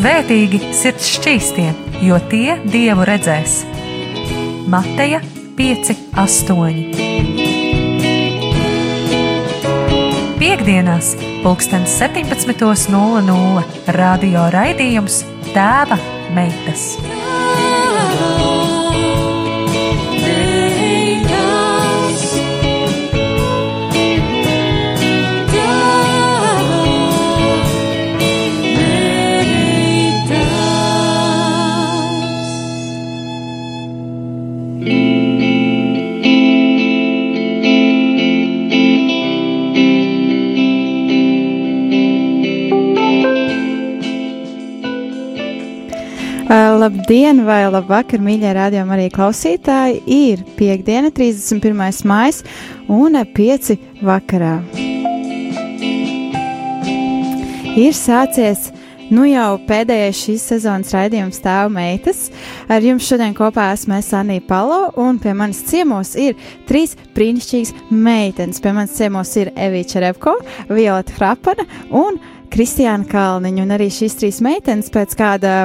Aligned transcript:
Svētīgi 0.00 0.56
sirds 0.72 1.04
šķīstie, 1.12 1.66
jo 2.00 2.16
tie 2.32 2.54
dievu 2.72 3.04
redzēs. 3.04 3.58
Mateja 4.72 5.20
5, 5.58 5.90
8. 6.16 6.80
Piektdienās, 10.40 11.12
pulksten 11.44 11.84
17.00 11.84 13.68
radio 14.00 14.48
raidījums 14.56 15.20
Tēva 15.52 16.00
meitas. 16.32 16.96
Labdien, 46.80 47.42
vai 47.44 47.66
labvakar, 47.68 48.22
mīļie 48.24 48.50
rādījumi, 48.56 48.94
arī 48.94 49.08
klausītāji! 49.12 49.98
Ir 50.14 50.40
piekdiena, 50.56 51.10
31. 51.12 51.74
maija 52.08 52.46
un 52.88 53.18
5. 53.34 53.74
vakarā. 54.00 54.54
Ir 57.76 57.92
sācies 57.92 58.70
nu 59.12 59.26
jau 59.28 59.58
pēdējais 59.68 60.22
šīs 60.22 60.46
sezonas 60.54 60.94
raidījums 60.96 61.42
Tēva 61.44 61.68
meitas. 61.74 62.30
Ar 62.72 62.80
jums 62.86 63.04
šodien 63.10 63.36
kopā 63.36 63.68
esmu 63.74 64.00
Sanija 64.06 64.46
Palo, 64.48 64.80
un 65.04 65.20
pie 65.20 65.36
manis 65.36 65.60
ciemos 65.68 66.14
ir 66.16 66.40
trīs 66.70 66.96
brīnišķīgas 67.18 67.74
meitenes. 67.92 68.62
Pie 68.64 68.72
manis 68.78 68.96
ciemos 68.96 69.34
ir 69.36 69.52
Evīča 69.52 70.00
Repko, 70.06 70.38
Violeta 70.72 71.18
Hrapana 71.18 71.68
un 71.92 72.16
Kristiāna 72.48 73.04
Kalniņa. 73.10 73.68
Un 73.68 73.76
arī 73.76 73.92
šīs 73.92 74.16
trīs 74.22 74.40
meitenes 74.48 74.88
pēc 74.94 75.18
kāda 75.20 75.56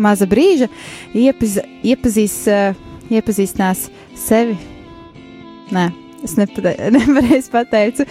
maza 0.00 0.28
brīža 0.30 0.68
iepaz, 1.16 1.58
iepazīs, 1.86 2.36
uh, 2.50 2.76
iepazīstinās 3.12 3.88
sevi. 4.18 4.56
Nē, 5.74 5.88
es 6.24 6.36
nepareizi 6.40 7.52
pateicu. 7.52 8.06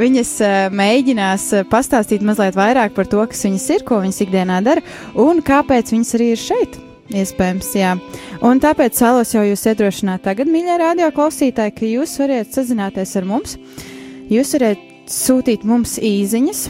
Viņas 0.00 0.32
uh, 0.42 0.56
mēģinās 0.74 1.52
pastāstīt 1.72 2.24
mazliet 2.26 2.58
vairāk 2.58 2.96
par 2.96 3.10
to, 3.10 3.22
kas 3.30 3.46
viņas 3.46 3.70
ir, 3.76 3.86
ko 3.86 4.00
viņas 4.02 4.24
ikdienā 4.26 4.58
dara 4.66 4.84
un 5.22 5.44
kāpēc 5.44 5.94
viņas 5.94 6.18
arī 6.18 6.32
ir 6.34 6.42
šeit. 6.42 6.82
Iespējams, 7.06 7.68
jā. 7.78 7.92
Un 8.42 8.58
tāpēc 8.58 8.98
vēlos 8.98 9.30
jau 9.36 9.44
jūs 9.46 9.62
iedrošināt 9.70 10.24
tagad, 10.26 10.50
mīļie 10.50 10.74
radio 10.82 11.12
klausītāji, 11.14 11.74
ka 11.76 11.86
jūs 11.86 12.16
varat 12.18 12.50
sazināties 12.56 13.14
ar 13.20 13.28
mums. 13.28 13.54
Jūs 14.26 14.56
varat 14.56 14.82
sūtīt 15.06 15.62
mums 15.66 16.00
īsiņas, 16.02 16.64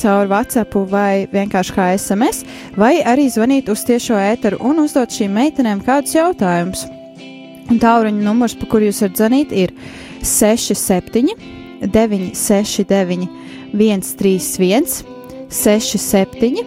caur 0.00 0.28
WhatsApp 0.30 0.74
vai 0.90 1.26
vienkārši 1.32 1.74
kā 1.76 1.90
SMS, 1.96 2.44
vai 2.78 3.00
arī 3.06 3.28
zvanīt 3.30 3.68
uz 3.72 3.84
tiešo 3.88 4.16
ēteru 4.16 4.60
un 4.64 4.82
uzdot 4.84 5.12
šīm 5.12 5.34
meitenēm 5.36 5.82
kādus 5.84 6.16
jautājumus. 6.16 6.86
Un 7.70 7.78
tālruņa 7.78 8.24
numurs, 8.24 8.56
pa 8.58 8.66
kuru 8.70 8.88
jūs 8.88 9.02
varat 9.04 9.20
zvanīt, 9.20 9.52
ir 9.54 9.74
67, 10.26 11.34
969, 11.84 13.28
131, 13.72 15.04
67, 15.50 16.64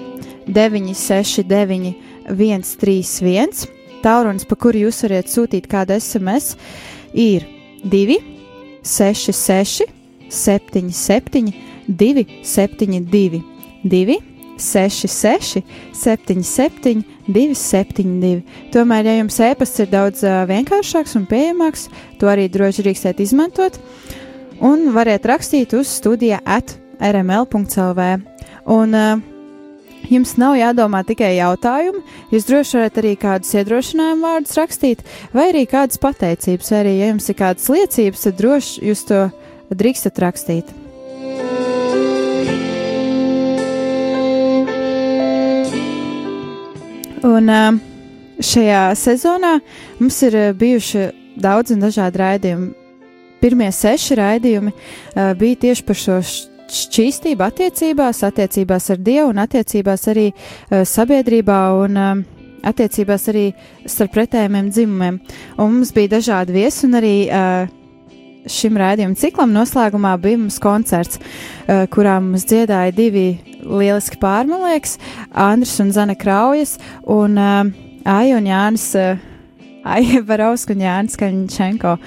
969, 0.47 1.95
131. 2.29 3.67
Tālrunis, 4.03 4.47
pa 4.47 4.59
kuru 4.59 4.85
jūs 4.85 5.03
varat 5.05 5.31
sūtīt 5.31 5.67
kādu 5.71 5.97
SMS, 5.97 6.55
ir 7.11 7.45
2, 7.83 8.19
6, 8.83 9.31
6, 9.35 9.85
7, 10.29 10.89
7, 10.91 11.53
272, 11.87 13.41
2, 13.83 14.19
66, 14.57 15.63
77, 15.97 17.03
272. 17.27 18.43
Tomēr, 18.73 19.09
ja 19.09 19.17
jums 19.17 19.39
e-pasts 19.41 19.83
ir 19.83 19.91
daudz 19.91 20.23
vienkāršāks 20.49 21.17
un 21.19 21.27
pieejamāks, 21.29 21.89
to 22.21 22.29
arī 22.31 22.47
droši 22.51 22.85
drīkstēt 22.85 23.23
izmantot 23.23 23.79
un 24.63 24.91
variet 24.95 25.25
rakstīt 25.27 25.73
uz 25.75 25.91
studija 25.91 26.39
at 26.45 26.77
rml.clv. 27.03 28.09
Un 28.71 28.95
uh, 28.95 29.21
Jums 30.11 30.33
nav 30.35 30.57
jādomā 30.59 30.99
tikai 31.07 31.37
jautājumi, 31.37 32.01
jūs 32.33 32.47
droši 32.49 32.75
varat 32.75 32.97
arī 32.99 33.13
kādus 33.21 33.53
iedrošinājumu 33.55 34.27
vārdus 34.27 34.57
rakstīt, 34.59 35.03
vai 35.31 35.47
arī 35.53 35.63
kādas 35.69 36.01
pateicības, 36.03 36.73
vai 36.73 36.81
arī, 36.81 36.93
ja 36.99 37.09
jums 37.13 37.31
ir 37.31 37.39
kādas 37.39 37.71
liecības, 37.71 38.27
tad 38.27 38.39
droši 38.41 38.83
jūs 38.89 39.07
to 39.07 39.21
drīkstat 39.71 40.19
rakstīt. 40.25 40.82
Un 47.23 47.47
šajā 48.43 48.85
sezonā 48.99 49.57
mums 49.99 50.17
ir 50.27 50.35
bijuši 50.59 51.03
daudz 51.39 51.71
un 51.71 51.83
dažādi 51.85 52.19
raidījumi. 52.19 52.71
Pirmie 53.39 53.69
seši 53.75 54.17
raidījumi 54.19 54.73
bija 55.39 55.59
tieši 55.65 55.85
par 55.87 55.99
šo 55.99 56.17
šķīstību 56.73 57.45
attiecībās, 57.45 58.23
attiecībās 58.27 58.89
ar 58.91 59.01
Dievu 59.03 59.31
un 59.31 59.41
attiecībās 59.43 60.07
arī 60.11 60.29
sabiedrībā 60.71 61.59
un 61.83 61.99
attiecībās 62.63 63.27
arī 63.31 63.45
starp 63.85 64.15
pretējiem 64.15 64.71
dzimumiem. 64.71 65.21
Un 65.59 65.73
mums 65.77 65.93
bija 65.95 66.17
dažādi 66.17 66.55
viesi 66.55 66.87
un 66.87 66.99
arī 66.99 67.15
šim 68.49 68.77
raidījuma 68.79 69.19
ciklam 69.19 69.53
noslēgumā 69.55 70.13
bija 70.21 70.41
mums 70.41 70.59
koncerts, 70.63 71.19
kurā 71.93 72.17
mums 72.23 72.45
dziedāja 72.49 72.93
divi 72.95 73.27
lieliski 73.63 74.19
pārmalieks, 74.21 74.97
Andris 75.31 75.77
un 75.83 75.93
Zana 75.95 76.15
Kraujas, 76.19 76.77
un 77.07 77.39
uh, 77.39 77.61
Aija 78.03 78.35
un 78.37 78.49
Jānis. 78.49 78.89
Aija 79.83 80.21
Barovska 80.23 80.71
un 80.73 80.81
Jānis 80.83 81.17
Kaņčenko. 81.19 81.97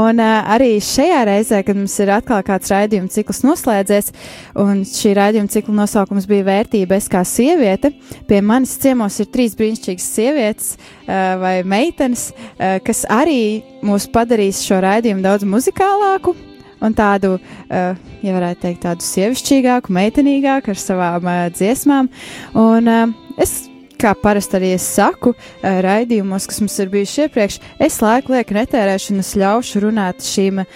Un 0.00 0.18
uh, 0.22 0.48
arī 0.50 0.72
šajā 0.82 1.20
reizē, 1.28 1.60
kad 1.66 1.78
mums 1.78 1.94
ir 2.02 2.10
atkal 2.14 2.42
kāds 2.46 2.72
raidījuma 2.72 3.12
cikls 3.12 3.44
noslēdzies, 3.46 4.10
un 4.58 4.82
šī 4.88 5.14
raidījuma 5.18 5.52
cikla 5.52 5.76
nosaukums 5.82 6.26
bija 6.30 6.48
vērtība 6.50 6.98
es 6.98 7.06
kā 7.10 7.22
sieviete, 7.26 7.92
pie 8.26 8.42
manis 8.42 8.74
ciemos 8.82 9.20
ir 9.22 9.30
trīs 9.30 9.54
brīnišķīgas 9.58 10.10
sievietes 10.18 10.74
uh, 10.74 11.38
vai 11.42 11.54
meitenes, 11.62 12.30
uh, 12.34 12.78
kas 12.82 13.04
arī 13.10 13.62
mūs 13.86 14.10
padarīs 14.10 14.64
šo 14.66 14.82
raidījumu 14.82 15.24
daudz 15.24 15.46
muzikālāku, 15.46 16.34
un 16.80 16.94
tādu, 16.96 17.34
ja 17.68 18.32
varētu 18.32 18.62
teikt, 18.64 18.84
tādu 18.86 19.04
sievišķīgāku, 19.04 19.92
meitenīgāku 19.92 20.72
ar 20.72 20.80
savām 20.80 21.28
dziesmām. 21.52 22.08
Un 22.56 22.88
es 23.36 23.69
kā 24.00 24.14
parasti 24.16 24.58
arī 24.58 24.72
es 24.76 24.86
saku, 24.96 25.34
uh, 25.34 25.80
raidījumos, 25.84 26.48
kas 26.48 26.62
mums 26.62 26.78
ir 26.82 26.90
bijuši 26.92 27.26
iepriekš, 27.26 27.60
es 27.82 28.00
laiku 28.04 28.34
lieku 28.34 28.56
netērēšu 28.56 29.14
un 29.14 29.24
es 29.24 29.34
ļaušu 29.40 29.84
runāt 29.86 30.24
šīm 30.24 30.62
uh, 30.62 30.66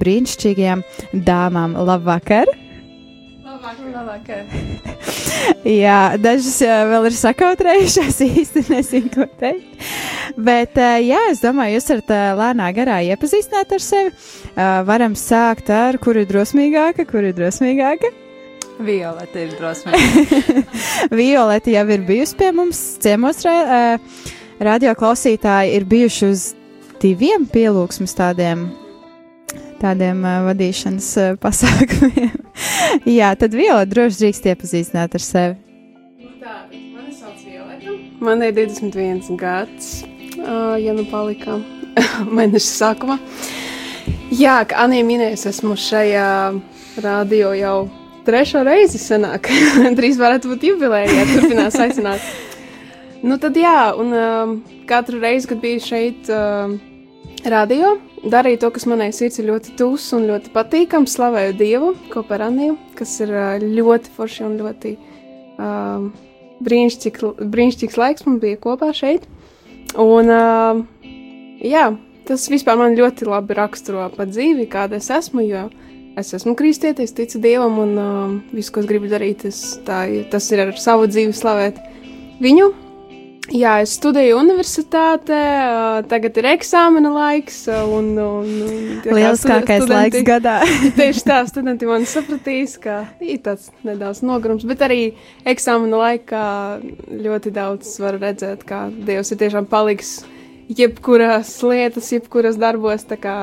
brīnišķīgajām 0.00 0.84
dāmām. 1.26 1.76
Labvakar! 1.76 2.50
Labvakar! 3.44 3.90
Labvakar. 3.94 4.44
Jā, 5.82 6.00
dažas 6.20 6.60
uh, 6.64 6.76
vēl 6.92 7.10
ir 7.10 7.18
sakautrējušās, 7.18 8.22
īsti 8.40 8.64
nezinu, 8.70 9.12
ko 9.14 9.28
teikt. 9.40 9.84
Bet, 10.40 10.78
jā, 10.78 11.18
es 11.32 11.40
domāju, 11.42 11.78
jūs 11.78 11.88
varat 11.90 12.12
lēnā 12.38 12.68
garā 12.76 13.00
iepazīstināt 13.08 13.72
ar 13.74 13.82
sevi. 13.82 14.12
Varam 14.86 15.16
sākt 15.18 15.72
ar, 15.74 15.98
kur 15.98 16.20
ir 16.20 16.28
drosmīgāka, 16.30 17.08
kur 17.08 17.26
ir 17.26 17.34
drosmīgāka. 17.34 18.12
Violeta 18.80 19.42
ir 19.42 19.52
drosmīga. 19.58 20.62
Violeta 21.20 21.72
jau 21.74 21.84
ir 21.92 22.04
bijusi 22.08 22.38
pie 22.38 22.50
mums 22.56 22.80
ciemos. 23.02 23.42
Radio 24.60 24.94
klausītāji 24.96 25.76
ir 25.76 25.86
bijuši 25.88 26.26
uz 26.28 26.46
diviem 27.00 27.46
pielūgsmes 27.48 28.12
tādiem, 28.16 28.66
tādiem 29.80 30.20
uh, 30.24 30.42
vadīšanas 30.50 31.08
uh, 31.20 31.30
pasākumiem. 31.44 32.34
Jā, 33.08 33.32
tad 33.40 33.56
Violeta 33.56 33.88
droši 33.94 34.24
drīkst 34.24 34.50
iepazīstināt 34.52 35.16
ar 35.16 35.24
sevi. 35.24 35.56
Nu 36.20 36.34
tā, 36.42 36.58
mani 36.68 37.14
sauc 37.16 37.40
Violeta. 37.46 37.96
Man 38.20 38.44
ir 38.44 38.52
21 38.58 39.40
gads, 39.40 40.02
uh, 40.42 40.76
ja 40.80 40.96
nu 40.96 41.06
palika 41.08 41.56
mēneša 42.36 42.68
sākumā. 42.68 43.16
Jā, 44.30 44.60
kā 44.68 44.84
Anija 44.84 45.06
minēja, 45.08 45.40
esmu 45.50 45.74
šajā 45.80 46.28
radio 47.02 47.54
jau 47.56 47.78
trešo 48.30 48.62
reizi 48.66 49.00
senāk. 49.02 49.50
Drīz 49.98 50.20
varētu 50.20 50.52
būt 50.52 50.68
jubileja, 50.70 51.10
ja 51.10 51.26
turpinās 51.32 51.78
aicināt. 51.82 52.22
nu 53.28 53.38
tad 53.42 53.58
jā, 53.58 53.90
un 53.98 54.14
um, 54.14 54.54
katru 54.88 55.20
reizi, 55.22 55.50
kad 55.50 55.60
biju 55.62 55.82
šeit 55.82 56.30
uh, 56.30 56.76
radio, 57.50 57.96
darīju 58.22 58.62
to, 58.62 58.70
kas 58.76 58.86
manai 58.90 59.10
sirds 59.16 59.40
ir 59.40 59.50
ļoti 59.50 59.74
tūs 59.80 60.10
un 60.16 60.28
ļoti 60.30 60.54
patīkams. 60.54 61.16
Slavēju 61.16 61.56
Dievu 61.58 61.92
kopā 62.12 62.38
ar 62.38 62.46
Aniju, 62.50 62.78
kas 62.98 63.16
ir 63.24 63.34
uh, 63.34 63.56
ļoti 63.80 64.14
forši 64.14 64.46
un 64.46 64.56
ļoti 64.60 64.94
uh, 64.94 66.06
brīnišķīgs 66.62 67.98
laiks 67.98 68.28
mums 68.28 68.42
bija 68.44 68.60
kopā 68.62 68.92
šeit. 68.96 69.26
Un, 69.98 70.30
uh, 70.30 71.10
jā, 71.66 71.88
tas 72.30 72.46
vispār 72.52 72.78
man 72.78 72.94
ļoti 72.94 73.26
labi 73.26 73.58
raksturo 73.58 74.06
pa 74.14 74.28
dzīvi, 74.28 74.70
kāda 74.70 75.00
es 75.00 75.10
esmu, 75.10 75.42
jo 75.48 75.66
es 76.20 76.34
esmu 76.36 76.54
kristietis, 76.58 77.14
ticu 77.16 77.40
Dievam 77.42 77.80
un 77.82 77.96
uh, 77.98 78.36
visu, 78.54 78.74
ko 78.74 78.84
es 78.84 78.90
gribu 78.90 79.10
darīt, 79.10 79.46
tas, 79.46 79.64
tā, 79.86 80.04
tas 80.32 80.46
ir 80.54 80.66
ar 80.66 80.76
savu 80.80 81.08
dzīvi 81.10 81.34
slavēt 81.36 81.82
viņu. 82.42 82.70
Jā, 83.50 83.80
es 83.82 83.96
studēju 83.98 84.36
universitātē, 84.38 85.38
tagad 86.06 86.36
ir 86.38 86.46
eksāmena 86.52 87.10
laiks. 87.10 87.64
Un, 87.66 88.12
un, 88.14 88.50
un, 88.62 88.84
Lieliskākais 89.02 89.82
studenti, 89.82 90.20
laiks 90.20 90.26
gadā. 90.28 90.52
tieši 91.00 91.24
tā, 91.26 91.40
studenti 91.50 91.88
man 91.88 92.06
sapratīs, 92.06 92.76
ka 92.82 93.00
ir 93.18 93.40
tāds 93.42 93.72
nedaudz 93.86 94.22
nogurums, 94.22 94.66
bet 94.70 94.84
arī 94.86 95.00
eksāmena 95.50 95.98
laikā 96.04 96.44
ļoti 97.10 97.54
daudz 97.56 97.96
var 98.02 98.20
redzēt, 98.22 98.62
kā 98.68 98.84
Dievs 99.08 99.34
ir 99.34 99.42
tiešām 99.42 99.66
paliks 99.72 100.20
jebkurās 100.70 101.50
lietas, 101.66 102.12
jebkuras 102.14 102.60
darbos. 102.60 103.02
Tā 103.10 103.18
kā, 103.18 103.36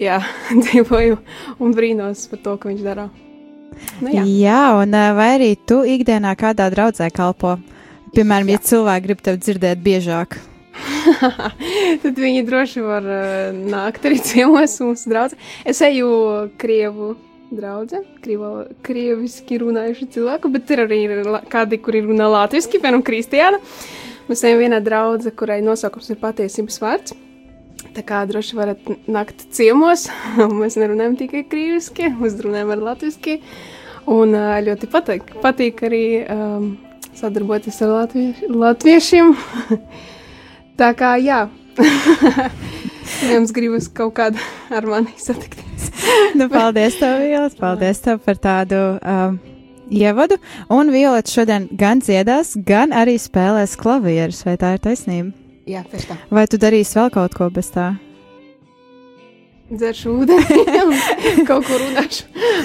jā, 0.00 0.20
dzīvoju 0.64 1.18
un 1.60 1.74
brīnos 1.76 2.26
par 2.30 2.42
to, 2.44 2.56
ko 2.60 2.72
viņš 2.72 2.84
dara. 2.86 3.08
Nu, 4.02 4.10
jā. 4.10 4.24
jā, 4.26 4.62
un 4.80 4.96
vai 5.16 5.28
arī 5.36 5.50
tu 5.68 5.82
ikdienā 5.86 6.34
kādā 6.38 6.66
draudzē 6.72 7.08
kalpo? 7.14 7.58
Piemēram, 8.10 8.50
ja 8.50 8.58
cilvēki 8.66 9.06
grib 9.06 9.20
tevi 9.22 9.38
dzirdēt 9.38 9.82
biežāk. 9.84 10.40
Tad 12.02 12.18
viņi 12.18 12.42
droši 12.46 12.82
var 12.82 13.06
uh, 13.06 13.54
nākt 13.54 14.06
arī 14.08 14.18
ciemos 14.24 14.74
mūsu 14.82 15.12
draugs. 15.12 15.38
Es 15.68 15.82
eju 15.86 16.10
Krievu 16.58 17.14
draugu, 17.50 18.02
krieviski 18.86 19.58
runājuši 19.58 20.06
cilvēku, 20.14 20.50
bet 20.54 20.70
ir 20.70 20.84
arī 20.84 21.00
kādi, 21.50 21.80
kuri 21.82 22.04
runā 22.06 22.28
latviešu, 22.30 22.70
piemēram, 22.74 23.02
Kristiāna. 23.06 23.58
Mēs 24.30 24.44
ejam 24.46 24.62
vienā 24.62 24.78
draudzē, 24.84 25.32
kurai 25.34 25.58
nosaukums 25.64 26.12
ir 26.12 26.20
patiesības 26.20 26.78
vārds. 26.82 27.16
Tā 27.90 28.04
kā 28.06 28.20
droši 28.28 28.58
varat 28.58 28.90
nākt 29.10 29.48
ciemos, 29.54 30.06
mēs 30.60 30.78
nerunājam 30.80 31.16
tikai 31.18 31.44
krieviski, 31.50 32.12
mēs 32.20 32.38
runājam 32.44 32.74
ar 32.76 32.84
latviešu. 32.90 33.40
Un 34.10 34.32
ļoti 34.64 34.88
patīk, 34.90 35.34
patīk 35.42 35.82
arī 35.86 36.04
um, 36.24 36.70
sadarboties 37.14 37.82
ar 37.84 37.92
latvieši, 37.98 38.48
latviešiem. 38.62 39.34
Tā 40.80 40.94
kā 40.96 41.12
jā, 41.20 41.42
jums 43.32 43.52
gribas 43.54 43.90
kaut 43.92 44.14
kādu 44.16 44.40
ar 44.72 44.86
mani 44.88 45.12
satikties. 45.20 45.90
nu, 46.38 46.48
paldies, 46.52 46.96
tev, 47.00 47.20
Violet, 47.26 47.58
paldies 47.60 48.02
tev 48.06 48.22
par 48.24 48.40
tādu 48.40 48.80
um, 48.96 49.36
ievadu. 49.90 50.40
Un 50.72 50.94
Violet 50.94 51.28
šodien 51.30 51.68
gan 51.76 52.00
dziedās, 52.00 52.54
gan 52.66 52.96
arī 52.96 53.18
spēlēs 53.20 53.76
klavierus, 53.80 54.44
vai 54.48 54.56
tā 54.60 54.76
ir 54.78 54.84
taisnība? 54.88 55.39
Jā, 55.70 55.82
pēc 55.86 56.06
tā. 56.08 56.16
Vai 56.34 56.46
tu 56.50 56.58
darīsi 56.58 56.98
vēl 56.98 57.10
kaut 57.14 57.34
ko 57.36 57.46
bez 57.54 57.68
tā? 57.74 57.92
Dzeršu 59.70 60.12
ūdeni, 60.18 60.62
kaut 61.48 61.66
ko 61.68 61.76
runāšu. 61.78 62.24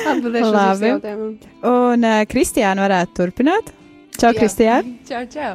Atbildēšu 0.10 0.48
uz 0.50 0.86
jautājumiem. 0.88 1.34
Un 1.70 2.08
uh, 2.08 2.22
Kristiāna 2.30 2.88
varētu 2.88 3.20
turpināt? 3.20 3.70
Čau, 4.18 4.32
Kristija! 4.34 4.80
Čau, 5.10 5.22
čau! 5.30 5.52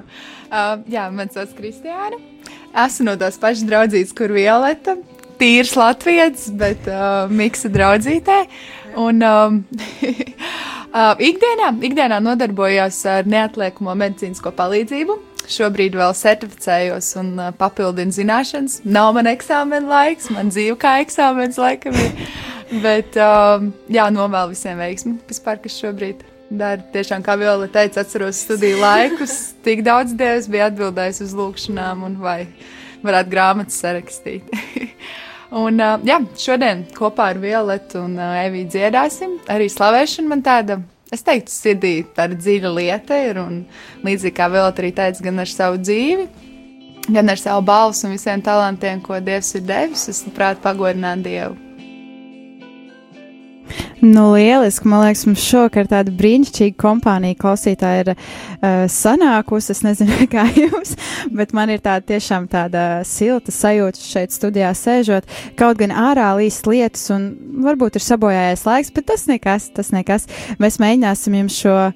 Uh, 0.47 0.85
jā, 0.93 1.09
man 1.15 1.33
sauc 1.35 1.51
Kristiāna. 1.59 2.21
Esmu 2.85 3.09
no 3.09 3.17
tās 3.19 3.41
pašas 3.43 3.67
draudzības, 3.67 4.13
kur 4.15 4.31
Violeta. 4.37 4.95
Tīrs 5.41 5.73
Latvijas, 5.75 6.47
bet 6.55 6.87
uh, 6.87 7.25
miksa 7.33 7.71
draudzītē. 7.73 8.45
Un 9.01 9.25
um, 9.27 9.59
uh, 10.95 11.17
ikdienā, 11.19 11.73
ikdienā 11.89 12.21
nodarbojos 12.23 13.01
ar 13.11 13.27
neatliekamo 13.27 13.97
medicīnisko 14.05 14.55
palīdzību. 14.55 15.19
Šobrīd 15.51 15.97
vēl 15.99 16.13
certificējos 16.15 17.09
un 17.19 17.33
uh, 17.41 17.51
papildinu 17.59 18.15
zināšanas. 18.15 18.81
Nav 18.87 19.13
man 19.17 19.27
eksāmena 19.31 19.91
laiks, 19.91 20.31
man 20.31 20.53
dzīve 20.53 20.77
kā 20.81 21.01
eksāmenis 21.03 21.59
laikam 21.59 21.97
ir. 21.99 22.13
Bet, 22.85 23.17
um, 23.19 23.73
jā, 23.91 24.05
novēlu 24.15 24.53
visiem 24.53 24.79
veiksmi 24.79 25.17
vispār, 25.27 25.59
kas 25.63 25.75
šobrīd 25.83 26.23
dara. 26.51 26.85
Tiešām, 26.95 27.25
kā 27.27 27.35
Viola 27.41 27.67
teica, 27.73 28.05
atceros 28.05 28.45
studiju 28.45 28.79
laikus, 28.83 29.35
tik 29.67 29.83
daudz 29.87 30.15
dievs 30.19 30.47
bija 30.51 30.69
atbildējis 30.71 31.25
uz 31.27 31.35
lūgšanām 31.39 32.07
un 32.07 32.15
vai 32.23 32.45
varētu 33.03 33.33
grāmatas 33.33 33.81
sarakstīt. 33.83 34.55
un, 35.65 35.83
uh, 35.83 35.99
jā, 36.07 36.21
šodien 36.39 36.87
kopā 36.95 37.33
ar 37.35 37.43
Violetu 37.43 38.05
un 38.05 38.15
uh, 38.21 38.39
Eviju 38.45 38.71
dziedāsim. 38.77 39.41
Arī 39.51 39.67
slavēšana 39.73 40.31
man 40.31 40.47
tāda. 40.47 40.79
Es 41.11 41.25
teiktu, 41.27 41.51
sirdī 41.51 41.95
tāda 42.15 42.37
dziļa 42.39 42.71
lieta 42.77 43.17
ir, 43.19 43.41
un 43.43 43.65
līdzīgi 44.07 44.37
kā 44.37 44.47
Violeta 44.53 44.83
arī 44.83 44.93
teica, 44.95 45.25
gan 45.27 45.43
ar 45.43 45.51
savu 45.51 45.81
dzīvi, 45.83 46.29
gan 47.11 47.33
ar 47.33 47.41
savu 47.41 47.65
balsu 47.67 48.07
un 48.07 48.15
visiem 48.15 48.45
talantiem, 48.47 49.03
ko 49.03 49.19
Dievs 49.19 49.57
ir 49.59 49.67
devis, 49.67 50.07
es 50.13 50.23
labprāt 50.29 50.63
pagodinātu 50.63 51.27
Dievu. 51.27 51.70
Nu, 54.01 54.31
lieliski. 54.33 54.89
Man 54.89 55.05
liekas, 55.05 55.27
mums 55.29 55.43
šovakar 55.45 55.89
tāda 55.91 56.13
brīnišķīga 56.17 56.77
kompānija 56.81 57.37
klausītāja 57.41 58.05
ir 58.05 58.11
uh, 58.15 58.87
sanākusi. 58.91 59.75
Es 59.75 59.83
nezinu, 59.85 60.17
kā 60.33 60.47
jums, 60.57 60.97
bet 61.37 61.55
man 61.57 61.73
ir 61.75 61.83
tāda 61.85 62.07
tiešām 62.15 62.49
tāda 62.51 62.87
silta 63.09 63.53
sajūta 63.55 64.01
šeit 64.01 64.35
studijā 64.35 64.73
sēžot. 64.77 65.29
Kaut 65.61 65.81
gan 65.83 65.93
ārā 65.93 66.33
līst 66.41 66.69
lietas 66.71 67.07
un 67.15 67.31
varbūt 67.67 68.01
ir 68.01 68.07
sabojājies 68.07 68.67
laiks, 68.69 68.95
bet 68.97 69.11
tas 69.13 69.27
nekas, 69.31 69.71
tas 69.77 69.93
nekas. 69.95 70.27
Mēs 70.63 70.81
mēģināsim 70.83 71.37
jums 71.43 71.61
šo 71.61 71.77
uh, 71.91 71.93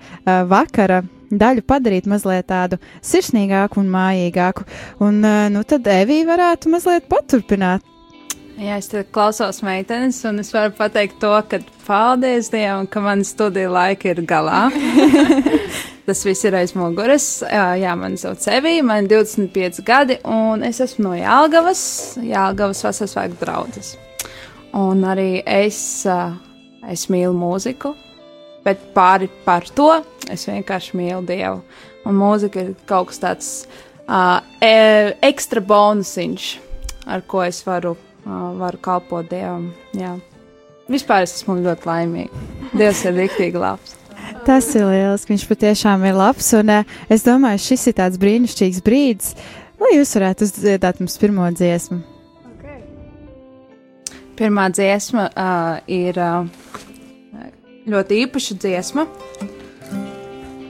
vakara 0.50 1.02
daļu 1.34 1.64
padarīt 1.66 2.06
mazliet 2.10 2.46
tādu 2.52 2.78
sirsnīgāku 3.04 3.80
un 3.80 3.90
mājīgāku. 3.94 4.68
Un, 5.02 5.24
uh, 5.24 5.48
nu, 5.52 5.64
tad 5.68 5.88
Evija 5.90 6.28
varētu 6.34 6.76
mazliet 6.76 7.08
paturpināt. 7.10 7.93
Jā, 8.54 8.76
es 8.78 8.86
klausos 9.10 9.64
meitenes, 9.66 10.20
un 10.28 10.38
es 10.38 10.52
varu 10.54 10.70
pateikt 10.78 11.16
to, 11.18 11.32
ka 11.50 11.58
paldies 11.88 12.52
Dievam, 12.52 12.86
ka 12.86 13.00
man 13.02 13.24
studiju 13.26 13.72
laika 13.74 14.12
ir 14.12 14.20
galā. 14.30 14.68
Tas 16.06 16.22
viss 16.22 16.46
ir 16.46 16.54
aiz 16.54 16.74
muguras. 16.78 17.26
Jā, 17.50 17.96
man 17.98 18.14
sauc 18.20 18.46
Evija, 18.52 18.84
man 18.86 19.08
ir 19.08 19.16
25 19.16 19.82
gadi, 19.88 20.20
un 20.22 20.62
es 20.62 20.78
esmu 20.84 21.08
no 21.08 21.16
Jālgavas, 21.18 21.82
Jālgavas 22.22 22.84
Vasasvēku 22.86 23.40
draudzes. 23.42 23.96
Un 24.78 25.02
arī 25.08 25.42
es, 25.42 25.80
es 26.86 27.04
mīlu 27.10 27.34
mūziku, 27.34 27.96
bet 28.62 28.86
pāri 28.94 29.32
par 29.48 29.66
to 29.74 29.90
es 30.30 30.46
vienkārši 30.46 31.00
mīlu 31.00 31.26
Dievu. 31.26 31.64
Un 32.06 32.20
mūzika 32.22 32.62
ir 32.62 32.74
kaut 32.86 33.10
kas 33.10 33.22
tāds 33.26 33.52
uh, 34.06 34.38
ekstra 34.62 35.64
bonusiņš, 35.64 36.50
ar 37.10 37.26
ko 37.26 37.42
es 37.48 37.64
varu 37.66 37.96
varu 38.24 38.80
kalpot 38.82 39.28
Dievam. 39.30 39.68
Jā. 39.96 40.14
Vispār 40.90 41.24
es 41.24 41.38
esmu 41.38 41.58
ļoti 41.64 41.88
laimīga. 41.88 42.46
Dievs 42.76 43.04
ir 43.08 43.14
rīktīgi 43.16 43.60
labs. 43.60 43.94
Tas 44.44 44.66
ir 44.76 44.84
liels, 44.84 45.24
viņš 45.28 45.44
patiešām 45.48 46.04
ir 46.04 46.16
labs, 46.18 46.50
un 46.56 46.72
uh, 46.72 46.96
es 47.12 47.24
domāju, 47.24 47.62
šis 47.64 47.86
ir 47.88 47.96
tāds 47.96 48.20
brīnišķīgs 48.20 48.82
brīdis, 48.84 49.32
lai 49.80 49.94
jūs 49.94 50.12
varētu 50.18 50.44
uzdziedāt 50.44 51.00
mums 51.00 51.16
pirmo 51.20 51.48
dziesmu. 51.48 52.00
Okay. 52.52 52.82
Pirmā 54.36 54.68
dziesma 54.72 55.30
uh, 55.30 55.78
ir 55.88 56.20
uh, 56.20 56.44
ļoti 57.88 58.20
īpaša 58.26 58.58
dziesma. 58.60 59.06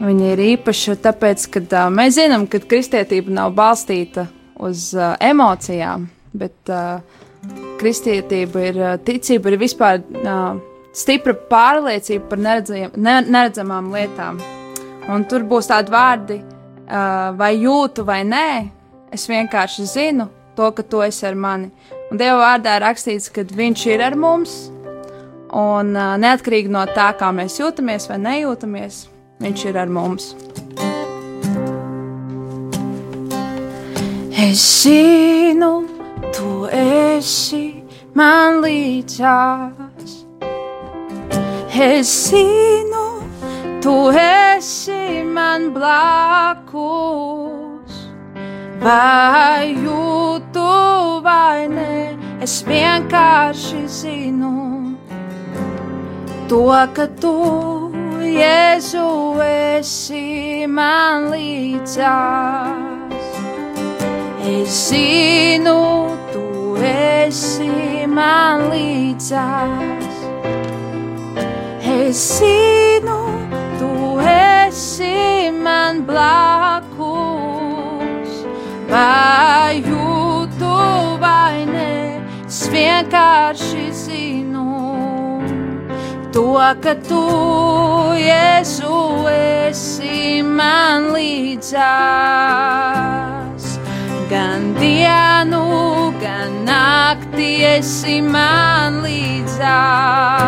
Viņa 0.04 0.30
ir 0.34 0.44
īpaša 0.52 0.96
tāpēc, 1.02 1.48
ka 1.54 1.64
uh, 1.64 1.90
mēs 1.94 2.18
zinām, 2.20 2.46
ka 2.50 2.62
kristietība 2.62 3.34
nav 3.34 3.54
balstīta 3.58 4.28
uz 4.62 4.92
uh, 4.94 5.14
emocijām, 5.22 6.06
bet 6.34 6.70
uh, 6.70 7.02
kristietība 7.84 8.62
ir 8.64 8.78
ticība, 9.04 9.52
ir 9.52 9.60
vispār 9.60 10.00
uh, 10.00 10.56
stipra 10.96 11.34
pārliecība 11.50 12.30
par 12.30 12.40
neredzam, 12.40 12.94
ne, 12.96 13.18
neredzamām 13.28 13.90
lietām. 13.92 14.40
Un 15.12 15.26
tur 15.28 15.44
būs 15.48 15.68
tādi 15.68 15.92
vārdi, 15.92 16.38
uh, 16.40 17.34
vai 17.36 17.52
jūtu 17.58 18.06
vai 18.08 18.22
nē, 18.24 18.48
es 19.12 19.28
vienkārši 19.28 19.88
zinu 19.90 20.30
to, 20.56 20.70
ka 20.72 20.84
tu 20.86 21.02
esi 21.04 21.26
ar 21.28 21.36
mani. 21.36 21.68
Un 22.08 22.20
Dieva 22.20 22.38
vārdā 22.40 22.78
ir 22.78 22.86
rakstīts, 22.86 23.28
ka 23.34 23.44
Viņš 23.44 23.86
ir 23.90 24.04
ar 24.06 24.16
mums, 24.16 24.54
un 25.52 25.92
uh, 25.92 26.14
neatkarīgi 26.20 26.72
no 26.72 26.86
tā, 26.94 27.10
kā 27.18 27.32
mēs 27.36 27.60
jūtamies 27.60 28.08
vai 28.08 28.20
nejūtamies, 28.24 29.04
Viņš 29.44 29.66
ir 29.68 29.80
ar 29.82 29.92
mums. 29.92 30.32
Es 34.44 34.62
zinu, 34.84 35.72
tu 36.34 36.66
esi 36.70 37.82
man 38.14 38.60
līdzās. 38.64 40.10
Es 41.74 42.10
zinu, 42.30 43.06
tu 43.82 43.94
esi 44.18 45.22
man 45.26 45.70
blakus. 45.74 46.74
Vai 48.84 49.72
jūtu 49.72 50.68
vai 51.24 51.68
nē, 51.72 51.96
es 52.44 52.60
vienkārši 52.68 53.82
zinu 53.88 54.54
to, 56.48 56.66
ka 56.94 57.06
tu 57.20 57.34
Jēzu, 58.24 59.40
esi 59.44 60.66
man 60.66 61.30
līdzās. 61.32 63.03
Es 64.46 64.90
zinu, 64.90 66.12
tu 66.28 66.76
esi 66.76 68.04
man 68.06 68.68
līdzās. 68.68 70.18
Es 71.80 72.20
zinu, 72.36 73.16
tu 73.80 74.20
esi 74.20 75.48
man 75.64 76.04
blakus. 76.04 76.44
Vai 78.92 79.80
jūtu 79.80 80.74
vai 81.24 81.64
nē, 81.70 82.20
es 82.44 82.68
vienkārši 82.68 83.86
zinu 84.04 84.68
to, 86.36 86.52
ka 86.84 86.94
tu, 87.08 87.24
Jēzu, 88.20 89.24
esi 89.32 90.42
man 90.44 91.14
līdzās. 91.16 92.74
Gan 94.34 94.74
dienu, 94.74 96.10
gan 96.18 96.66
naktī 96.66 97.62
esi 97.68 98.18
man 98.18 98.96
līdzās. 99.04 100.40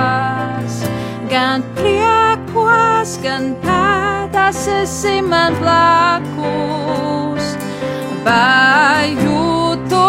Gan 1.30 1.62
priekos, 1.76 3.12
gan 3.22 3.54
pēdās 3.62 4.66
esi 4.80 5.22
man 5.22 5.54
blakus. 5.60 7.46
Vai 8.26 9.14
jūtu 9.14 10.02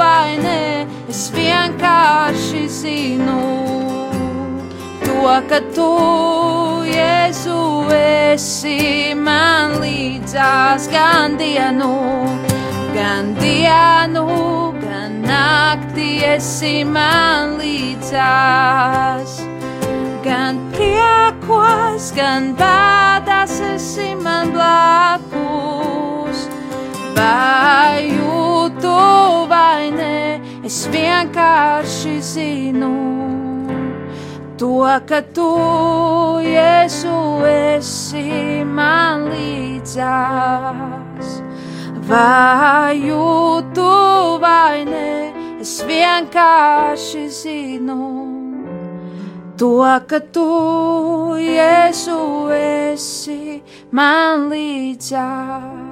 vai 0.00 0.40
nē, 0.40 0.88
es 1.12 1.22
vienkārši 1.36 2.62
zinu 2.72 3.44
to, 5.04 5.20
ka 5.50 5.60
tu, 5.76 5.92
Jēzu, 6.88 7.60
esi 8.00 9.12
man 9.12 9.76
līdzās 9.84 10.88
gan 10.88 11.36
dienu, 11.36 11.92
gan 12.94 13.34
dienu, 13.38 14.26
gan 14.82 15.22
naktī 15.26 16.22
esi 16.34 16.84
man 16.84 17.58
līdzās. 17.60 19.40
Gan 20.24 20.58
priekos, 20.74 22.10
gan 22.16 22.52
bādās 22.58 23.60
esi 23.74 24.14
man 24.20 24.52
blakus. 24.54 26.46
Vai 27.16 28.10
jūtu 28.10 28.96
vai 29.50 29.90
nē, 29.94 30.40
es 30.64 30.86
vienkārši 30.92 32.16
zinu 32.34 33.10
to, 34.60 34.84
ka 35.08 35.20
tu, 35.32 35.48
Jēzu, 36.44 37.20
esi 37.48 38.60
man 38.64 39.30
līdzās. 39.32 41.28
Vai 42.10 42.96
jūtu 43.06 43.90
vai 44.42 44.82
nē, 44.82 45.10
es 45.62 45.76
vienkārši 45.86 47.22
zinu 47.30 47.98
to, 49.60 49.70
ka 50.10 50.18
tu, 50.34 50.48
Jēzu, 51.38 52.18
esi 52.56 53.60
man 53.94 54.48
līdzās. 54.50 55.89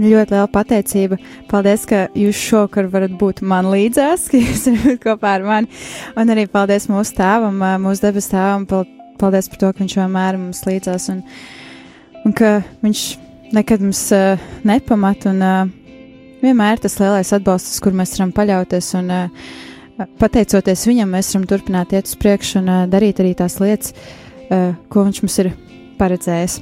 Ļoti 0.00 0.32
liela 0.34 0.48
pateicība. 0.52 1.18
Paldies, 1.50 1.84
ka 1.88 2.06
jūs 2.16 2.38
šovakar 2.48 2.88
varat 2.92 3.14
būt 3.20 3.42
man 3.44 3.68
līdzās, 3.72 4.26
ka 4.32 4.40
jūs 4.40 4.66
būt 4.84 5.02
kopā 5.04 5.36
ar 5.38 5.46
mani. 5.46 5.82
Un 6.18 6.32
arī 6.32 6.46
paldies 6.50 6.88
mūsu 6.92 7.16
tēvam, 7.18 7.60
mūsu 7.84 8.06
debes 8.08 8.30
tēvam. 8.32 8.66
pal- 8.70 8.88
Paldies 9.20 9.46
par 9.52 9.58
to, 9.60 9.68
ka 9.70 9.84
viņš 9.84 9.92
vienmēr 10.00 10.38
mums 10.40 10.64
līdzās 10.66 11.04
un, 11.12 11.20
un 12.26 12.32
ka 12.34 12.56
viņš 12.82 13.02
nekad 13.54 13.84
mums 13.84 14.00
uh, 14.16 14.40
nepamat. 14.66 15.28
Un, 15.30 15.44
uh, 15.46 15.68
vienmēr 16.42 16.80
tas 16.82 16.96
lielais 16.98 17.30
atbalsts, 17.36 17.78
kur 17.84 17.94
mēs 17.94 18.16
varam 18.16 18.32
paļauties. 18.34 18.88
Un, 18.98 19.12
uh, 19.14 20.08
pateicoties 20.18 20.86
viņam, 20.88 21.12
mēs 21.14 21.30
varam 21.36 21.46
turpināt 21.52 21.92
iet 21.94 22.08
uz 22.10 22.16
priekšu 22.18 22.62
un 22.64 22.72
uh, 22.72 22.80
darīt 22.90 23.20
arī 23.22 23.36
tās 23.38 23.60
lietas, 23.62 23.92
uh, 24.48 24.72
ko 24.90 25.04
viņš 25.06 25.22
mums 25.22 25.38
ir 25.44 25.52
paredzējis. 26.02 26.58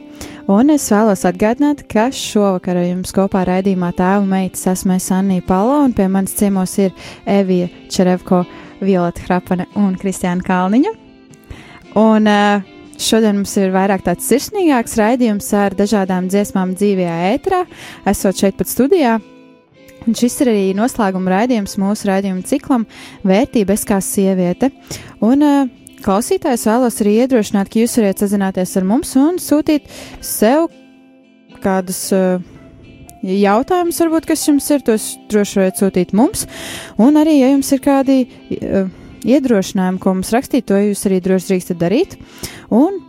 Un 0.50 0.72
es 0.74 0.88
vēlos 0.92 1.24
atgādināt, 1.28 1.84
ka 1.90 2.08
šovakar 2.14 2.80
ar 2.80 2.88
jums 2.88 3.14
kopā 3.16 3.44
raidījumā 3.48 3.92
tēva 3.96 4.24
meitas 4.28 4.66
esmu 4.72 4.96
es 4.96 5.08
Anija 5.14 5.44
Palo, 5.46 5.78
un 5.86 5.94
pie 5.96 6.08
manis 6.12 6.36
ciemos 6.38 6.76
ir 6.82 6.92
Evija 7.28 7.70
Čerevko, 7.92 8.42
Violeta 8.82 9.24
Hrapane 9.26 9.68
un 9.78 9.96
Kristiāna 10.00 10.44
Kalniņa. 10.46 10.92
Un 12.00 12.30
uh, 12.30 12.68
šodien 13.00 13.40
mums 13.40 13.56
ir 13.58 13.72
vairāk 13.74 14.04
tāds 14.06 14.28
sirsnīgāks 14.30 14.98
raidījums 15.00 15.50
ar 15.58 15.74
dažādām 15.78 16.28
dziesmām 16.30 16.76
dzīvajā 16.78 17.18
ēterā, 17.34 17.64
esot 18.10 18.42
šeit 18.42 18.58
pat 18.60 18.70
studijā. 18.70 19.18
Un 20.06 20.16
šis 20.16 20.38
ir 20.40 20.52
arī 20.52 20.68
noslēguma 20.76 21.34
raidījums 21.34 21.76
mūsu 21.80 22.08
raidījuma 22.08 22.46
ciklam 22.48 22.86
Vērtība 23.26 23.76
es 23.76 23.84
kā 23.88 23.98
sieviete. 24.04 24.70
Un 25.20 25.44
uh, 25.44 25.79
klausītājs 26.04 26.66
vēlos 26.68 27.00
arī 27.02 27.16
iedrošināt, 27.24 27.70
ka 27.70 27.82
jūs 27.82 27.98
varat 28.00 28.22
sazināties 28.22 28.76
ar 28.80 28.88
mums 28.88 29.12
un 29.20 29.40
sūtīt 29.42 29.88
sev 30.24 30.68
kādus 31.60 32.06
uh, 32.16 32.40
jautājumus, 33.22 34.00
varbūt, 34.04 34.28
kas 34.30 34.46
jums 34.48 34.68
ir, 34.72 34.84
tos 34.86 35.12
droši 35.30 35.60
varat 35.60 35.80
sūtīt 35.82 36.14
mums. 36.16 36.46
Un 37.00 37.20
arī, 37.20 37.40
ja 37.42 37.50
jums 37.52 37.72
ir 37.76 37.82
kādi 37.84 38.20
uh, 38.24 38.90
iedrošinājumi, 39.28 40.00
ko 40.00 40.16
mums 40.16 40.32
rakstīt, 40.34 40.68
to 40.70 40.78
jūs 40.80 41.04
arī 41.08 41.20
droši 41.24 41.52
drīkstat 41.52 41.80
darīt. 41.80 42.16
Un 42.72 43.02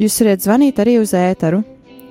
jūs 0.00 0.20
varat 0.22 0.46
zvanīt 0.46 0.80
arī 0.80 1.00
uz 1.02 1.12
ēteru 1.16 1.64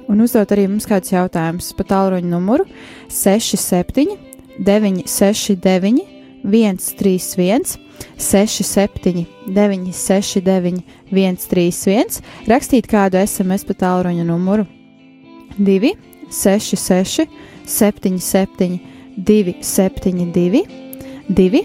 un 0.08 0.24
uzdot 0.24 0.52
arī 0.56 0.68
mums 0.70 0.88
kādus 0.88 1.12
jautājumus 1.14 1.74
pa 1.78 1.86
tālruņa 1.88 2.30
numuru 2.32 2.68
67 3.12 4.16
969 4.64 6.06
131 6.48 7.87
67 8.18 9.26
969 9.48 10.84
131, 11.12 12.22
rakstīt 12.48 12.90
kādu 12.90 13.22
SMS 13.22 13.68
pa 13.68 13.78
tālruņa 13.86 14.26
numuru. 14.28 14.68
2 15.58 15.94
66 16.30 17.28
77 17.66 18.80
272 19.18 20.66
2 21.30 21.64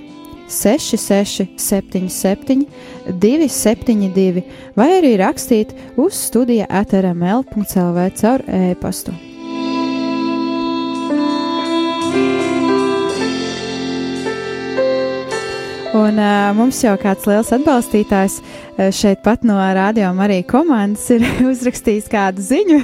66 0.48 1.48
77 1.56 2.66
272 3.08 4.44
vai 4.76 4.88
arī 5.00 5.16
rakstīt 5.20 5.74
uz 5.96 6.16
studija 6.28 6.68
atrml.clv 6.68 8.08
caur 8.20 8.48
e-pastu. 8.48 9.31
Un 15.92 16.16
uh, 16.16 16.54
mums 16.56 16.78
jau 16.80 16.94
kāds 16.96 17.26
liels 17.28 17.50
atbalstītājs 17.52 18.38
šeit 18.96 19.20
pat 19.24 19.42
no 19.44 19.58
radio 19.76 20.08
arī 20.24 20.40
komandas 20.48 21.04
ir 21.12 21.26
uzrakstījis 21.52 22.08
kādu 22.12 22.44
ziņu. 22.44 22.78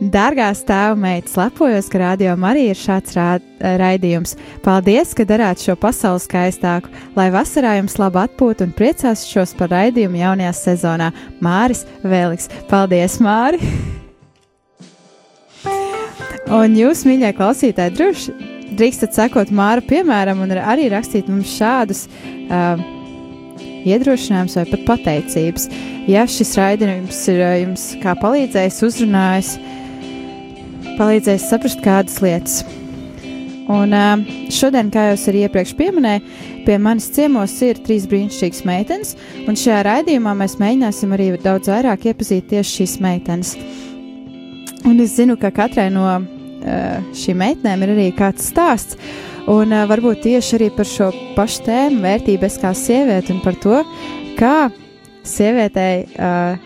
Dārgās 0.00 0.62
tēvmeitas, 0.64 1.34
lepojos, 1.36 1.88
ka 1.92 1.98
radio 2.00 2.32
arī 2.48 2.70
ir 2.70 2.76
šāds 2.76 3.12
rā, 3.16 3.38
raidījums. 3.60 4.36
Paldies, 4.64 5.12
ka 5.16 5.24
darāt 5.28 5.60
šo 5.60 5.76
pasauli 5.80 6.20
skaistāku, 6.24 6.88
lai 7.16 7.28
vasarā 7.32 7.74
jums 7.76 7.98
labi 8.00 8.18
atpūta 8.22 8.64
un 8.64 8.72
priecās 8.76 9.26
šos 9.28 9.52
par 9.56 9.68
raidījumu 9.72 10.16
jaunajā 10.20 10.52
sezonā. 10.56 11.10
Māris 11.44 11.84
Vēliks, 12.04 12.48
paldies, 12.68 13.20
Māri! 13.20 13.60
un 16.60 16.80
jūs, 16.80 17.04
mīļie 17.08 17.32
klausītāji, 17.36 17.96
droši 18.00 18.59
drīkstat 18.76 19.16
sekot 19.16 19.52
Māra 19.54 19.84
piemēram 19.84 20.42
un 20.44 20.54
arī 20.58 20.88
rakstīt 20.92 21.28
mums 21.30 21.52
šādus 21.58 22.06
uh, 22.06 22.80
iedrošinājumus 23.88 24.58
vai 24.60 24.66
pat 24.72 24.84
pateicības. 24.88 25.68
Ja 26.10 26.26
šis 26.30 26.56
raidījums 26.58 27.22
ir 27.32 27.40
uh, 27.44 27.54
jums 27.64 27.86
kā 28.02 28.16
palīdzējis, 28.20 28.82
uzrunājis, 28.88 29.54
palīdzēs 30.98 31.48
saprast 31.50 31.82
kādas 31.84 32.20
lietas. 32.24 32.60
Un 33.70 33.94
šodien, 34.50 34.88
kā 34.90 35.04
jau 35.06 35.14
es 35.14 35.28
arī 35.30 35.44
iepriekš 35.46 35.76
pieminēju, 35.78 36.22
pie 36.66 36.78
manis 36.82 37.06
ciemos 37.14 37.52
ir 37.62 37.78
trīs 37.84 38.08
brīnišķīgas 38.10 38.64
meitenes, 38.66 39.12
un 39.46 39.58
šajā 39.58 39.84
raidījumā 39.86 40.32
mēs 40.40 40.56
mēģināsim 40.58 41.14
arī 41.14 41.28
daudz 41.38 41.70
vairāk 41.70 42.08
iepazīt 42.10 42.48
tieši 42.50 42.80
šīs 42.80 42.96
meitenes. 43.04 43.54
Un 44.90 44.98
es 45.04 45.14
zinu, 45.14 45.38
ka 45.38 45.52
katrai 45.54 45.86
no 45.94 46.08
šīm 46.60 47.38
meitenēm 47.40 47.84
ir 47.86 47.92
arī 47.94 48.06
kāds 48.16 48.50
stāsts, 48.52 48.98
un 49.50 49.72
varbūt 49.90 50.24
tieši 50.26 50.56
arī 50.58 50.68
par 50.76 50.88
šo 50.88 51.10
pašu 51.36 51.64
tēmu 51.66 52.02
vērtības 52.04 52.58
kā 52.62 52.74
sieviete 52.76 53.32
un 53.34 53.40
par 53.44 53.56
to, 53.62 53.80
kā 54.38 54.70
sievietei 55.26 56.06
uh, 56.16 56.56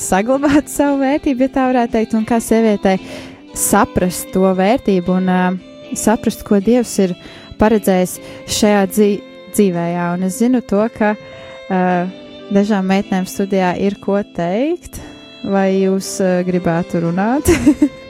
saglabāt 0.00 0.70
savu 0.70 1.00
vērtību, 1.04 1.46
ja 1.46 1.54
tā 1.54 1.66
varētu 1.70 1.96
teikt, 1.96 2.16
un 2.18 2.26
kā 2.28 2.40
sievietei 2.42 2.98
saprast 3.56 4.32
to 4.34 4.50
vērtību 4.58 5.16
un 5.16 5.32
uh, 5.32 5.48
saprast, 5.96 6.44
ko 6.46 6.60
Dievs 6.60 6.96
ir 7.04 7.16
paredzējis 7.60 8.18
šajā 8.58 8.84
dzī 8.92 9.10
dzīvē. 9.56 9.88
Jā. 9.94 10.08
Un 10.16 10.26
es 10.28 10.40
zinu 10.42 10.60
to, 10.66 10.82
ka 10.92 11.14
uh, 11.16 12.16
dažām 12.52 12.88
meitenēm 12.90 13.28
studijā 13.30 13.74
ir 13.80 13.98
ko 14.02 14.20
teikt, 14.36 15.00
vai 15.46 15.68
jūs 15.84 16.16
uh, 16.24 16.40
gribētu 16.46 17.06
runāt? 17.06 17.52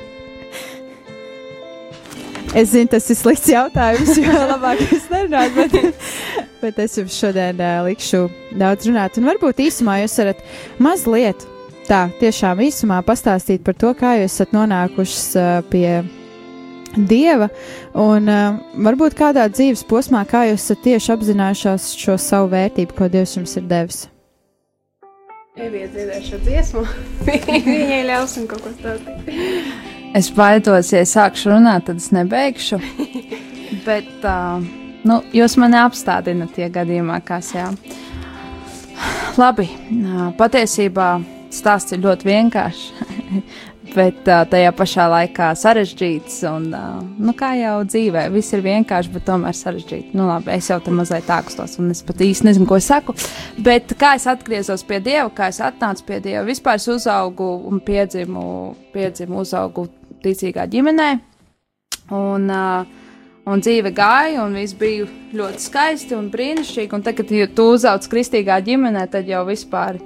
Es 2.57 2.71
zinu, 2.73 2.89
tas 2.89 3.05
ir 3.13 3.19
slikts 3.19 3.51
jautājums, 3.53 4.15
jo 4.17 4.33
labāk 4.53 4.79
es 4.87 5.11
nerunātu, 5.13 5.67
bet, 5.67 6.07
bet 6.63 6.79
es 6.87 6.95
jums 6.97 7.19
šodien 7.21 7.61
uh, 7.61 7.83
likšu 7.85 8.23
daudz 8.57 8.89
runāt. 8.89 9.19
Un 9.21 9.29
varbūt 9.29 9.61
īsumā 9.67 9.99
jūs 10.01 10.17
varat 10.23 10.41
mazliet 10.81 11.45
tā, 11.85 12.07
tiešām 12.17 12.65
īsumā 12.65 13.03
pastāstīt 13.05 13.61
par 13.67 13.77
to, 13.77 13.93
kā 13.99 14.15
jūs 14.23 14.39
esat 14.39 14.57
nonākušas 14.57 15.29
uh, 15.37 15.53
pie 15.69 16.01
Dieva, 16.97 17.51
un 18.01 18.33
uh, 18.33 18.57
varbūt 18.89 19.19
kādā 19.19 19.45
dzīves 19.53 19.85
posmā, 19.85 20.25
kā 20.25 20.47
jūs 20.49 20.65
esat 20.65 20.85
tieši 20.87 21.13
apzinājušās 21.13 21.93
šo 22.01 22.17
savu 22.17 22.55
vērtību, 22.57 22.97
ko 22.97 23.13
Dievs 23.13 23.37
jums 23.37 23.59
ir 23.61 23.69
devis. 23.69 24.07
Eviet 25.57 25.95
dziedāšu 25.95 26.35
šo 26.35 26.39
dziesmu, 26.45 26.81
viņai 27.65 28.03
ļausim 28.11 28.45
kaut 28.51 28.61
ko 28.61 28.73
stāstīt. 28.75 29.31
Es 30.17 30.29
baidos, 30.37 30.91
ja 30.93 31.01
es 31.01 31.15
sākšu 31.17 31.55
runāt, 31.55 31.87
tad 31.89 32.03
es 32.03 32.11
nebeigšu. 32.13 32.77
Bet 33.87 34.27
uh, 34.29 34.61
nu, 35.09 35.17
jūs 35.33 35.57
mani 35.57 35.79
apstādinat, 35.81 36.59
ja 36.61 36.69
gadījumā 36.75 37.23
kas 37.25 37.55
jā. 37.57 37.71
Labi, 39.41 39.71
patiesībā 40.37 41.09
stāsts 41.53 41.97
ir 41.97 42.05
ļoti 42.05 42.29
vienkāršs. 42.29 42.85
Bet 43.95 44.29
uh, 44.29 44.43
tajā 44.49 44.73
pašā 44.77 45.07
laikā 45.13 45.51
sarežģīts. 45.59 46.39
Un, 46.51 46.67
uh, 46.75 46.99
nu, 47.23 47.35
kā 47.37 47.53
jau 47.59 47.79
dzīvē, 47.87 48.27
viss 48.35 48.55
ir 48.57 48.65
vienkārši, 48.65 49.13
bet 49.15 49.27
tomēr 49.29 49.57
sarežģīti. 49.57 50.15
Nu, 50.17 50.27
labi, 50.31 50.55
es 50.57 50.71
jau 50.71 50.79
tam 50.85 50.99
mazliet 51.01 51.27
tākstos, 51.29 51.79
un 51.83 51.93
es 51.95 52.03
pat 52.07 52.23
īsti 52.25 52.49
nezinu, 52.49 52.69
ko 52.71 52.81
saku. 52.83 53.15
Bet 53.63 53.97
kā 54.01 54.15
es 54.19 54.29
atgriezos 54.31 54.85
pie 54.89 55.01
Dieva, 55.05 55.31
kā 55.35 55.51
es 55.53 55.63
atnācu 55.65 56.07
pie 56.09 56.21
Dieva, 56.25 56.45
vispār 56.49 56.81
es 56.81 56.89
uzaugu 56.93 57.49
un 57.71 57.83
piedzimu, 57.85 58.47
piedzimu 58.95 59.43
uzaugu 59.45 59.89
ticīgā 60.25 60.69
ģimenē. 60.73 61.11
Un, 62.17 62.47
uh, 62.53 63.11
un 63.47 63.65
dzīve 63.65 63.95
gāja, 63.97 64.45
un 64.45 64.55
viss 64.59 64.77
bija 64.79 65.09
ļoti 65.37 65.67
skaisti 65.67 66.17
un 66.19 66.31
brīnišķīgi. 66.33 66.95
Un 66.97 67.05
tad, 67.07 67.19
kad 67.19 67.35
tu 67.57 67.69
uzauc 67.75 68.07
kristīgā 68.13 68.61
ģimenē, 68.67 69.09
tad 69.13 69.29
jau 69.31 69.43
vispār 69.49 70.01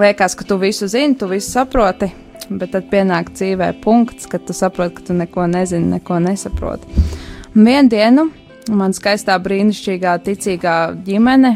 liekas, 0.00 0.36
ka 0.38 0.46
tu 0.48 0.58
visu 0.60 0.88
zini, 0.88 1.18
tu 1.18 1.28
visu 1.30 1.50
saproti 1.50 2.12
bet 2.50 2.74
tad 2.74 2.88
pienāk 2.90 3.30
dzīvē 3.34 3.72
punkts, 3.84 4.26
kad 4.30 4.44
tu 4.46 4.56
saproti, 4.56 4.96
ka 4.98 5.08
tu 5.10 5.16
neko 5.16 5.46
nezini, 5.50 5.94
neko 5.96 6.18
nesaproti. 6.24 7.06
Un 7.54 7.66
vienu 7.66 7.90
dienu 7.90 8.26
man 8.76 8.94
skaistā, 8.94 9.38
brīnišķīgā, 9.42 10.16
ticīgā 10.26 10.76
ģimene, 11.06 11.54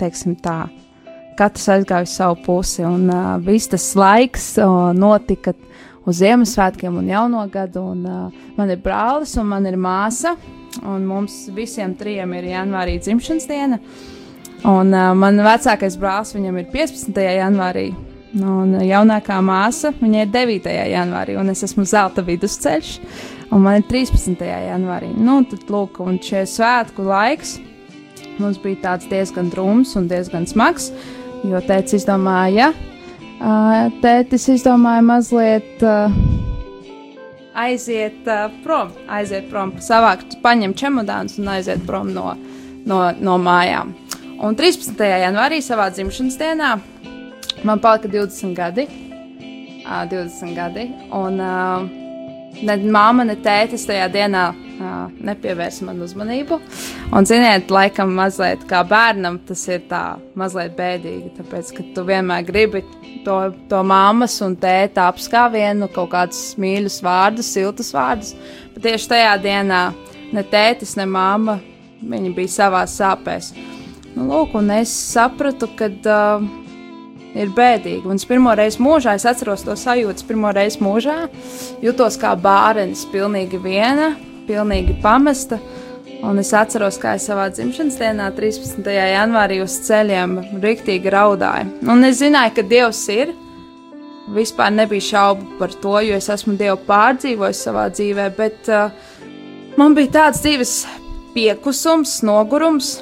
teiksim 0.00 0.34
tā, 0.42 0.64
katrs 1.38 1.68
aizgāja 1.76 2.06
uz 2.06 2.14
savu 2.14 2.40
pusi, 2.46 2.82
un 2.86 3.10
viss 3.44 3.70
tas 3.70 3.86
laiks 3.98 4.54
notika 4.98 5.54
uz 6.04 6.18
Ziemassvētkiem 6.20 6.98
un 7.00 7.08
Jauno 7.08 7.44
gadu, 7.52 7.84
un 7.94 8.02
man 8.56 8.72
ir 8.72 8.82
brālis 8.82 9.36
un 9.40 9.48
man 9.52 9.66
ir 9.70 9.78
māsa, 9.80 10.34
un 10.82 11.06
mums 11.06 11.44
visiem 11.54 11.94
trijiem 11.98 12.34
ir 12.38 12.50
janvārī 12.50 12.98
dzimšanas 13.02 13.46
diena, 13.48 13.78
un 14.64 14.90
uh, 14.90 15.12
man 15.18 15.38
vecākais 15.44 15.96
brālis, 16.00 16.34
viņam 16.36 16.58
ir 16.60 16.68
15. 16.72 17.20
janvārī, 17.38 17.86
un 18.42 18.74
jaunākā 18.82 19.38
māsa, 19.44 19.92
viņa 20.00 20.24
ir 20.24 20.32
9. 20.34 20.72
janvārī, 20.90 21.36
un 21.38 21.52
es 21.52 21.62
esmu 21.66 21.84
zelta 21.88 22.24
vidusceļš, 22.26 22.94
un 23.54 23.62
man 23.62 23.78
ir 23.80 23.86
13. 23.90 24.42
janvārī. 24.42 25.12
Nu, 25.14 25.42
tad, 25.50 25.66
lūk, 25.70 26.00
un 26.02 26.18
šie 26.22 26.44
svētku 26.48 27.06
laiks 27.06 27.58
mums 28.40 28.58
bija 28.58 28.80
tāds 28.88 29.06
diezgan 29.10 29.50
drūms 29.52 29.94
un 30.00 30.08
diezgan 30.10 30.48
smags, 30.50 30.90
jo 31.46 31.60
tētis 31.62 32.00
izdomāja, 32.00 32.72
tētis 34.02 34.48
izdomāja 34.56 35.04
mazliet 35.06 35.84
aiziet 37.54 38.26
prom, 38.64 38.90
aiziet 39.06 39.46
prom, 39.50 39.76
savākt, 39.78 40.40
paņemt 40.42 40.78
čemodānus 40.80 41.38
un 41.38 41.52
aiziet 41.54 41.84
prom 41.86 42.10
no, 42.14 42.32
no, 42.88 43.04
no 43.14 43.38
mājām. 43.38 43.94
Un 44.44 44.58
13. 44.58 44.98
janvārī 45.22 45.60
savā 45.62 45.86
dzimšanas 45.94 46.40
dienā 46.40 46.72
Man 47.64 47.80
palika 47.80 48.08
20 48.08 48.54
gadi. 48.54 48.88
Uh, 49.84 50.04
20 50.10 50.54
gadi. 50.56 50.88
Un 51.12 51.40
ne 52.62 52.76
māma, 52.92 53.24
ne 53.24 53.36
tētis 53.40 53.86
tajā 53.88 54.08
dienā 54.12 54.44
nepievērsa 55.24 55.86
man 55.86 56.02
uzmanību. 56.04 56.58
Un, 57.14 57.26
ziniet, 57.28 57.70
laikam 57.72 58.12
mazliet 58.16 58.64
kā 58.68 58.82
bērnam 58.88 59.38
tas 59.48 59.62
ir 59.70 59.84
tā 59.90 60.16
mazliet 60.38 60.74
bēdīgi. 60.78 61.34
Tāpēc, 61.38 61.72
ka 61.76 61.86
tu 61.94 62.04
vienmēr 62.08 62.46
gribi 62.46 62.82
to, 63.24 63.38
to 63.70 63.82
māmas 63.86 64.36
un 64.44 64.56
tēta 64.60 65.08
apskāvienu, 65.12 65.88
kaut 65.94 66.12
kādus 66.14 66.42
mīļus 66.60 67.00
vārdus, 67.04 67.52
siltus 67.54 67.92
vārdus. 67.94 68.34
Bet 68.74 68.88
tieši 68.88 69.12
tajā 69.14 69.36
dienā 69.44 69.84
ne 70.34 70.44
tētis, 70.50 70.96
ne 70.98 71.06
māma, 71.08 71.60
viņi 72.02 72.34
bija 72.36 72.56
savā 72.58 72.84
sāpēs. 72.90 73.54
Nu, 74.14 74.28
lūk, 74.28 74.54
un 74.58 74.70
es 74.74 74.92
sapratu, 75.14 75.70
ka 75.78 75.88
uh, 75.90 76.44
ir 77.34 77.52
bēdīgi. 77.54 78.04
Un 78.08 78.18
es 78.20 78.26
pirmo 78.28 78.54
reizi 78.56 78.82
mūžā, 78.82 79.16
es 79.18 79.26
atceros 79.28 79.64
to 79.66 79.76
sajūtu, 79.78 80.26
pirmo 80.28 80.52
reizi 80.54 80.82
mūžā 80.84 81.24
jutos 81.82 82.18
kā 82.20 82.34
bērns, 82.38 83.06
pilnīgi 83.12 83.60
viena, 83.62 84.14
pilnīgi 84.48 84.98
pamesta. 85.02 85.60
Un 86.24 86.38
es 86.40 86.54
atceros, 86.56 86.96
kā 87.00 87.16
es 87.18 87.26
savā 87.28 87.50
dzimšanas 87.52 87.98
dienā, 88.00 88.30
13. 88.32 88.86
janvārī, 88.88 89.58
uz 89.64 89.74
ceļiem 89.84 90.38
rīktīgi 90.62 91.12
raudāju. 91.12 91.82
Un 91.90 92.06
es 92.08 92.22
zināju, 92.22 92.54
ka 92.56 92.64
Dievs 92.70 93.02
ir. 93.12 93.34
Vispār 94.32 94.70
nebija 94.72 95.04
šaubu 95.04 95.58
par 95.58 95.74
to, 95.82 95.98
jo 96.00 96.16
es 96.16 96.30
esmu 96.32 96.54
Dievu 96.56 96.78
pārdzīvojis 96.86 97.60
savā 97.66 97.90
dzīvē, 97.92 98.30
bet 98.38 98.70
uh, 98.72 98.88
man 99.76 99.92
bija 99.98 100.14
tāds 100.14 100.40
dzīves 100.40 100.72
piekusums, 101.34 102.22
nogurums, 102.24 102.94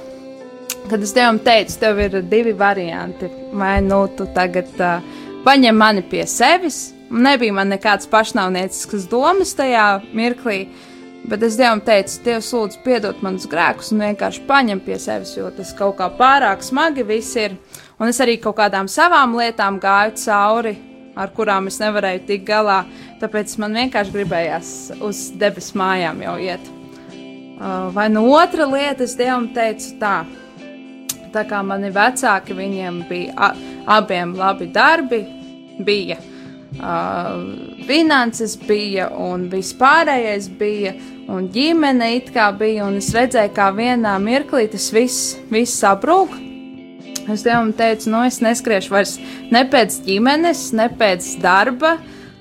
kad 0.90 1.02
es 1.02 1.14
Dievam 1.14 1.38
teicu, 1.42 1.78
tev 1.80 2.00
ir 2.02 2.18
divi 2.30 2.52
varianti. 2.52 3.30
Vai 3.52 3.80
nu 3.84 4.04
tu 4.16 4.26
tagad 4.34 4.70
uh, 4.80 5.04
paņem 5.46 5.76
mani 5.76 6.02
pie 6.06 6.24
sevis, 6.28 6.92
nebija 7.10 7.52
man 7.52 7.72
nekāds 7.72 8.08
pašnāvniecisks 8.10 9.08
domas 9.10 9.54
tajā 9.58 9.86
mirklī, 10.16 10.66
bet 11.28 11.42
es 11.46 11.58
Dievam 11.60 11.82
teicu, 11.84 12.20
Dievs, 12.24 12.52
lūdzu, 12.54 12.82
piedod 12.84 13.22
manus 13.24 13.48
grēkus 13.50 13.92
un 13.94 14.04
vienkārši 14.06 14.46
paņem 14.48 14.82
pie 14.84 14.98
sevis, 15.02 15.36
jo 15.36 15.50
tas 15.54 15.74
kaut 15.78 15.98
kā 16.00 16.08
pārāk 16.18 16.64
smagi 16.66 17.06
viss 17.06 17.36
ir. 17.40 17.56
Un 18.00 18.10
es 18.10 18.18
arī 18.22 18.38
kaut 18.42 18.58
kādām 18.58 18.88
savām 18.90 19.36
lietām 19.38 19.78
gāju 19.82 20.16
cauri, 20.24 20.76
ar 21.16 21.32
kurām 21.36 21.68
es 21.68 21.78
nevarēju 21.82 22.24
tikt 22.26 22.46
galā, 22.48 22.82
tāpēc 23.20 23.56
man 23.62 23.76
vienkārši 23.78 24.14
gribējās 24.14 24.70
uz 25.04 25.26
debesu 25.38 25.76
mājām 25.78 26.22
jau 26.24 26.36
iet. 26.42 26.70
Uh, 27.62 27.92
vai 27.94 28.08
no 28.10 28.24
nu 28.24 28.32
otra 28.34 28.66
lieta 28.66 29.04
es 29.06 29.14
Dievam 29.14 29.52
teicu 29.54 29.92
tā, 30.00 30.22
tā 31.34 31.46
kā 31.48 31.62
mani 31.66 31.90
vecāki, 31.94 32.56
viņiem 32.56 33.02
bija 33.08 33.52
abiem 33.90 34.36
labi 34.38 34.68
darbi, 34.72 35.22
bija 35.82 36.18
uh, 36.18 37.42
finanses, 37.88 38.56
bija 38.68 39.08
un 39.16 39.48
vispārējais 39.52 40.48
bija, 40.58 40.94
un 41.32 41.48
ģimene 41.52 42.12
it 42.18 42.32
kā 42.34 42.50
bija, 42.56 42.86
un 42.86 43.00
es 43.00 43.12
redzēju, 43.16 43.54
kā 43.56 43.70
vienā 43.76 44.16
mirklī 44.22 44.68
tas 44.72 44.90
viss, 44.94 45.36
viss 45.50 45.80
sabrūk. 45.82 46.38
Es 47.30 47.44
Dievam 47.46 47.70
teicu, 47.78 48.10
nu 48.10 48.24
es 48.26 48.40
neskriešu 48.42 48.90
vairs 48.90 49.12
ne 49.54 49.62
pēc 49.70 50.00
ģimenes, 50.08 50.72
ne 50.74 50.88
pēc 50.98 51.28
darba, 51.42 51.94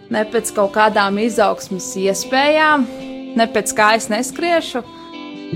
ne 0.10 0.24
pēc 0.26 0.50
kaut 0.58 0.74
kādām 0.74 1.20
izaugsmas 1.22 1.92
iespējām, 2.02 2.88
ne 3.38 3.48
pēc 3.54 3.76
kā 3.78 3.92
es 4.00 4.10
neskriešu. 4.10 4.82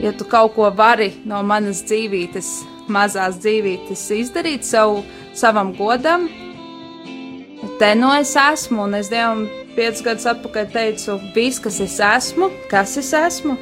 Ja 0.03 0.11
tu 0.13 0.27
kaut 0.29 0.53
ko 0.57 0.69
vari 0.75 1.13
no 1.25 1.41
manas 1.47 1.81
dzīvības 1.87 2.74
mazās 2.91 3.39
dzīvītes 3.41 4.03
izdarīt 4.15 4.65
savu, 4.67 5.03
savam 5.35 5.73
godam, 5.77 6.27
te 7.79 7.93
no 7.97 8.13
es 8.15 8.35
esmu, 8.39 8.85
un 8.85 8.97
es 8.99 9.09
Dievam 9.11 9.45
piecus 9.75 10.03
gadus 10.05 10.27
atpakaļ 10.31 10.69
teicu, 10.73 11.17
viss, 11.35 11.61
kas 11.63 11.79
es 11.83 11.97
esmu, 11.99 12.49
kas 12.71 12.95
es 13.01 13.11
esmu, 13.17 13.57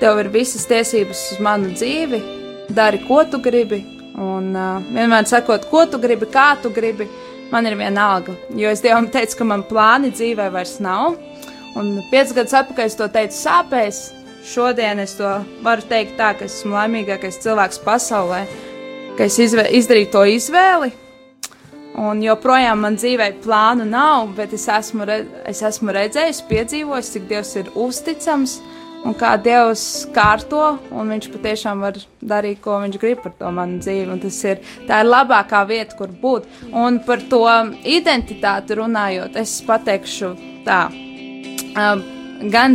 tev 0.00 0.22
ir 0.22 0.30
visas 0.32 0.64
tiesības 0.70 1.26
uz 1.34 1.42
manu 1.44 1.74
dzīvi, 1.74 2.22
dari, 2.74 3.02
ko 3.08 3.22
tu 3.28 3.40
gribi, 3.44 3.82
un 4.20 4.54
uh, 4.56 4.80
vienmēr 4.94 5.28
sakot, 5.28 5.68
ko 5.70 5.84
tu 5.90 6.00
gribi, 6.00 6.30
kā 6.32 6.54
tu 6.62 6.72
gribi, 6.74 7.08
man 7.52 7.68
ir 7.68 7.76
viena 7.78 8.08
alga, 8.14 8.36
jo 8.56 8.70
es 8.72 8.82
Dievam 8.84 9.10
teicu, 9.12 9.40
ka 9.40 9.48
man 9.50 9.66
plāni 9.68 10.12
dzīvē 10.14 10.48
vairs 10.54 10.78
nav, 10.84 11.18
un 11.78 11.98
piecus 12.10 12.36
gadus 12.36 12.56
atpakaļ 12.62 12.88
es 12.88 12.98
to 13.00 13.10
teicu 13.12 13.36
sāpēs, 13.36 14.04
šodien 14.44 15.00
es 15.00 15.16
to 15.18 15.30
varu 15.64 15.86
teikt 15.88 16.18
tā, 16.20 16.34
ka 16.38 16.48
esmu 16.48 16.76
laimīgākais 16.76 17.40
cilvēks 17.44 17.80
pasaulē, 17.86 18.44
ka 19.18 19.28
es 19.28 19.40
izdarīju 19.40 20.12
to 20.12 20.26
izvēli, 20.36 20.92
Un 21.94 22.18
joprojām 22.24 22.80
man 22.82 22.96
dzīvē 22.98 23.28
plānu 23.44 23.84
nav, 23.86 24.32
bet 24.34 24.54
es 24.56 24.64
esmu, 24.70 25.04
re, 25.06 25.20
es 25.46 25.60
esmu 25.62 25.92
redzējis, 25.94 26.40
piedzīvojis, 26.48 27.10
cik 27.14 27.28
Dievs 27.30 27.52
ir 27.60 27.68
uzticams 27.78 28.56
un 29.06 29.14
kā 29.14 29.36
Dievs 29.38 29.84
kārto, 30.14 30.72
un 30.90 31.12
Viņš 31.14 31.28
patiešām 31.36 31.84
var 31.86 32.00
darīt, 32.18 32.58
ko 32.64 32.80
Viņš 32.82 32.98
grib 32.98 33.22
par 33.22 33.36
to 33.38 33.52
manu 33.54 33.78
dzīvi. 33.78 34.08
Un 34.10 34.22
tas 34.24 34.40
ir 34.42 34.64
tā 34.88 35.04
ir 35.04 35.10
labākā 35.12 35.62
vieta, 35.70 35.94
kur 35.94 36.10
būt. 36.10 36.50
Un 36.74 36.98
par 37.06 37.22
to 37.30 37.44
identitāti 37.86 38.80
runājot, 38.80 39.38
es 39.38 39.54
pateikšu 39.68 40.34
tā, 40.66 40.80
um, 41.78 42.02
gan 42.50 42.74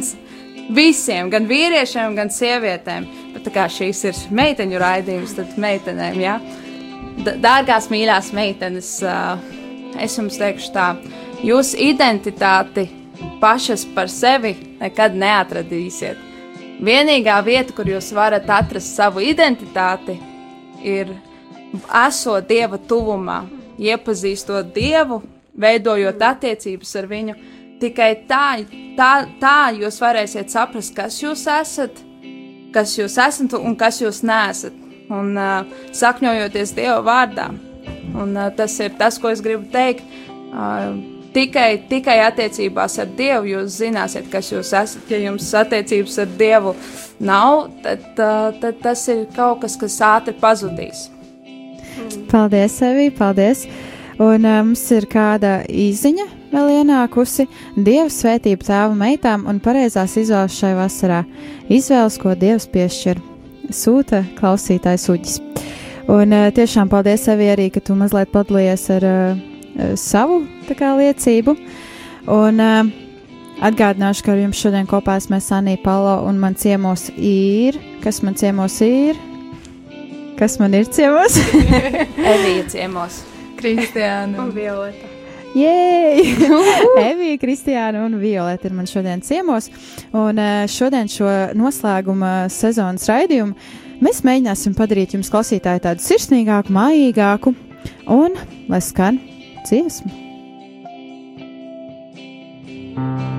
visiem, 0.75 1.29
gan 1.33 1.47
vīriešiem, 1.49 2.15
gan 2.17 2.31
sievietēm, 2.33 3.07
bet 3.33 3.45
tā 3.47 3.53
kā 3.53 3.67
šīs 3.71 4.03
ir 4.09 4.21
meiteņu 4.39 4.81
raidījums, 4.81 5.35
tad 5.37 5.57
meitenēm, 5.61 6.19
jā. 6.21 6.37
Ja? 6.39 7.35
Dārgās, 7.43 7.89
mīļās 7.91 8.31
meitenes, 8.35 8.93
es 9.99 10.15
jums 10.15 10.39
teikšu 10.39 10.71
tā, 10.75 10.93
jūsu 11.43 11.79
identitāti 11.89 12.87
pašas 13.41 13.83
par 13.95 14.07
sevi 14.11 14.53
nekad 14.79 15.17
neatradīsiet. 15.19 16.27
Vienīgā 16.79 17.35
vieta, 17.43 17.75
kur 17.75 17.89
jūs 17.91 18.13
varat 18.15 18.47
atrast 18.55 18.95
savu 18.95 19.19
identitāti, 19.19 20.15
ir 20.79 21.11
esot 22.05 22.47
Dieva 22.47 22.79
tuvumā, 22.79 23.41
iepazīstot 23.79 24.71
Dievu, 24.75 25.19
veidojot 25.59 26.23
attiecības 26.23 26.95
ar 26.95 27.09
Viņu. 27.11 27.35
Tikai 27.79 28.11
tā, 28.27 28.59
tā, 28.97 29.11
tā 29.39 29.57
jūs 29.77 30.01
varēsiet 30.03 30.51
saprast, 30.51 30.93
kas 30.97 31.21
jūs 31.21 31.45
esat, 31.47 32.01
kas 32.75 32.97
jūs 32.97 33.15
esat 33.21 33.55
un 33.55 33.77
kas 33.79 34.01
jūs 34.03 34.21
neesat 34.27 34.75
un 35.09 35.37
uh, 35.37 35.63
sakņojoties 35.95 36.73
Dieva 36.77 36.99
vārdā. 37.05 37.49
Un, 38.13 38.35
uh, 38.35 38.49
tas 38.55 38.75
ir 38.81 38.93
tas, 38.99 39.17
ko 39.21 39.31
es 39.33 39.41
gribu 39.45 39.69
teikt. 39.73 40.05
Uh, 40.49 40.97
tikai, 41.33 41.69
tikai 41.89 42.19
attiecībās 42.25 42.97
ar 43.01 43.11
Dievu 43.17 43.53
jūs 43.53 43.79
zināsiet, 43.81 44.29
kas 44.33 44.51
jūs 44.53 44.73
esat. 44.73 45.05
Ja 45.11 45.21
jums 45.23 45.49
attiecības 45.57 46.19
ar 46.23 46.33
Dievu 46.39 46.75
nav, 47.19 47.69
tad, 47.85 48.05
uh, 48.17 48.49
tad 48.61 48.81
tas 48.83 49.05
ir 49.11 49.25
kaut 49.35 49.63
kas, 49.65 49.77
kas 49.79 49.99
ātri 50.05 50.35
pazudīs. 50.39 51.07
Paldies, 52.29 52.77
Evī, 52.85 53.09
paldies! 53.15 53.65
Un 54.19 54.43
uh, 54.43 54.59
mums 54.65 54.83
ir 54.95 55.07
kāda 55.09 55.61
īziņa 55.67 56.38
vēl 56.53 56.71
ienākusi. 56.79 57.47
Dieva 57.75 58.09
svētība 58.13 58.65
tēva 58.67 58.95
meitām 58.97 59.45
un 59.49 59.61
pareizās 59.63 60.15
izvēles 60.19 60.57
šai 60.59 60.75
vasarā. 60.77 61.23
Izvēles, 61.69 62.17
ko 62.21 62.35
Dievs 62.37 62.69
piešķir 62.71 63.21
sūta 63.73 64.23
klausītājs 64.39 65.09
Uģis. 65.13 65.37
Un 66.09 66.33
uh, 66.33 66.47
tiešām 66.55 66.89
paldies 66.89 67.27
sev 67.27 67.41
arī, 67.45 67.69
ka 67.73 67.83
tu 67.85 67.93
mazliet 67.97 68.31
padalījies 68.33 68.87
ar 68.97 69.05
uh, 69.05 69.43
savu 69.99 70.41
kā, 70.73 70.95
liecību. 70.97 71.53
Un 72.33 72.63
uh, 72.63 72.89
atgādināšu, 73.65 74.25
ka 74.25 74.33
ar 74.33 74.41
jums 74.41 74.61
šodien 74.63 74.89
kopā 74.89 75.19
esmu 75.21 75.41
Sanī 75.43 75.77
Palo 75.83 76.19
un 76.25 76.41
man 76.41 76.57
ciemos 76.57 77.09
ir. 77.15 77.77
Kas 78.03 78.23
man 78.25 78.37
ciemos 78.39 78.79
ir? 78.85 79.19
Kas 80.39 80.57
man 80.61 80.73
ir 80.73 80.89
ciemos? 80.89 81.37
Evija 82.33 82.65
ciemos. 82.71 83.23
Kristiāna 83.59 84.45
un 84.47 84.53
Violeta. 84.55 85.18
Jēj! 85.57 86.21
Evija, 87.09 87.39
Kristiāna 87.41 88.05
un 88.05 88.19
Violeta 88.21 88.69
ir 88.69 88.75
man 88.77 88.89
šodien 88.89 89.23
ciemos. 89.25 89.69
Un 90.13 90.39
eh, 90.41 90.63
šodien 90.69 91.09
šo 91.11 91.29
noslēguma 91.57 92.49
sezonas 92.53 93.09
raidījumu 93.09 93.57
mēs 94.03 94.23
mēģināsim 94.27 94.77
padarīt 94.77 95.17
jums 95.17 95.31
klausītāju 95.33 95.85
tādu 95.87 96.05
sirsnīgāku, 96.05 96.73
mājīgāku 96.75 97.55
un 98.15 98.39
lai 98.69 98.81
skan 98.85 99.21
dziesmu. 99.65 100.29
sirds 102.99 103.38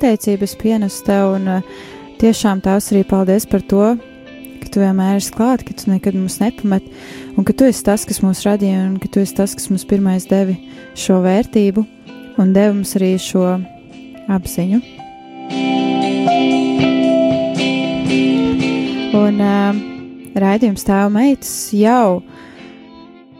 savu 0.00 0.16
pateicību 0.16 0.44
es 0.46 0.54
pienesu 0.56 1.04
tev, 1.04 1.34
un 1.36 1.48
uh, 1.48 1.62
tiešām 2.20 2.62
tās 2.64 2.90
arī 2.90 3.04
paldies 3.04 3.44
par 3.46 3.60
to, 3.60 3.96
ka 4.62 4.68
tu 4.72 4.80
vienmēr 4.80 5.18
esi 5.18 5.32
klāt, 5.32 5.62
ka 5.62 5.74
tu 5.76 5.90
nekad 5.90 6.14
mums 6.14 6.38
nepamet, 6.40 6.82
un 7.36 7.44
ka 7.44 7.52
tu 7.52 7.66
esi 7.68 7.84
tas, 7.84 8.06
kas 8.08 8.22
mūs 8.22 8.40
radīja, 8.46 8.86
un 8.88 8.96
ka 8.98 9.08
tu 9.12 9.20
esi 9.20 9.34
tas, 9.36 9.52
kas 9.54 9.68
mums 9.68 9.84
pirmais 9.84 10.24
devi 10.24 10.56
šo 10.96 11.20
vērtību, 11.20 11.84
un 12.40 12.52
devi 12.54 12.78
mums 12.78 12.94
arī 12.96 13.18
šo 13.20 13.60
apziņu. 14.30 14.80
Un 19.20 19.44
uh, 19.44 19.82
raidījums 20.32 20.86
tēva 20.86 21.10
meitas 21.12 21.52
jau. 21.76 22.22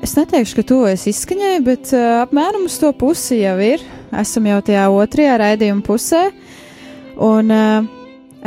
Es 0.05 0.13
neteikšu, 0.17 0.61
ka 0.61 0.69
tuvojas 0.75 1.09
izskaņai, 1.09 1.57
bet 1.65 1.95
uh, 1.97 2.21
apmēram 2.27 2.69
uz 2.69 2.77
to 2.81 2.93
pusi 2.93 3.41
jau 3.47 3.57
ir. 3.65 3.81
Esam 4.13 4.45
jau 4.51 4.61
tajā 4.67 4.91
otrajā 4.93 5.41
raidījuma 5.41 5.87
pusē. 5.87 6.29
Un 7.21 7.53
uh, 7.53 7.85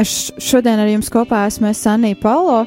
es 0.02 0.32
šodien 0.42 0.82
ar 0.82 0.90
jums 0.90 1.12
kopā 1.14 1.44
esmu 1.46 1.70
Sanija 1.78 2.18
Palo, 2.22 2.64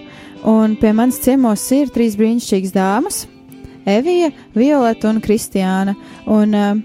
un 0.47 0.77
pie 0.79 0.93
manas 0.95 1.19
ciemos 1.25 1.65
ir 1.75 1.91
trīs 1.91 2.15
brīnišķīgas 2.19 2.75
dāmas- 2.77 3.25
Evija, 3.97 4.31
Violeta 4.55 5.11
un 5.11 5.19
Kristiāna. 5.23 5.97
Un, 6.31 6.55
uh, 6.55 6.79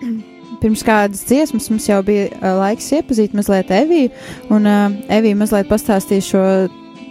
pirms 0.62 0.84
kādas 0.86 1.26
dziesmas 1.28 1.68
mums 1.68 1.90
jau 1.90 2.00
bija 2.06 2.30
uh, 2.32 2.56
laiks 2.62 2.88
iepazīt 2.96 3.36
mazliet 3.36 3.70
Eviju, 3.70 4.08
un 4.48 4.64
uh, 4.64 4.88
Evija 5.12 5.36
mazliet 5.36 5.68
pastāstīja 5.68 6.24
šo 6.30 6.44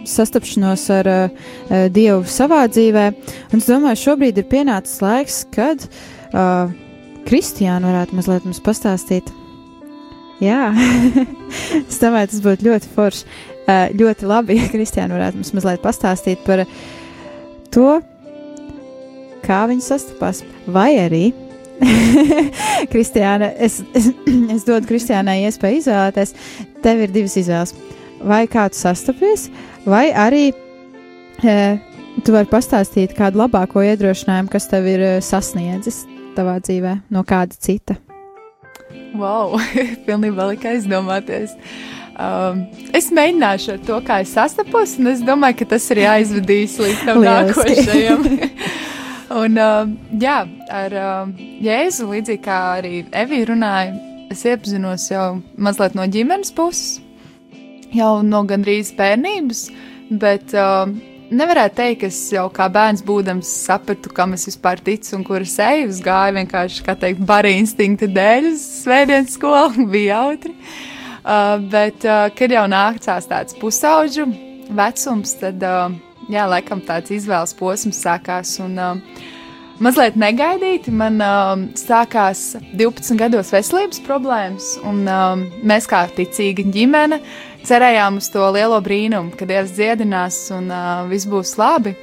sastapšanos 0.06 0.90
ar 0.98 1.10
uh, 1.12 1.48
Dievu 1.94 2.26
savā 2.26 2.64
dzīvē. 2.70 3.08
Un 3.52 3.62
es 3.62 3.70
domāju, 3.70 4.02
šobrīd 4.02 4.42
ir 4.42 4.50
pienācis 4.50 4.98
laiks, 5.02 5.44
kad 5.54 5.86
uh, 5.86 6.74
Kristiāna 7.26 7.90
varētu 7.90 8.18
mazliet 8.18 8.46
mums 8.46 8.62
pastāstīt. 8.62 9.30
Jā, 10.42 10.68
es 11.80 12.00
domāju, 12.02 12.32
tas 12.32 12.42
būtu 12.44 12.68
ļoti 12.68 12.90
forši. 12.96 13.28
Ļoti 13.66 14.28
labi, 14.30 14.60
ja 14.60 14.68
Kristiāna 14.70 15.16
varētu 15.16 15.40
mums 15.40 15.54
mazliet 15.56 15.80
pastāstīt 15.82 16.44
par 16.46 16.62
to, 17.74 17.96
kā 19.46 19.64
viņi 19.70 19.82
sastapās. 19.82 20.44
Vai 20.70 20.92
arī 21.02 21.24
Kristiāna, 22.92 23.50
es, 23.58 23.80
es, 23.96 24.12
es 24.54 24.68
dodu 24.68 24.86
Kristiānai 24.88 25.40
iespēju 25.48 25.82
izvēlēties. 25.82 26.34
Tev 26.84 27.02
ir 27.04 27.14
divas 27.14 27.36
izvēles. 27.40 27.74
Vai 28.26 28.44
kā 28.50 28.68
tu 28.72 28.78
sastapies, 28.78 29.50
vai 29.84 30.08
arī 30.16 30.48
e, 31.42 31.58
tu 32.24 32.32
vari 32.32 32.48
pastāstīt 32.48 33.12
kādu 33.18 33.42
labāko 33.42 33.84
iedrošinājumu, 33.84 34.52
kas 34.52 34.70
tev 34.72 34.88
ir 34.88 35.06
sasniedzis 35.24 36.04
tavā 36.36 36.56
dzīvē 36.64 37.00
no 37.12 37.26
kāda 37.28 37.60
cita. 37.60 38.00
Wow, 39.16 39.56
pilnībā 40.06 40.50
lika 40.52 40.72
aizdomāties. 40.74 41.54
Um, 42.16 42.62
es 42.96 43.10
mēģināšu 43.12 43.74
ar 43.74 43.80
to, 43.84 44.00
kā 44.04 44.20
es 44.24 44.32
sastapos, 44.36 44.96
un 45.00 45.10
es 45.12 45.22
domāju, 45.24 45.60
ka 45.60 45.70
tas 45.74 45.88
arī 45.92 46.06
aizvedīs 46.08 46.78
līdz 46.80 47.02
tam 47.04 47.20
nākošajam. 47.24 48.24
un, 49.42 49.58
um, 49.60 49.96
jā, 50.22 50.38
ar 50.72 50.96
um, 51.02 51.34
Jēzu, 51.64 52.08
līdzīgi 52.12 52.44
kā 52.44 52.60
arī 52.78 52.94
Evija 53.24 53.50
runāja, 53.52 53.96
es 54.32 54.46
iepazinos 54.48 55.10
jau 55.10 55.26
mazliet 55.60 55.96
no 55.98 56.06
ģimenes 56.08 56.54
puses, 56.56 57.02
jau 57.96 58.14
no 58.24 58.42
gandrīz 58.48 58.94
bērnības, 58.96 59.66
bet 60.22 60.56
um, 60.56 60.96
nevarētu 61.30 61.76
teikt, 61.78 62.00
ka 62.00 62.08
es 62.10 62.18
jau 62.34 62.46
kā 62.54 62.66
bērns 62.72 63.02
būdams 63.06 63.50
sapratu, 63.66 64.12
kam 64.14 64.34
es 64.36 64.46
vispār 64.48 64.80
ticu 64.82 65.14
un 65.18 65.24
kur 65.26 65.44
es 65.44 65.56
eju. 65.62 65.88
Es 65.92 66.00
gāju 66.04 66.36
vienkārši, 66.38 66.82
kā 66.86 66.96
teikt, 66.98 67.22
bara 67.26 67.52
instinkta 67.54 68.08
dēļ 68.10 68.50
uz 68.52 68.64
svētdienas 68.84 69.36
skolu, 69.36 69.86
bija 69.94 70.20
jautri. 70.20 70.54
Uh, 71.26 71.56
bet, 71.72 72.04
uh, 72.06 72.28
kad 72.38 72.52
jau 72.54 72.66
nācās 72.70 73.26
tāds 73.26 73.56
pusauģu 73.58 74.28
vecums, 74.76 75.32
tad, 75.40 75.64
uh, 75.66 75.96
jā, 76.30 76.44
laikam 76.50 76.82
tāds 76.86 77.10
izvēles 77.16 77.56
posms 77.58 77.98
sākās. 78.06 78.58
Un, 78.62 78.78
uh, 78.78 79.24
mazliet 79.82 80.16
negaidīti 80.20 80.94
man 80.94 81.18
uh, 81.20 81.52
sākās 81.78 82.54
12 82.76 83.18
gados 83.20 83.52
veselības 83.54 84.00
problēmas, 84.06 84.70
un 84.86 85.02
uh, 85.04 85.34
mēs 85.66 85.88
kā 85.90 86.06
ticīga 86.16 86.64
ģimene 86.72 87.20
cerējām 87.66 88.20
uz 88.20 88.28
to 88.32 88.44
lielo 88.54 88.78
brīnumu, 88.84 89.34
ka 89.36 89.48
Dievs 89.48 89.74
dziedinās 89.76 90.38
un 90.56 90.70
uh, 90.70 91.04
viss 91.10 91.28
būs 91.28 91.56
labi. 91.60 91.96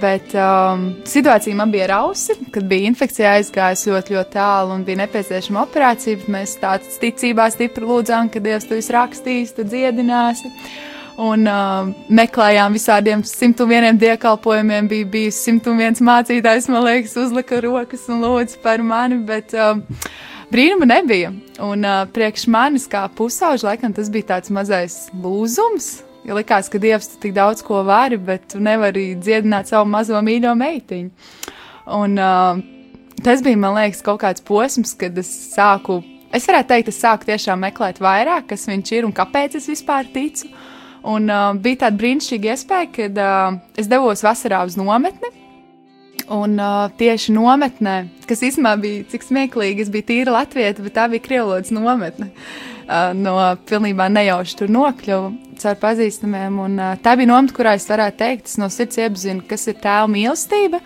Bet 0.00 0.32
um, 0.32 0.86
situācija 1.04 1.56
man 1.58 1.68
bija 1.72 1.90
rausi, 1.90 2.32
kad 2.54 2.64
bija 2.64 2.88
infekcija 2.88 3.34
aizgājusi 3.36 3.90
ļoti, 3.92 4.14
ļoti 4.16 4.32
tālu 4.32 4.72
un 4.78 4.84
bija 4.86 5.02
nepieciešama 5.02 5.60
operācija. 5.66 6.24
Mēs 6.32 6.56
tādā 6.62 6.88
ticībā 7.02 7.50
stipri 7.52 7.84
lūdzām, 7.84 8.30
ka 8.32 8.40
Dievs 8.40 8.64
to 8.70 8.78
visu 8.78 8.94
rakstīs, 8.96 9.52
tad 9.58 9.68
dziedināsi. 9.72 10.48
Un 11.20 11.44
uh, 11.46 11.92
meklējām 12.08 12.74
visādiem 12.74 13.20
101 13.28 14.00
dievkalpojumiem. 14.00 14.88
Bija 14.90 15.10
bijis 15.12 15.44
101 15.44 16.00
mācītājs, 16.02 16.70
man 16.72 16.88
liekas, 16.88 17.18
uzlika 17.20 17.60
rokas 17.62 18.08
un 18.08 18.24
lūdza 18.24 18.64
par 18.64 18.82
mani. 18.82 19.20
Bet, 19.28 19.52
uh, 19.52 19.76
Brīnuma 20.52 20.88
nebija. 20.88 21.32
Un 21.62 21.84
uh, 21.86 22.02
priekš 22.12 22.46
manis, 22.52 22.88
kā 22.90 23.04
pusauģis, 23.16 23.64
laikam 23.66 23.94
tas 23.96 24.10
bija 24.12 24.34
tāds 24.34 24.52
mazais 24.54 25.06
lūzums. 25.22 26.02
Jo 26.24 26.38
likās, 26.38 26.70
ka 26.72 26.80
Dievs 26.80 27.10
tik 27.20 27.34
daudz 27.36 27.60
ko 27.64 27.82
vari, 27.84 28.16
bet 28.16 28.46
tu 28.54 28.60
nevari 28.62 29.12
dziedināt 29.20 29.68
savu 29.68 29.88
mazo 29.92 30.20
mīļo 30.24 30.54
meitiņu. 30.56 31.10
Un 31.98 32.16
uh, 32.16 32.62
tas 33.24 33.44
bija, 33.44 33.60
man 33.60 33.76
liekas, 33.76 34.00
kaut 34.04 34.22
kāds 34.22 34.44
posms, 34.44 34.94
kad 35.00 35.16
es 35.20 35.28
sāku, 35.52 36.00
es 36.32 36.48
varētu 36.48 36.72
teikt, 36.72 36.92
es 36.94 37.02
sāku 37.04 37.28
tiešām 37.28 37.60
meklēt 37.66 38.00
vairāk, 38.04 38.48
kas 38.54 38.64
viņš 38.70 38.94
ir 38.96 39.08
un 39.08 39.12
kāpēc 39.16 39.58
es 39.60 39.68
vispār 39.68 40.08
ticu. 40.14 40.48
Un 41.04 41.28
uh, 41.28 41.50
bija 41.60 41.84
tāda 41.84 42.00
brīnišķīga 42.00 42.54
iespēja, 42.54 42.92
kad 42.94 43.20
uh, 43.20 43.58
es 43.76 43.90
devos 43.92 44.24
vasarā 44.24 44.62
uz 44.64 44.78
nometni. 44.80 45.43
Un 46.32 46.56
uh, 46.56 46.86
tieši 46.96 47.34
nometnē, 47.36 47.96
kas 48.28 48.40
īstenībā 48.46 48.74
bija 48.80 49.06
cik 49.12 49.26
smieklīgi, 49.26 49.84
es 49.84 49.90
biju 49.92 50.06
tīra 50.08 50.38
latvieta, 50.38 50.84
bet 50.84 50.94
tā 50.96 51.08
bija 51.12 51.24
krievlodas 51.24 51.72
nometne. 51.74 52.30
Uh, 52.84 53.10
no 53.16 53.34
pilnībā 53.68 54.06
nejauši 54.12 54.56
tur 54.60 54.72
nokļuvu 54.72 55.58
caur 55.60 55.76
pazīstamiem. 55.82 56.56
Un, 56.64 56.78
uh, 56.80 56.94
tā 57.04 57.16
bija 57.20 57.32
nometne, 57.32 57.56
kurā 57.56 57.74
es 57.76 57.88
varētu 57.90 58.20
teikt, 58.22 58.48
es 58.48 58.56
no 58.60 58.70
sirds 58.72 59.00
iepazinu, 59.00 59.44
kas 59.48 59.68
ir 59.68 59.76
tēva 59.82 60.08
mīlestība. 60.14 60.80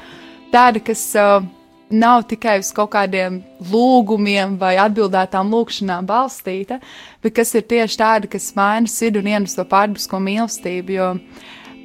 Tāda, 0.51 0.83
kas 0.83 1.05
uh, 1.19 1.47
nav 1.91 2.25
tikai 2.29 2.59
uz 2.63 2.71
kaut 2.75 2.91
kādiem 2.93 3.41
lūgumiem 3.71 4.57
vai 4.61 4.75
atbildētām 4.81 5.53
lūgšanām 5.55 6.09
balstīta, 6.09 6.81
bet 7.23 7.37
kas 7.39 7.55
ir 7.55 7.67
tieši 7.69 8.01
tāda, 8.01 8.31
kas 8.31 8.51
maina 8.57 8.91
sirdi 8.91 9.23
un 9.23 9.31
ienes 9.31 9.57
to 9.57 9.65
pārdabisko 9.69 10.21
mīlestību. 10.23 10.99
Jo 10.99 11.13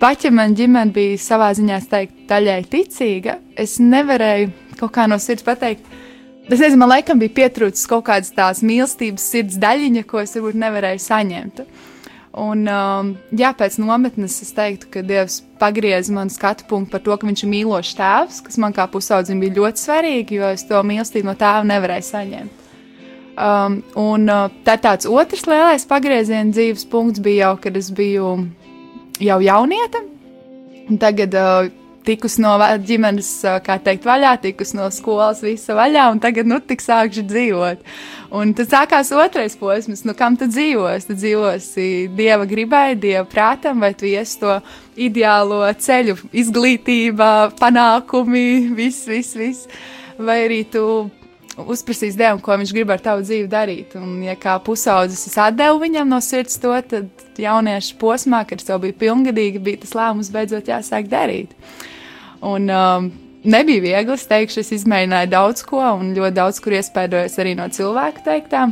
pat 0.03 0.25
ja 0.25 0.31
man 0.35 0.51
ģimene 0.57 0.91
bija 0.91 1.19
savā 1.21 1.53
ziņā, 1.55 1.79
es 1.79 1.87
teiktu, 1.87 2.25
daļai 2.27 2.59
ticīga, 2.67 3.37
es 3.59 3.77
nevarēju 3.79 4.49
kaut 4.81 4.91
kā 4.97 5.05
no 5.07 5.15
sirds 5.21 5.45
pateikt. 5.47 5.85
Es 6.43 6.59
nezinu, 6.59 6.81
man 6.81 6.91
laikam 6.91 7.21
bija 7.21 7.31
pietrūcis 7.37 7.87
kaut 7.87 8.03
kādas 8.09 8.33
tās 8.35 8.59
mīlestības 8.67 9.23
sirds 9.31 9.55
daļiņa, 9.63 10.03
ko 10.09 10.19
es 10.19 10.35
varbūt 10.35 10.57
nevarēju 10.59 10.99
saņemt. 11.05 11.61
Un, 12.43 12.65
um, 12.67 13.11
jā, 13.31 13.51
pēc 13.55 13.77
nometnes 13.79 14.35
es 14.43 14.49
teiktu, 14.57 14.89
ka 14.91 15.03
Dievs 15.07 15.37
pagrieza 15.61 16.11
manu 16.15 16.33
skatu 16.33 16.65
punktu 16.67 16.91
par 16.95 17.03
to, 17.05 17.15
ka 17.15 17.29
viņš 17.29 17.43
ir 17.45 17.51
mīlošs 17.53 17.93
tēvs, 17.99 18.41
kas 18.43 18.59
man 18.59 18.75
kā 18.75 18.89
pusaudzim 18.91 19.39
bija 19.39 19.55
ļoti 19.61 19.83
svarīgi, 19.85 20.41
jo 20.41 20.49
es 20.57 20.65
to 20.67 20.81
mīlestību 20.83 21.29
no 21.29 21.37
tēva 21.39 21.63
nevarēju 21.69 22.07
saņemt. 22.09 22.65
Um, 23.33 23.79
un 23.97 24.27
uh, 24.29 24.49
tā 24.65 24.75
tāds 24.81 25.07
otrs 25.09 25.47
lielais 25.47 25.87
pagrieziena 25.89 26.51
dzīves 26.51 26.83
punkts 26.91 27.23
bija 27.23 27.47
jau, 27.47 27.53
kad 27.63 27.79
es 27.79 27.87
biju 27.93 28.33
jau 29.23 29.39
jaunieta. 29.43 30.03
Un 30.89 30.99
tagad 30.99 31.35
uh, 31.39 31.71
tikus 32.03 32.35
no 32.41 32.53
ģimenes, 32.83 33.29
kā 33.63 33.77
teikt, 33.83 34.05
vaļā, 34.07 34.33
tikus 34.43 34.73
no 34.75 34.89
skolas, 34.93 35.41
visa 35.43 35.75
vaļā, 35.77 36.09
un 36.13 36.19
tagad, 36.23 36.47
nu, 36.49 36.59
tik 36.59 36.83
sākšu 36.83 37.23
dzīvot. 37.29 37.83
Un 38.35 38.53
tad 38.57 38.71
sākās 38.71 39.13
otrais 39.15 39.55
posms, 39.59 40.03
nu, 40.07 40.15
kam 40.17 40.37
tu 40.39 40.47
dzīvosi? 40.51 41.07
Tu 41.09 41.17
dzīvosi 41.21 41.87
dieva 42.17 42.47
gribai, 42.49 42.93
dieva 42.99 43.25
prātam, 43.29 43.83
vai 43.83 43.93
tu 43.97 44.09
ies 44.09 44.35
to 44.41 44.59
ideālo 44.99 45.63
ceļu, 45.85 46.17
izglītība, 46.43 47.53
panākumi, 47.59 48.47
viss, 48.75 49.07
viss, 49.09 49.37
viss. 49.39 49.83
Vai 50.19 50.43
arī 50.45 50.63
tu 50.69 50.83
uzprasīs 51.57 52.17
Dievam, 52.17 52.41
ko 52.41 52.55
viņš 52.57 52.71
grib 52.73 52.91
ar 52.93 53.01
tavu 53.03 53.23
dzīvi 53.25 53.49
darīt. 53.51 53.95
Un, 53.99 54.17
ja 54.25 54.35
kā 54.39 54.55
pusaudzis 54.63 55.27
es 55.29 55.35
atdevu 55.39 55.81
viņam 55.83 56.09
no 56.09 56.19
sirds 56.23 56.57
to, 56.61 56.73
tad 56.89 57.39
jauniešu 57.39 57.97
posmā, 58.01 58.43
kad 58.49 58.61
es 58.61 58.69
jau 58.69 58.79
biju 58.81 58.97
pilngadīga, 59.01 59.61
bija 59.63 59.83
tas 59.83 59.93
lēmums 59.97 60.31
beidzot 60.33 60.71
jāsāk 60.71 61.09
darīt. 61.11 61.53
Un, 62.43 62.65
um, 62.73 63.11
nebija 63.45 63.83
viegli, 63.85 64.17
es 64.17 64.25
teikšu, 64.29 64.63
es 64.63 64.73
izmēģināju 64.79 65.31
daudz 65.33 65.63
ko, 65.67 65.83
un 65.99 66.15
ļoti 66.17 66.39
daudz 66.39 66.59
kur 66.63 66.77
iespējojos 66.79 67.39
arī 67.43 67.53
no 67.59 67.69
cilvēku 67.71 68.25
teiktā. 68.25 68.65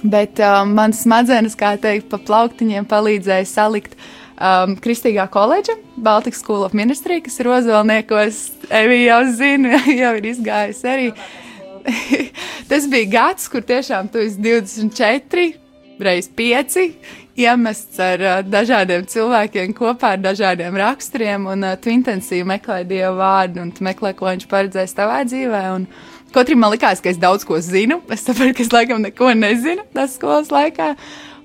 Bet 0.00 0.40
um, 0.40 0.72
manas 0.78 1.02
smadzenes, 1.04 1.58
kā 1.58 1.74
teikt, 1.80 2.08
pa 2.12 2.22
plauktiņiem 2.22 2.86
palīdzēja 2.88 3.50
salikt 3.50 3.98
um, 4.38 4.78
Kristīgā 4.80 5.26
koledža, 5.32 5.74
Baltikas 6.00 6.40
School 6.40 6.64
of 6.64 6.72
Ministry, 6.72 7.18
kas 7.20 7.36
ir 7.42 7.50
Ozolniekos, 7.52 8.46
Evija 8.70 9.18
jau 9.18 9.36
zina, 9.42 9.84
jau 10.00 10.16
ir 10.22 10.32
izgājusi 10.32 10.88
arī. 10.94 11.12
Uh, 11.12 11.49
tas 12.70 12.86
bija 12.90 13.10
gads, 13.14 13.48
kur 13.50 13.64
tiešām 13.66 14.10
tu 14.12 14.20
esi 14.22 14.40
24, 14.40 15.48
reizes 16.00 16.30
5, 16.36 16.78
iemests 17.40 18.00
ar 18.02 18.22
uh, 18.24 18.36
dažādiem 18.46 19.06
cilvēkiem 19.08 19.74
kopā 19.76 20.14
ar 20.16 20.22
dažādiem 20.22 20.76
raksturiem, 20.80 21.48
un 21.50 21.66
uh, 21.66 21.76
tu 21.80 21.92
intensīvi 21.92 22.46
meklē 22.48 22.82
dievu 22.88 23.16
vārdu, 23.20 23.64
un 23.64 23.72
tu 23.74 23.84
meklē, 23.86 24.14
ko 24.18 24.28
viņš 24.30 24.46
paredzēs 24.50 24.96
tavā 24.96 25.22
dzīvē. 25.28 25.66
Un, 25.76 25.90
Kotrim 26.30 26.60
man 26.62 26.70
likās, 26.70 27.00
ka 27.02 27.10
es 27.10 27.18
daudz 27.18 27.42
ko 27.42 27.56
zinu. 27.58 27.96
Es 28.14 28.22
saprotu, 28.22 28.54
ka 28.54 28.62
es 28.62 28.70
laikam 28.70 29.02
neko 29.02 29.32
nezinu 29.34 29.82
tas 29.94 30.14
skolas 30.14 30.52
laikā. 30.54 30.92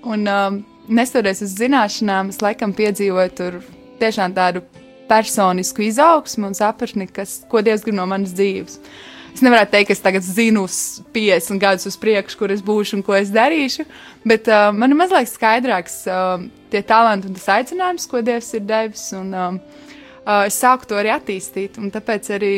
Un, 0.05 0.27
um, 0.29 0.59
nestoties 0.85 1.41
uz 1.41 1.55
zināšanām, 1.57 2.29
es 2.29 2.37
laikam 2.43 2.75
piedzīvoju 2.77 3.33
tur 3.33 3.57
tiešām 3.97 4.35
tādu 4.37 4.61
personisku 5.09 5.87
izaugsmu 5.87 6.51
un 6.51 6.57
sapratni, 6.57 7.09
kas, 7.09 7.39
ko 7.49 7.65
Dievs 7.65 7.81
grib 7.85 7.97
no 7.97 8.05
manas 8.09 8.37
dzīves. 8.37 8.77
Uh, 8.77 9.14
Es 9.35 9.41
nevaru 9.43 9.67
teikt, 9.67 9.89
ka 9.89 9.95
es 9.97 9.99
tagad 9.99 10.23
zinu 10.23 10.61
uz 10.63 11.01
50 11.11 11.59
gadus 11.59 11.89
uz 11.89 11.97
priekšu, 11.99 12.37
kur 12.39 12.53
es 12.55 12.61
būšu 12.63 12.95
un 12.95 13.01
ko 13.03 13.17
es 13.17 13.33
darīšu, 13.35 13.83
bet 14.23 14.47
uh, 14.47 14.69
man 14.71 14.93
ir 14.93 14.99
mazliet 15.01 15.27
skaidrāks 15.27 16.05
uh, 16.07 16.45
tie 16.71 16.79
talanti 16.87 17.27
un 17.27 17.35
tas 17.35 17.49
aicinājums, 17.57 18.07
ko 18.07 18.23
Dievs 18.23 18.53
ir 18.55 18.63
devis, 18.63 19.09
un 19.17 19.35
um, 19.35 19.59
uh, 20.23 20.45
es 20.45 20.55
sāku 20.63 20.87
to 20.87 20.95
arī 21.01 21.11
attīstīt, 21.17 21.75
un 21.83 21.91
tāpēc 21.91 22.31
arī 22.37 22.53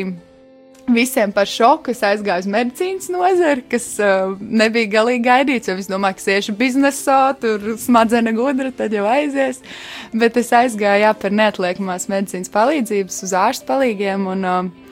visiem 0.94 1.34
par 1.34 1.50
šoku. 1.50 1.90
Es 1.90 2.04
aizgāju 2.06 2.46
uz 2.46 2.50
medicīnas 2.54 3.10
nozari, 3.10 3.64
kas 3.74 3.90
uh, 3.98 4.38
nebija 4.38 4.92
galīgi 4.98 5.26
gaidīts. 5.26 5.74
Es 5.74 5.90
domāju, 5.90 6.20
ka 6.20 6.38
iešu 6.38 6.54
biznesā, 6.58 7.20
tur 7.42 7.74
smadzenes 7.82 8.38
gudra, 8.38 8.70
tad 8.70 8.94
jau 8.94 9.06
aizies. 9.10 9.60
Bet 10.14 10.38
es 10.40 10.54
aizgāju 10.54 11.08
jā, 11.08 11.14
par 11.18 11.34
neatliekamās 11.42 12.06
medicīnas 12.06 12.54
palīdzības 12.54 13.24
uz 13.26 13.34
ārstu 13.42 13.68
palīgiem. 13.68 14.30
Un, 14.36 14.46
uh, 14.46 14.86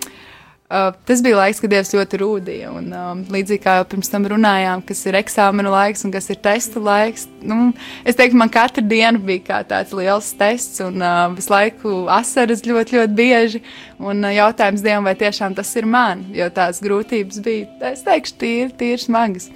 Uh, 0.67 0.91
tas 1.07 1.21
bija 1.23 1.37
laiks, 1.39 1.61
kad 1.63 1.71
Dievs 1.71 1.93
ļoti 1.95 2.19
rūdīja. 2.19 2.73
Un, 2.75 2.89
um, 2.91 3.21
līdzīgi 3.31 3.63
kā 3.63 3.77
jau 3.79 3.85
pirms 3.87 4.09
tam 4.11 4.25
runājām, 4.33 4.81
kas 4.89 5.05
ir 5.07 5.15
eksāmena 5.15 5.71
laiks 5.71 6.03
un 6.03 6.11
kas 6.11 6.27
ir 6.35 6.41
testa 6.43 6.83
laiks. 6.83 7.29
Nu, 7.47 7.69
es 8.03 8.19
teiktu, 8.19 8.35
man 8.41 8.51
katra 8.51 8.83
diena 8.83 9.21
bija 9.23 9.61
tāds 9.63 9.95
liels 9.95 10.33
tests, 10.35 10.81
un 10.83 10.99
uh, 10.99 11.29
visu 11.37 11.53
laiku 11.55 11.95
asaras 12.11 12.65
ļoti, 12.67 12.99
ļoti 12.99 13.15
bieži. 13.15 13.63
Un 14.03 14.27
uh, 14.27 14.35
jautājums 14.35 14.83
Dievam, 14.83 15.07
vai 15.07 15.15
tiešām 15.21 15.55
tas 15.55 15.71
ir 15.79 15.87
man, 15.87 16.27
jo 16.35 16.51
tās 16.51 16.83
grūtības 16.83 17.39
bija, 17.47 17.71
es 17.93 18.03
teikšu, 18.09 18.35
tīri, 18.43 18.73
tīri 18.83 19.05
smagas. 19.07 19.47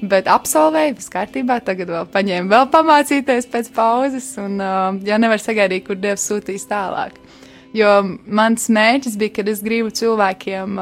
Bet 0.00 0.32
absolvēju, 0.32 0.96
viss 0.96 1.12
kārtībā. 1.12 1.58
Tagad 1.64 1.92
vēl 1.92 2.08
paņēmu, 2.12 2.48
vēl 2.48 2.70
pamācīties 2.72 3.52
pēc 3.52 3.68
pauzes, 3.76 4.32
un 4.40 4.56
uh, 4.64 4.96
ja 5.04 5.20
nevar 5.20 5.44
sagaidīt, 5.44 5.84
kur 5.90 6.00
Dievs 6.00 6.24
sūtīs 6.32 6.64
tālāk. 6.72 7.20
Jo 7.74 7.88
mans 8.30 8.68
mērķis 8.70 9.16
bija, 9.18 9.32
ka 9.34 9.42
es 9.50 9.58
gribu 9.64 9.90
cilvēkiem 9.90 10.76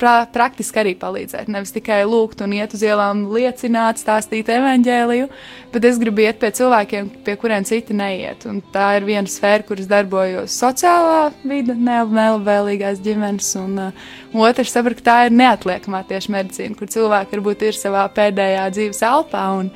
pra 0.00 0.12
praktiski 0.32 0.80
arī 0.80 0.94
palīdzēt. 0.96 1.50
Nevis 1.52 1.74
tikai 1.74 1.98
lūgt 2.08 2.40
un 2.40 2.54
iet 2.56 2.72
uz 2.72 2.84
ielām, 2.86 3.26
liecināt, 3.34 4.00
stāstīt 4.00 4.48
evaņģēliju, 4.54 5.26
bet 5.74 5.88
es 5.90 6.00
gribu 6.00 6.24
iet 6.24 6.40
pie 6.40 6.48
cilvēkiem, 6.56 7.10
pie 7.26 7.34
kuriem 7.42 7.68
citi 7.68 7.98
neiet. 7.98 8.48
Un 8.48 8.62
tā 8.72 8.94
ir 8.96 9.04
viena 9.10 9.28
sfēra, 9.28 9.66
kuras 9.68 9.90
darbojos 9.92 10.56
sociālā 10.56 11.28
vide, 11.44 11.76
nelabvēlīgās 11.76 13.04
ģimenes, 13.04 13.52
un 13.60 13.76
uh, 13.90 14.08
otrs 14.48 14.72
sapratu, 14.72 15.02
ka 15.02 15.08
tā 15.10 15.20
ir 15.28 15.36
neatliekamā 15.36 16.00
tieši 16.08 16.32
medicīna, 16.32 16.80
kur 16.80 16.88
cilvēki 16.96 17.36
varbūt 17.36 17.68
ir 17.68 17.76
savā 17.76 18.08
pēdējā 18.16 18.64
dzīves 18.72 19.04
elpā. 19.12 19.44
Un, 19.60 19.68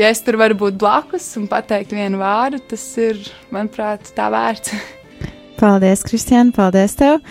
ja 0.00 0.08
es 0.08 0.24
tur 0.24 0.40
varu 0.40 0.56
būt 0.64 0.80
blakus 0.80 1.34
un 1.36 1.52
pateikt 1.52 1.92
vienu 1.92 2.24
vārdu, 2.24 2.64
tas 2.72 2.90
ir, 2.96 3.26
manuprāt, 3.52 4.14
tā 4.16 4.32
vērts. 4.32 4.78
Paldies, 5.64 6.02
Kristiāna, 6.04 6.52
paldies 6.52 6.92
tev. 6.98 7.22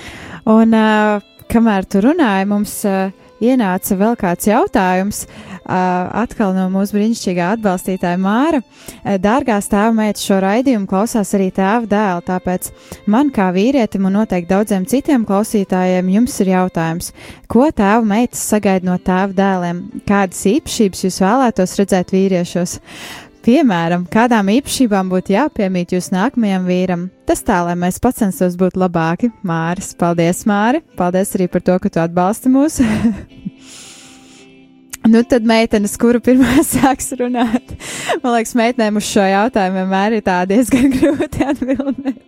Un 0.50 0.72
uh, 0.74 1.19
kamēr 1.54 1.86
tu 1.86 2.00
runāji, 2.02 2.48
mums 2.50 2.72
uh, 2.89 3.12
ienāca 3.46 3.93
vēl 4.00 4.15
kāds 4.17 4.48
jautājums. 4.50 5.19
Uh, 5.63 6.10
atkal 6.24 6.56
no 6.58 6.65
mūsu 6.74 6.98
brīnišķīgā 6.98 7.52
atbalstītāja 7.60 8.17
Māra. 8.19 8.63
Uh, 8.63 9.19
dārgās 9.22 9.69
tēva 9.69 9.93
meitas 9.96 10.26
šo 10.26 10.39
raidījumu 10.41 10.89
klausās 10.89 11.36
arī 11.38 11.52
tēva 11.54 11.86
dēla, 11.91 12.24
tāpēc 12.26 12.72
man 13.13 13.30
kā 13.36 13.52
vīrietim 13.54 14.10
un 14.10 14.17
noteikti 14.17 14.50
daudziem 14.50 14.88
citiem 14.89 15.28
klausītājiem 15.30 16.10
jums 16.15 16.39
ir 16.41 16.52
jautājums, 16.56 17.13
ko 17.46 17.69
tēva 17.69 18.02
meitas 18.15 18.41
sagaida 18.50 18.89
no 18.89 18.98
tēva 18.98 19.30
dēliem? 19.38 19.86
Kādas 20.10 20.41
īpašības 20.56 21.06
jūs 21.06 21.22
vēlētos 21.22 21.78
redzēt 21.84 22.17
vīriešos? 22.17 22.80
Piemēram, 23.43 24.06
kādām 24.08 24.47
īpašībām 24.53 25.10
būtu 25.12 25.34
jāpiemīt 25.34 25.91
jūsu 25.91 26.13
nākamajam 26.13 26.63
vīram? 26.63 27.01
Tas 27.27 27.41
tā, 27.43 27.58
lai 27.67 27.73
mēs 27.75 27.97
pacenstos 27.99 28.53
būt 28.56 28.77
labāki. 28.79 29.34
Māris, 29.43 29.89
paldies, 29.99 30.45
Māri! 30.47 30.79
Paldies 30.95 31.34
arī 31.36 31.49
par 31.51 31.63
to, 31.67 31.75
ka 31.84 31.89
tu 31.91 31.99
atbalsti 31.99 32.51
mūs! 32.53 32.77
nu, 35.12 35.25
tad 35.27 35.44
meitenes, 35.50 35.98
kuru 36.00 36.21
pirmā 36.23 36.63
sāks 36.69 37.12
runāt, 37.19 37.73
man 38.23 38.37
liekas, 38.37 38.56
meitenēm 38.62 39.02
uz 39.02 39.10
šo 39.10 39.25
jautājumu 39.27 39.81
vienmēr 39.81 40.15
ir 40.21 40.23
tā 40.23 40.37
diezgan 40.48 40.87
grūti 40.96 41.44
atbildēt. 41.44 42.21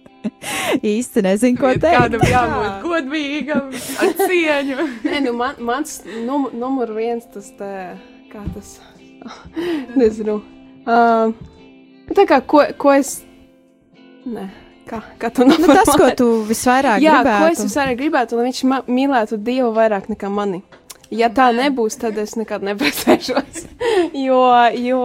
Īsti 0.84 1.24
nezinu, 1.24 1.62
ko 1.62 1.72
teikt. 1.78 1.96
Kādam 1.96 2.26
jābūt 2.28 2.84
godīgam, 2.84 3.70
ar 4.04 4.12
cieņu. 4.20 4.90
Nē, 5.06 5.24
nu, 5.30 5.36
man, 5.40 5.64
mans 5.64 6.02
num, 6.26 6.50
numur 6.52 6.92
viens 6.98 7.24
tas 7.32 7.48
tā, 7.56 7.72
kā 8.34 8.44
tas, 8.58 8.76
nezinu. 9.96 10.42
Uh, 10.86 11.34
tā 12.14 12.28
kā 12.30 12.42
ko, 12.46 12.62
ko 12.78 12.94
es. 12.94 13.18
Nē. 14.26 14.46
Kā, 14.86 15.00
kā 15.18 15.32
tu 15.34 15.46
nu, 15.48 15.56
tas, 15.66 15.90
ko 15.98 16.12
tu 16.14 16.28
visvairāk 16.46 17.02
Jā, 17.02 17.22
gribētu? 17.24 17.42
ko 17.42 17.54
es 17.56 17.62
visvairāk 17.66 17.98
gribētu, 17.98 18.38
lai 18.38 18.52
viņš 18.52 18.60
mīlētu 18.86 19.40
Dievu 19.42 19.72
vairāk 19.74 20.12
nekā 20.12 20.30
mani. 20.30 20.62
Ja 21.14 21.32
tā 21.34 21.48
nebūs, 21.58 21.98
tad 22.02 22.20
es 22.22 22.36
nekad 22.38 22.66
neprecēšos. 22.66 23.64
jo, 24.28 24.42
jo, 24.78 25.02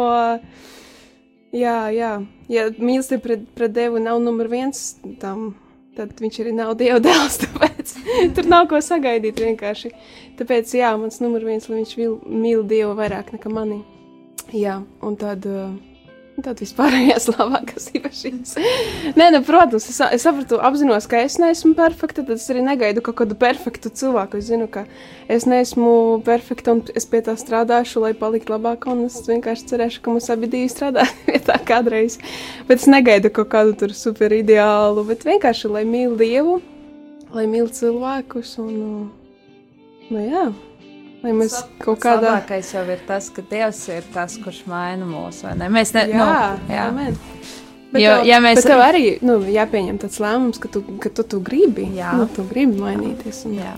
jā, 1.56 1.76
jā, 1.96 2.12
ja 2.52 2.66
mīlestība 2.76 3.24
pret, 3.24 3.46
pret 3.56 3.72
Dievu 3.76 4.02
nav 4.04 4.20
numur 4.20 4.50
viens, 4.52 4.98
tam, 5.22 5.54
tad 5.96 6.12
viņš 6.20 6.42
arī 6.44 6.52
nav 6.56 6.74
Dieva 6.80 7.00
dēls, 7.04 7.40
tāpēc 7.46 7.94
tur 8.36 8.50
nav 8.52 8.68
ko 8.68 8.82
sagaidīt 8.84 9.40
vienkārši. 9.40 9.94
Tāpēc, 10.40 10.76
jā, 10.76 10.92
mans 11.00 11.22
numur 11.24 11.48
viens, 11.48 11.70
lai 11.72 11.80
viņš 11.80 11.96
mīl 12.28 12.68
Dievu 12.68 12.92
vairāk 13.00 13.32
nekā 13.36 13.52
mani. 13.52 13.80
Jā, 14.56 14.80
un 15.06 15.16
tad. 15.20 15.46
Uh, 15.46 15.78
Tad 16.40 16.60
vispārējās 16.62 17.26
labākās 17.34 17.90
īpašības. 17.96 18.52
Nē, 19.18 19.26
nu, 19.34 19.40
protams, 19.44 19.86
es, 19.90 19.98
es 20.16 20.24
sapratu, 20.24 20.60
apzinos, 20.64 21.04
ka 21.10 21.20
es 21.26 21.36
neesmu 21.40 21.74
perfekta. 21.76 22.24
Tad 22.24 22.38
es 22.38 22.46
arī 22.52 22.62
negaidu 22.64 23.02
kaut 23.04 23.18
kādu 23.18 23.36
perfektu 23.40 23.92
cilvēku. 24.00 24.40
Es 24.40 24.48
zinu, 24.48 24.68
ka 24.72 24.86
es 25.30 25.46
neesmu 25.50 25.90
perfekta 26.24 26.76
un 26.76 26.82
es 26.96 27.08
pie 27.10 27.20
tā 27.26 27.36
strādāšu, 27.40 28.04
lai 28.06 28.14
paliktu 28.16 28.54
labāka. 28.54 28.94
Un 28.94 29.04
es 29.08 29.18
vienkārši 29.26 29.68
cerēšu, 29.74 30.04
ka 30.04 30.14
mums 30.14 30.30
abi 30.32 30.48
divi 30.54 30.70
strādā 30.72 31.04
pie 31.26 31.42
tā 31.44 31.58
kādreiz. 31.66 32.16
Bet 32.70 32.80
es 32.80 32.88
negaidu 32.90 33.32
kaut 33.34 33.52
kādu 33.52 33.76
tur 33.84 33.96
super 33.96 34.32
ideālu, 34.36 35.04
bet 35.10 35.28
vienkārši 35.28 35.74
lai 35.76 35.84
mīl 35.88 36.16
Dievu, 36.20 36.60
lai 37.36 37.46
mīl 37.50 37.68
cilvēkus. 37.74 38.56
Un, 38.64 38.74
nu, 40.08 40.24
jā. 40.24 40.48
Lai 41.20 41.32
mēs 41.36 41.52
Sab, 41.52 41.72
kaut 41.82 42.00
kādā 42.00 42.20
veidā. 42.22 42.36
Labākais 42.38 42.70
jau 42.72 42.82
ir 42.88 43.00
tas, 43.04 43.26
ka 43.36 43.42
Dievs 43.50 43.80
ir 43.92 44.06
tas, 44.14 44.38
kurš 44.40 44.62
maina 44.70 45.04
mūs, 45.04 45.42
vai 45.44 45.52
ne? 45.60 45.68
Mēs 45.72 45.92
ne, 45.96 46.06
jā, 46.08 46.16
nu, 46.16 46.72
jā. 46.72 46.86
Amen. 46.88 47.18
Bet 47.90 48.02
jo, 48.04 48.14
tev, 48.14 48.26
ja 48.30 48.38
mēs... 48.40 48.60
bet 48.60 48.68
tev 48.70 48.82
arī 48.84 49.04
nu, 49.26 49.36
jāpieņem 49.50 49.98
tāds 50.00 50.20
lēmums, 50.22 50.60
ka 50.62 50.70
tu, 50.72 50.80
ka 51.02 51.12
tu, 51.12 51.26
tu 51.28 51.40
gribi, 51.44 51.90
jā. 51.98 52.14
nu, 52.16 52.28
tu 52.32 52.46
gribi 52.48 52.80
mainīties. 52.80 53.42
Un, 53.50 53.58
jā. 53.58 53.74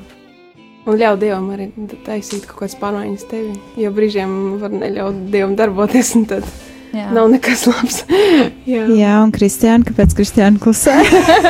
un 0.87 1.01
ļauj 1.01 1.19
Dievam 1.25 1.49
arī 1.57 1.71
taisīt 2.07 2.47
kaut 2.47 2.63
kādas 2.63 2.79
pārmaiņas 2.83 3.27
tevi. 3.33 3.57
Jo 3.81 3.91
brīžiem 3.97 4.37
var 4.63 4.77
neļaut 4.77 5.25
Dievam 5.35 5.57
darboties. 5.59 6.15
Tad, 6.31 6.47
Jā. 6.93 7.09
Nav 7.17 7.31
nekas 7.33 7.65
labs. 7.71 8.03
jā. 8.69 8.85
jā, 8.93 9.13
un 9.25 9.33
Kristiāna, 9.33 9.87
kāpēc 9.89 10.13
Kristiāna 10.19 10.61
klusē? 10.61 10.95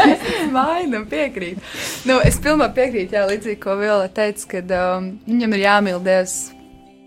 Vainam 0.56 1.06
piekrīt. 1.10 1.58
Nu, 2.06 2.20
es 2.22 2.38
pilnībā 2.42 2.70
piekrītu, 2.76 3.16
jā, 3.18 3.24
līdzīgi, 3.26 3.58
ko 3.62 3.74
Viola 3.80 4.06
teica, 4.14 4.46
ka 4.52 4.62
um, 4.78 5.08
viņam 5.26 5.56
ir 5.56 5.64
jāmīl 5.64 6.02
Dievs. 6.04 6.36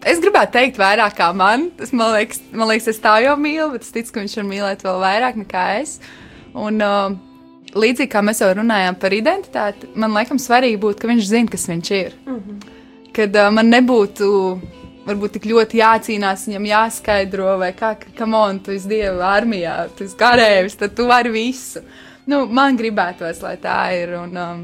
Es 0.06 0.20
gribētu 0.22 0.58
teikt 0.58 0.78
vairāk 0.78 1.16
kā 1.18 1.32
man. 1.34 1.70
Tas, 1.80 1.96
man, 1.96 2.12
liekas, 2.14 2.44
man 2.52 2.70
liekas, 2.70 2.92
es 2.92 3.02
tā 3.02 3.16
jau 3.24 3.38
mīlu, 3.40 3.72
bet 3.74 3.88
es 3.88 3.96
ticu, 3.96 4.12
ka 4.14 4.22
viņš 4.22 4.36
var 4.42 4.50
mīlēt 4.52 4.86
vēl 4.86 5.00
vairāk 5.02 5.40
nekā 5.46 5.66
es. 5.80 5.96
Un, 6.52 6.84
uh, 6.84 7.16
līdzīgi 7.76 8.12
kā 8.12 8.22
mēs 8.24 8.44
jau 8.44 8.52
runājām 8.56 9.00
par 9.00 9.16
identitāti, 9.16 9.90
man 9.96 10.14
liekas, 10.16 10.44
svarīgi 10.44 10.80
būtu, 10.84 11.02
ka 11.02 11.12
viņš 11.12 11.32
zina, 11.32 11.52
kas 11.56 11.68
viņš 11.72 11.92
ir. 11.98 12.18
Mm 12.28 12.42
-hmm. 12.42 12.74
Kad 13.16 13.36
uh, 13.40 13.52
man 13.56 13.72
nebūtu 13.72 14.30
varbūt 15.06 15.38
tik 15.38 15.50
ļoti 15.52 15.82
jācīnās, 15.82 16.48
viņam 16.50 16.70
jāskaidro, 16.70 17.58
vai 17.62 17.72
kā, 17.78 17.96
ka, 17.96 18.30
man, 18.30 18.60
tu 18.64 18.74
esi 18.76 18.90
dieva 18.92 19.34
armijā, 19.36 19.78
tu 19.98 20.08
esi 20.08 20.18
karēvis, 20.20 20.80
tad 20.82 20.96
tu 20.98 21.08
vari 21.10 21.34
visu. 21.34 21.84
Nu, 22.30 22.46
man 22.50 22.78
gribētos, 22.78 23.44
lai 23.46 23.56
tā 23.62 23.80
ir. 23.94 24.16
Un, 24.18 24.38
um, 24.42 24.64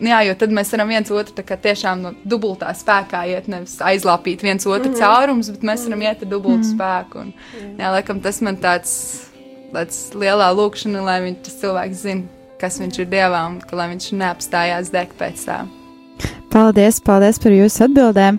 jā, 0.00 0.22
jo 0.28 0.36
tad 0.40 0.54
mēs 0.56 0.72
varam 0.72 0.94
viens 0.94 1.10
otru 1.12 1.44
tiešām 1.44 2.06
no 2.06 2.14
dubultā 2.24 2.72
spēkā 2.76 3.26
iet, 3.28 3.50
nevis 3.52 3.76
aizlāpīt 3.84 4.42
viens 4.42 4.64
otru 4.66 4.88
mm 4.88 4.94
-hmm. 4.94 5.00
caurumus, 5.00 5.50
bet 5.50 5.68
mēs 5.68 5.84
varam 5.88 6.02
iet 6.02 6.22
ar 6.22 6.28
dubultu 6.28 6.58
mm 6.58 6.72
-hmm. 6.72 6.76
spēku. 6.78 7.18
Un, 7.20 7.32
jā, 7.78 7.92
laikam 7.92 8.20
tas 8.20 8.40
man 8.40 8.56
tāds 8.56 8.96
tāds 9.72 10.12
lielā 10.14 10.50
lūkšana, 10.56 11.04
lai 11.04 11.20
viņš, 11.26 11.38
tas 11.46 11.60
cilvēks 11.62 12.02
zina, 12.04 12.22
kas 12.60 12.78
viņš 12.82 12.98
ir 13.02 13.08
dievā 13.12 13.46
un 13.48 13.60
ka, 13.60 13.76
lai 13.78 13.88
viņš 13.94 14.12
neapstājās 14.20 14.92
degt 14.94 15.16
pēc 15.20 15.46
tā. 15.48 15.62
Paldies, 16.52 17.00
paldies 17.00 17.40
par 17.42 17.56
jūsu 17.56 17.86
atbildēm! 17.88 18.38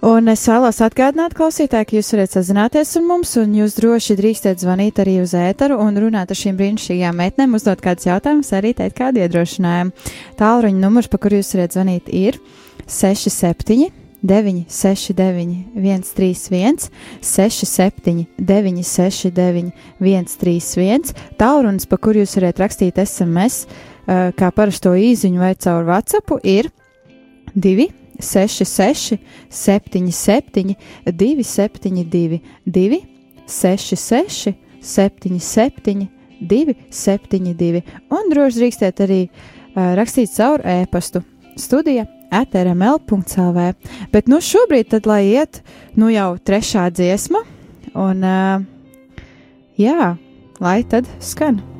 Un 0.00 0.32
es 0.32 0.46
vēlos 0.48 0.78
atgādināt 0.80 1.34
klausītāji, 1.36 1.86
ka 1.90 1.96
jūs 1.98 2.08
varat 2.14 2.32
sazināties 2.32 2.94
ar 2.96 3.02
mums, 3.04 3.34
un 3.36 3.52
jūs 3.52 3.74
droši 3.76 4.14
drīkstiet 4.16 4.62
zvanīt 4.62 4.96
arī 5.02 5.18
uz 5.20 5.34
ēteru 5.36 5.76
un 5.84 5.98
runāt 6.00 6.32
ar 6.32 6.38
šīm 6.40 6.56
brīnišķīgām 6.56 7.20
meitnēm, 7.20 7.52
uzdot 7.58 7.82
kādus 7.84 8.08
jautājumus, 8.08 8.54
arī 8.56 8.72
teikt 8.78 8.96
kādu 8.96 9.20
iedrošinājumu. 9.20 9.92
Tālruņa 10.40 10.80
numurs, 10.80 11.10
pa 11.12 11.20
kuru 11.20 11.42
jūs 11.42 11.52
varat 11.52 11.76
zvanīt, 11.76 12.08
ir 12.08 12.40
67 12.88 13.92
969, 14.24 15.68
131, 15.76 16.88
67, 17.20 18.26
969, 18.40 19.70
131, 20.00 21.14
tālrunis, 21.40 21.88
pa 21.88 22.00
kur 22.00 22.16
jūs 22.16 22.36
varat 22.40 22.60
rakstīt 22.64 23.00
SMS, 23.04 23.66
kā 24.08 24.52
parasto 24.56 24.96
īziņu 24.96 25.44
vai 25.44 25.54
caur 25.60 25.88
WhatsApp, 25.88 26.40
ir 26.44 26.72
2, 27.52 27.88
6, 28.20 28.64
6, 28.64 29.18
7, 29.50 30.12
7, 30.12 30.74
2, 31.06 31.44
7, 31.44 32.04
2, 32.10 32.40
2, 32.66 33.00
6, 33.46 33.96
6, 33.96 34.52
7, 34.80 35.40
7, 35.40 36.08
2, 36.40 36.74
7, 36.90 37.54
2, 37.54 37.82
un 38.10 38.32
droši 38.32 38.62
drīkstēt 38.62 39.04
arī 39.06 39.20
uh, 39.26 39.94
rakstīt 39.98 40.32
caur 40.36 40.64
e-pastu 40.64 41.24
studija 41.60 42.06
atrml.clv. 42.30 43.72
Bet 44.12 44.30
nu 44.30 44.38
šobrīd 44.44 44.92
tad 44.94 45.08
lai 45.10 45.24
iet, 45.32 45.64
nu 45.98 46.12
jau 46.12 46.36
trešā 46.38 46.86
dziesma, 46.94 47.42
un 47.98 48.24
uh, 48.24 48.62
jā, 49.80 50.14
lai 50.62 50.80
tad 50.86 51.10
skan. 51.18 51.60
Kad 51.60 51.70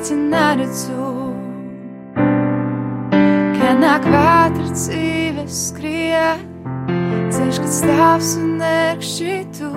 bet 0.00 0.10
ja 0.10 0.16
neredzu, 0.16 1.34
ka 3.56 3.72
nāk 3.76 4.06
vētra 4.08 4.68
dzīves 4.72 5.58
skrien, 5.68 6.40
ceļš, 7.34 7.58
kad 7.60 7.74
stāvs 7.74 8.30
un 8.40 8.54
nerkšķi 8.62 9.36
tu, 9.58 9.68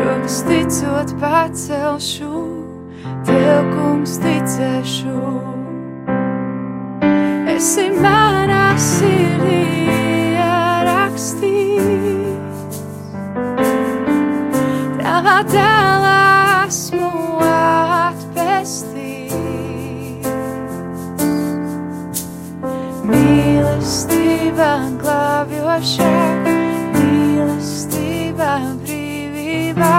rokas 0.00 0.40
ticot 0.48 1.14
pacelšu, 1.22 2.42
tev 3.28 3.70
kungs 3.76 4.18
ticēšu. 4.24 5.14
Esi 7.54 7.86
manā 8.02 8.66
sirdī 8.82 9.62
rakstīts. 10.90 12.82
Tavā 14.98 15.38
dēlā 15.54 16.18
esmu 16.66 17.21
glābjošā, 25.72 26.08
mīlestība 26.92 28.50
brīvībā 28.82 29.94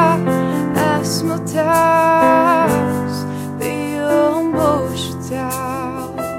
esmu 0.84 1.38
tavs, 1.50 3.24
biju 3.58 4.20
un 4.38 4.52
būšu 4.54 5.14
tavs. 5.30 6.30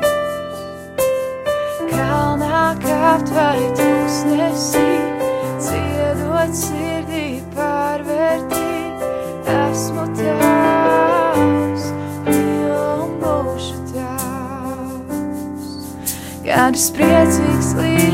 Kalnā 1.90 2.62
kāpt 2.84 3.34
vai 3.34 3.58
tu 3.74 3.90
nesī, 4.38 4.86
ciedot 5.58 6.54
sirdī 6.54 7.42
pārvērtī, 7.56 8.70
esmu 9.50 10.06
tavs, 10.14 11.90
mīlu 12.28 12.82
un 13.02 13.18
būšu 13.24 13.82
tavs. 13.90 15.70
Kādas 16.46 16.90
priecīgs 16.94 17.74
līksms 17.80 18.13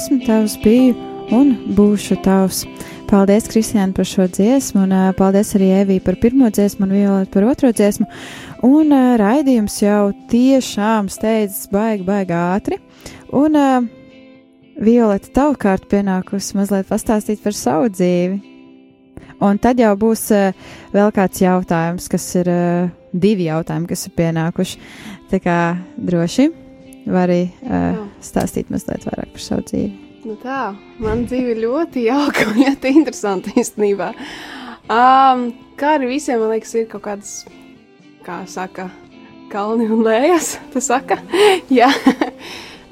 esmu 0.00 0.22
tavs 0.24 0.54
biju 0.62 0.94
un 1.36 1.50
būšu 1.76 2.16
tavs. 2.24 2.62
Paldies, 3.10 3.48
Kristiāna, 3.50 3.92
par 3.92 4.06
šo 4.08 4.24
dziesmu, 4.32 4.86
un 4.86 4.94
uh, 4.96 5.08
paldies 5.18 5.50
arī 5.58 5.66
Evī 5.82 5.98
par 6.00 6.16
pirmo 6.22 6.48
dziesmu 6.48 6.86
un 6.86 6.94
Violeta 6.94 7.32
par 7.34 7.44
otro 7.50 7.68
dziesmu. 7.74 8.06
Un 8.64 8.94
uh, 8.96 9.18
raidījums 9.20 9.76
jau 9.82 10.12
tiešām 10.30 11.10
steidzas 11.12 11.68
baigi, 11.74 12.06
baigi 12.06 12.36
ātri. 12.38 12.78
Un 13.36 13.58
uh, 13.60 13.90
Violeta 14.80 15.34
tavukārt 15.36 15.84
pienākusi 15.90 16.56
mazliet 16.56 16.88
pastāstīt 16.88 17.44
par 17.44 17.58
savu 17.58 17.92
dzīvi. 17.92 18.40
Un 19.44 19.60
tad 19.60 19.82
jau 19.84 19.92
būs 20.00 20.24
uh, 20.32 20.56
vēl 20.96 21.12
kāds 21.18 21.44
jautājums, 21.44 22.08
kas 22.08 22.30
ir 22.40 22.48
uh, 22.54 22.88
divi 23.12 23.50
jautājumi, 23.50 23.90
kas 23.92 24.08
ir 24.08 24.16
pienākuši. 24.16 24.82
Tā 25.34 25.44
kā 25.44 25.60
droši 25.98 26.48
vari 27.08 27.42
uh, 27.64 28.04
stāstīt 28.24 28.70
mazliet 28.72 29.06
vairāk 29.08 29.34
par 29.34 29.44
savu 29.44 29.64
dzīvi. 29.70 29.90
Nu 30.20 30.34
tā, 30.36 30.74
man 31.00 31.24
dzīve 31.24 31.54
ir 31.54 31.62
ļoti 31.62 32.04
jauka 32.10 32.50
un 32.50 32.58
ļoti 32.60 32.92
interesanta 32.92 33.54
īstenībā. 33.60 34.12
Um, 34.90 35.46
kā 35.80 35.94
arī 35.96 36.10
visiem, 36.16 36.42
man 36.42 36.52
liekas, 36.52 36.74
ir 36.76 36.88
kaut 36.90 37.04
kādas, 37.06 37.34
kā 38.26 38.42
saka, 38.50 38.90
kalni 39.52 39.88
un 39.90 40.04
lējas. 40.04 40.56
Tas 40.74 40.90
saka, 40.92 41.20
jā. 41.80 41.88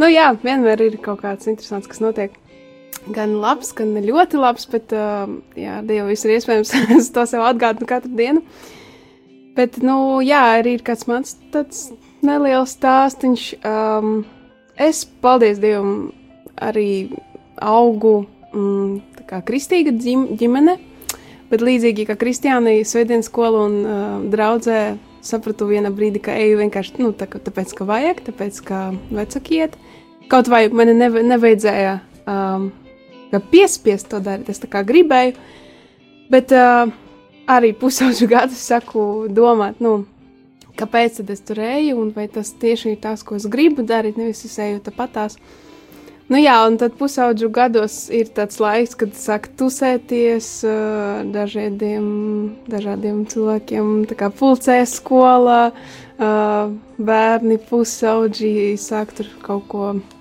nu 0.01 0.11
jā, 0.13 0.31
vienmēr 0.45 0.87
ir 0.87 0.99
kaut 1.05 1.23
kāds 1.25 1.51
interesants, 1.51 1.91
kas 1.91 2.03
notiek. 2.05 2.37
Gan 3.13 3.39
labs, 3.41 3.71
gan 3.77 3.95
ļoti 4.05 4.41
labs, 4.41 4.67
bet 4.69 4.93
um, 4.97 5.39
jā, 5.57 5.79
Dievu 5.87 6.11
viss 6.11 6.27
ir 6.27 6.35
iespējams. 6.35 6.75
es 6.97 7.13
to 7.15 7.25
sev 7.29 7.45
atgādinu 7.47 7.89
katru 7.89 8.13
dienu. 8.17 8.43
Bet, 9.57 9.81
nu, 9.83 10.21
jā, 10.23 10.43
arī 10.59 10.77
ir 10.77 10.85
kāds 10.87 11.09
mans 11.11 11.35
tāds 11.53 11.89
neliels 12.27 12.75
stāstīns. 12.77 13.51
Um, 13.67 14.23
es, 14.79 15.05
paldies 15.23 15.61
Dievam, 15.63 16.11
arī 16.59 17.11
augu 17.63 18.23
mm, 18.53 19.25
kā 19.29 19.43
kristīga 19.47 19.93
ģim, 19.95 20.29
ģimene, 20.39 20.79
bet 21.51 21.65
līdzīgi 21.65 22.09
kā 22.09 22.17
Kristiānai, 22.19 22.81
Svētdienas 22.87 23.31
skola 23.31 23.67
un 23.67 23.79
uh, 23.83 24.01
draudzē 24.33 24.81
sapratu 25.25 25.69
vienā 25.69 25.91
brīdī, 25.95 26.23
ka 26.25 26.37
eju 26.39 26.61
vienkārši 26.63 27.03
nu, 27.03 27.13
tā, 27.17 27.29
tāpēc, 27.29 27.75
ka 27.77 27.87
vajag, 27.89 28.23
tāpēc, 28.29 28.61
ka 28.67 28.83
vecāki 29.11 29.63
iet. 29.63 29.79
Kaut 30.29 30.51
vai 30.53 30.67
man 30.73 30.93
neve, 30.97 31.25
nevajadzēja 31.27 31.99
um, 32.29 32.71
piespiest 33.51 34.11
to 34.13 34.21
darīt, 34.25 34.51
es 34.53 34.61
tā 34.63 34.71
kā 34.71 34.85
gribēju, 34.87 35.35
bet 36.33 36.53
uh, 36.57 36.91
arī 37.49 37.73
pusauģu 37.77 38.29
gadus 38.31 38.63
saku 38.71 39.03
domāt, 39.33 39.83
nu, 39.85 40.03
kāpēc 40.79 41.21
tad 41.21 41.33
es 41.35 41.43
tur 41.45 41.61
eju, 41.65 41.97
un 42.01 42.13
vai 42.17 42.29
tas 42.33 42.53
tieši 42.63 42.95
ir 42.95 43.01
tas, 43.03 43.25
ko 43.27 43.39
es 43.39 43.49
gribu 43.51 43.85
darīt, 43.87 44.19
nevis 44.21 44.45
es 44.49 44.59
eju 44.63 44.83
tāpatās. 44.87 45.39
Nu 46.29 46.37
jā, 46.37 46.59
un 46.69 46.77
tad 46.77 46.93
pusaudžu 46.99 47.49
gados 47.49 48.11
ir 48.13 48.29
tāds 48.37 48.59
laiks, 48.61 48.93
kad 49.01 49.15
sāk 49.17 49.49
tusēties 49.57 50.51
dažādiem, 51.33 52.05
dažādiem 52.69 53.23
cilvēkiem, 53.33 53.95
tā 54.11 54.19
kā 54.21 54.29
pulcē 54.29 54.83
skolā, 54.85 55.71
bērni, 56.19 57.57
pusauģi 57.71 58.77
sāk 58.77 59.17
tur 59.17 59.33
kaut 59.41 59.67
ko 59.73 59.89
darīt 59.97 60.18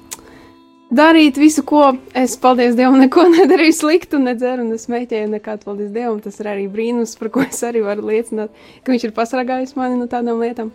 visu, 0.89 1.63
ko 1.63 1.97
es, 2.15 2.38
paldies 2.38 2.75
Dievam, 2.75 2.99
neko 2.99 3.25
nedarīju 3.27 3.73
sliktu, 3.75 4.19
nedzeru, 4.19 4.63
un 4.63 4.73
es 4.73 4.88
mēģināju 4.88 5.31
nekādu, 5.33 5.65
paldies 5.65 5.91
Dievam. 5.91 6.19
Tas 6.23 6.39
ir 6.39 6.47
arī 6.47 6.67
brīnums, 6.71 7.17
par 7.19 7.29
ko 7.29 7.41
es 7.43 7.59
arī 7.63 7.83
varu 7.83 8.07
liecināt, 8.07 8.49
ka 8.83 8.91
viņš 8.91 9.03
ir 9.03 9.15
pasargājis 9.17 9.75
mani 9.75 9.99
no 9.99 10.07
tādām 10.07 10.39
lietām. 10.39 10.71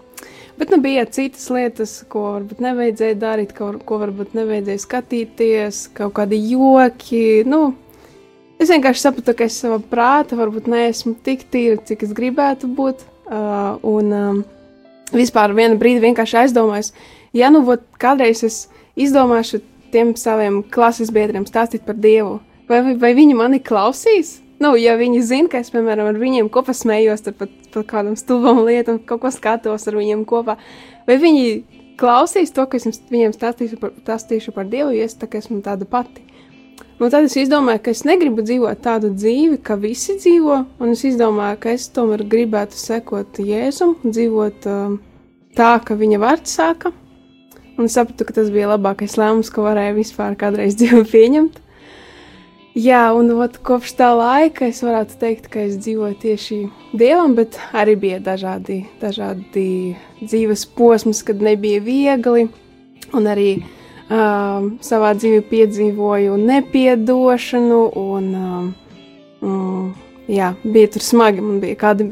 Bet 0.59 0.71
nu, 0.71 0.79
bija 0.85 1.07
citas 1.09 1.49
lietas, 1.51 2.05
ko 2.13 2.27
varbūt 2.37 2.61
nevajadzēja 2.61 3.17
darīt, 3.17 3.55
ko, 3.57 3.73
ko 3.85 3.99
varbūt 4.03 4.35
nevajadzēja 4.37 4.83
skatīties, 4.85 5.87
kaut 5.97 6.13
kādi 6.19 6.39
joki. 6.51 7.43
Nu, 7.49 7.73
es 8.61 8.69
vienkārši 8.69 9.07
sapratu, 9.07 9.35
ka 9.39 9.49
es 9.49 9.57
savā 9.65 9.81
prātā 9.81 10.37
varbūt 10.39 10.69
neesmu 10.71 11.17
tik 11.25 11.49
tīra, 11.51 11.81
cik 11.81 12.05
es 12.05 12.13
gribētu 12.17 12.69
būt. 12.69 13.09
Uh, 13.33 13.79
un 13.87 14.13
um, 14.13 14.39
vispār 15.15 15.55
vienu 15.57 15.79
brīdi 15.81 16.03
vienkārši 16.03 16.43
aizdomājos, 16.43 16.91
ja 17.33 17.49
nu 17.55 17.63
vot, 17.65 17.81
kādreiz 18.03 18.43
es 18.45 18.67
izdomāšu 18.99 19.63
tiem 19.93 20.15
saviem 20.19 20.63
klases 20.73 21.13
biedriem 21.15 21.47
stāstīt 21.49 21.85
par 21.87 21.99
Dievu, 22.01 22.39
vai, 22.71 22.83
vai 22.99 23.13
viņi 23.19 23.37
mani 23.39 23.61
klausīs? 23.63 24.41
Nu, 24.63 24.77
ja 24.79 24.95
viņi 24.95 25.23
zina, 25.27 25.51
ka 25.51 25.59
es, 25.59 25.73
piemēram, 25.75 26.13
ar 26.13 26.19
viņiem 26.21 26.49
kopā 26.53 26.75
smējos 26.77 27.25
par, 27.35 27.49
par 27.75 27.87
kādām 27.89 28.15
stulbām 28.19 28.63
lietām, 28.69 29.01
kaut 29.03 29.25
ko 29.25 29.33
skatos 29.35 29.89
ar 29.91 29.97
viņiem 29.99 30.23
kopā, 30.29 30.55
vai 31.09 31.17
viņi 31.19 31.47
klausīs 31.99 32.55
to, 32.55 32.69
ka 32.71 32.79
es 32.79 33.03
viņiem 33.11 33.35
stāstīšu 33.35 33.81
par, 33.81 33.97
stāstīšu 34.05 34.55
par 34.55 34.69
Dievu, 34.71 34.95
jo 34.95 35.09
es 35.09 35.19
tā, 35.19 35.27
esmu 35.41 35.61
tāda 35.67 35.89
pati. 35.89 36.23
Un 37.03 37.11
tad 37.11 37.27
es 37.27 37.35
izdomāju, 37.35 37.81
ka 37.83 37.91
es 37.91 38.05
negribu 38.07 38.45
dzīvot 38.47 38.79
tādu 38.85 39.11
dzīvi, 39.17 39.59
kā 39.67 39.75
visi 39.81 40.15
dzīvo, 40.21 40.59
un 40.79 40.93
es 40.95 41.03
izdomāju, 41.09 41.59
ka 41.65 41.73
es 41.75 41.89
tomēr 41.91 42.23
gribētu 42.31 42.79
sekot 42.79 43.41
Jēzum, 43.43 43.97
dzīvot 44.05 44.69
uh, 44.71 44.95
tā, 45.59 45.73
ka 45.83 45.97
viņa 45.99 46.21
vārds 46.23 46.55
sāka. 46.61 46.93
Un 47.81 47.89
sapratu, 47.89 48.27
ka 48.29 48.35
tas 48.37 48.51
bija 48.53 48.71
labākais 48.75 49.17
lēmums, 49.17 49.51
ko 49.53 49.65
varēju 49.67 49.99
vispār 50.01 50.37
kādreiz 50.41 50.77
dzīvē 50.81 51.05
pieņemt. 51.13 51.61
Jā, 52.73 53.03
un 53.13 53.29
ot, 53.37 53.59
kopš 53.61 53.91
tā 53.99 54.09
laika 54.17 54.65
es 54.65 54.79
varētu 54.81 55.19
teikt, 55.21 55.51
ka 55.53 55.61
es 55.67 55.75
dzīvoju 55.77 56.17
tieši 56.23 56.61
dievam, 56.97 57.35
bet 57.37 57.59
arī 57.77 57.99
bija 58.01 58.21
dažādi, 58.25 58.79
dažādi 59.03 59.65
dzīves 60.23 60.65
posms, 60.73 61.21
kad 61.27 61.45
nebija 61.45 61.83
viegli, 61.85 62.47
un 63.13 63.29
arī 63.29 63.51
uh, 63.61 64.71
savā 64.81 65.13
dzīvē 65.19 65.43
piedzīvoju 65.51 66.39
nepiedošanu, 66.41 67.83
un 67.93 68.33
uh, 68.41 69.05
um, 69.45 69.93
jā, 70.33 70.55
bija 70.65 70.95
tur 70.97 71.05
smagi. 71.05 71.45
Man 71.45 71.61
bija 71.61 71.77
kādi 71.85 72.09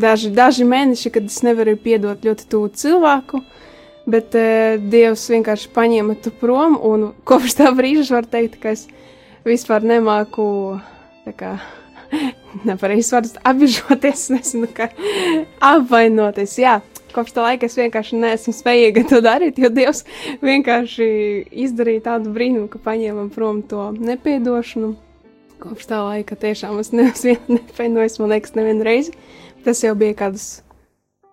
daži, 0.00 0.32
daži 0.32 0.64
mēneši, 0.68 1.12
kad 1.12 1.28
es 1.28 1.42
nevarēju 1.44 1.82
piedot 1.84 2.24
ļoti 2.24 2.48
tuvu 2.48 2.72
cilvēku. 2.72 3.42
Bet 4.06 4.34
uh, 4.34 4.80
Dievs 4.90 5.28
vienkārši 5.30 5.70
paņēma 5.74 6.16
tu 6.24 6.32
prom, 6.34 6.78
un 6.82 7.12
kopš 7.28 7.58
tā 7.60 7.70
brīža 7.76 8.18
var 8.18 8.26
teikt, 8.30 8.58
ka 8.62 8.74
es 8.74 8.88
vispār 9.46 9.84
nemāku 9.86 10.44
kā, 11.38 11.56
nepareizi 12.68 13.14
vārds 13.14 13.36
apbežoties, 13.46 14.26
nezinu, 14.34 14.70
kā 14.74 14.90
apvainoties. 15.62 16.56
Jā, 16.62 16.80
kopš 17.14 17.36
tā 17.36 17.46
laika 17.46 17.68
es 17.70 17.78
vienkārši 17.78 18.18
neesmu 18.24 18.56
spējīga 18.56 19.06
to 19.10 19.22
darīt, 19.24 19.60
jo 19.62 19.70
Dievs 19.72 20.02
vienkārši 20.42 21.06
izdarīja 21.64 22.08
tādu 22.10 22.34
brīnumu, 22.34 22.68
ka 22.72 22.82
paņēma 22.82 23.28
prom 23.34 23.62
to 23.70 23.90
nepiedošanu. 23.98 24.96
Kopš 25.62 25.86
tā 25.92 26.02
laika 26.02 26.34
tiešām 26.34 26.80
es 26.82 26.90
neesmu 26.90 27.38
nepainojis, 27.54 28.18
man 28.18 28.34
liekas, 28.34 28.56
nevienu 28.58 28.82
reizi. 28.82 29.14
Tas 29.62 29.78
jau 29.84 29.94
bija 29.94 30.16
kādus 30.24 30.56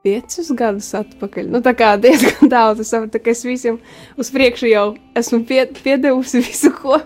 piecus 0.06 0.52
gadus 0.56 0.90
atpakaļ. 0.98 1.50
Nu, 1.54 1.64
tā 1.66 1.74
kā 1.78 1.94
diezgan 2.02 2.52
daudz, 2.56 2.84
es 2.84 2.94
saprotu, 2.94 3.22
ka 3.24 3.34
es 3.34 3.44
visiem 3.48 3.80
uz 4.20 4.32
priekšu 4.34 4.72
jau 4.72 4.86
esmu 5.20 5.44
pie, 5.50 5.66
piedevusi 5.84 6.44
visu, 6.46 6.72
ko, 6.76 7.02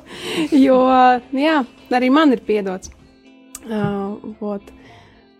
jo, 0.52 0.80
jā, 1.38 1.58
arī 1.94 2.14
man 2.14 2.36
ir 2.36 2.46
piedots. 2.46 2.94
Uh, 3.64 4.18
vot. 4.42 4.74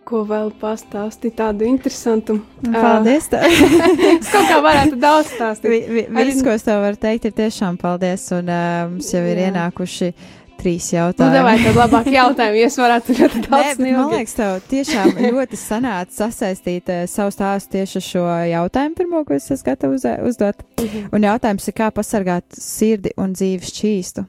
Ko 0.04 0.20
vēl 0.28 0.50
pastāstīt, 0.60 1.32
tādu 1.38 1.64
interesantu. 1.64 2.34
Paldies! 2.60 3.30
Tā. 3.32 3.40
es 4.18 4.28
kaut 4.28 4.50
kā 4.50 4.58
varētu 4.60 4.98
daudz 5.00 5.30
stāstīt. 5.32 5.70
Vi, 5.70 5.78
vi, 5.88 6.02
viss, 6.18 6.42
ko 6.44 6.52
es 6.52 6.66
tev 6.66 6.82
varu 6.84 7.00
teikt, 7.00 7.30
ir 7.30 7.36
tiešām 7.38 7.78
paldies, 7.80 8.26
un 8.36 8.50
uh, 8.52 8.82
mums 8.90 9.08
jau 9.14 9.22
ir 9.24 9.40
Jā. 9.40 9.46
ienākuši 9.48 10.10
uh, 10.12 10.43
trīs 10.64 10.88
jautājumus. 10.94 11.36
Nu, 11.36 11.44
vai 11.44 11.54
tad 11.60 11.78
labāk 11.78 12.10
jautājumu, 12.14 12.58
ja 12.60 12.68
es 12.70 12.78
varētu 12.80 13.16
ļoti 13.20 13.42
daudz 13.46 13.80
Nē, 13.82 13.94
Man 13.94 14.12
liekas, 14.14 14.36
tev 14.38 14.54
tiešām 14.70 15.18
ļoti 15.36 15.60
sanāca 15.60 16.24
sasaistīt 16.24 16.92
uh, 16.92 17.04
savu 17.10 17.34
stāstu 17.34 17.76
tieši 17.76 18.00
ar 18.00 18.06
šo 18.08 18.26
jautājumu 18.50 19.00
pirmo, 19.00 19.24
ko 19.28 19.36
es 19.36 19.50
esmu 19.50 19.68
gatava 19.68 19.98
uz, 19.98 20.06
uzdot. 20.30 20.64
Mhm. 20.78 20.86
-huh. 20.86 21.10
Un 21.12 21.28
jautājums 21.28 21.68
ir, 21.68 21.76
kā 21.76 21.90
pasargāt 21.94 22.44
sirdi 22.58 23.12
un 23.16 23.36
dzīvi 23.36 23.70
šķīstu. 23.72 24.24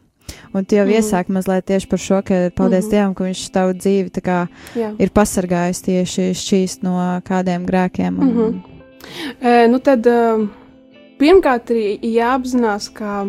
Un 0.53 0.65
tu 0.65 0.77
jau 0.77 0.85
mm. 0.85 0.93
iesāki 0.97 1.33
mazliet 1.35 1.65
tieši 1.69 1.87
par 1.87 2.01
šo, 2.01 2.19
ka 2.25 2.37
paldies 2.55 2.85
mm. 2.85 2.91
Dievam, 2.91 3.15
ka 3.15 3.27
viņš 3.27 3.41
tavu 3.55 3.73
dzīvi 3.77 4.23
kā, 4.25 4.37
Jā. 4.75 4.91
ir 4.99 5.11
pasargājis 5.15 5.83
tieši 5.85 6.29
šķīst 6.33 6.85
no 6.87 6.95
kādiem 7.27 7.65
grēkiem. 7.67 8.19
Un... 8.19 8.27
Mm 8.27 8.37
-hmm. 8.37 8.61
e, 9.41 9.67
nu 9.67 9.79
tad, 9.79 10.07
pirmkārt, 11.19 11.69
ir 11.69 11.99
jāapzinās, 12.01 12.89
ka 12.93 13.27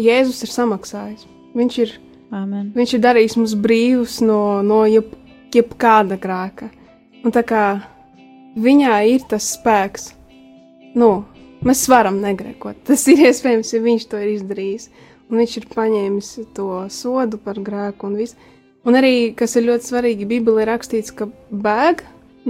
Jēzus 0.00 0.42
ir 0.46 0.48
samaksājis. 0.54 1.29
Viņš 1.56 1.78
ir, 1.82 1.94
Amen. 2.30 2.70
viņš 2.76 2.94
ir 2.94 3.02
darījis 3.04 3.36
mums 3.40 3.56
brīvus 3.58 4.20
no, 4.22 4.60
no 4.66 4.84
jeb, 4.86 5.10
jebkāda 5.54 6.18
grēka. 6.20 6.70
Un 7.24 7.34
tā 7.34 7.42
kā 7.46 7.64
viņā 8.60 9.00
ir 9.10 9.26
tas 9.28 9.50
spēks, 9.56 10.10
nu, 10.98 11.10
mēs 11.66 11.84
varam 11.90 12.20
negrēkot. 12.22 12.84
Tas 12.88 13.06
ir 13.10 13.26
iespējams, 13.28 13.74
ja 13.74 13.82
viņš 13.84 14.06
to 14.10 14.20
ir 14.20 14.34
izdarījis. 14.36 14.90
Un 15.30 15.38
viņš 15.38 15.56
ir 15.60 15.66
paņēmis 15.70 16.28
to 16.56 16.68
sodu 16.90 17.38
par 17.38 17.60
grēku 17.62 18.08
un 18.08 18.16
visu. 18.18 18.38
Un 18.88 18.96
arī, 18.98 19.30
kas 19.36 19.54
ir 19.58 19.68
ļoti 19.68 19.90
svarīgi, 19.90 20.26
Bībelē 20.26 20.64
rakstīts, 20.66 21.12
ka 21.14 21.28
bēg 21.52 22.00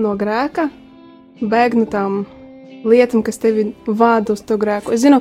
no 0.00 0.14
grēka, 0.16 0.68
bēg 1.42 1.74
no 1.76 1.88
tām 1.90 2.20
lietām, 2.86 3.24
kas 3.26 3.40
tevi 3.42 3.72
vāda 3.84 4.36
uz 4.36 4.44
to 4.46 4.56
grēku. 4.60 4.94
Es 4.94 5.02
zinu, 5.04 5.20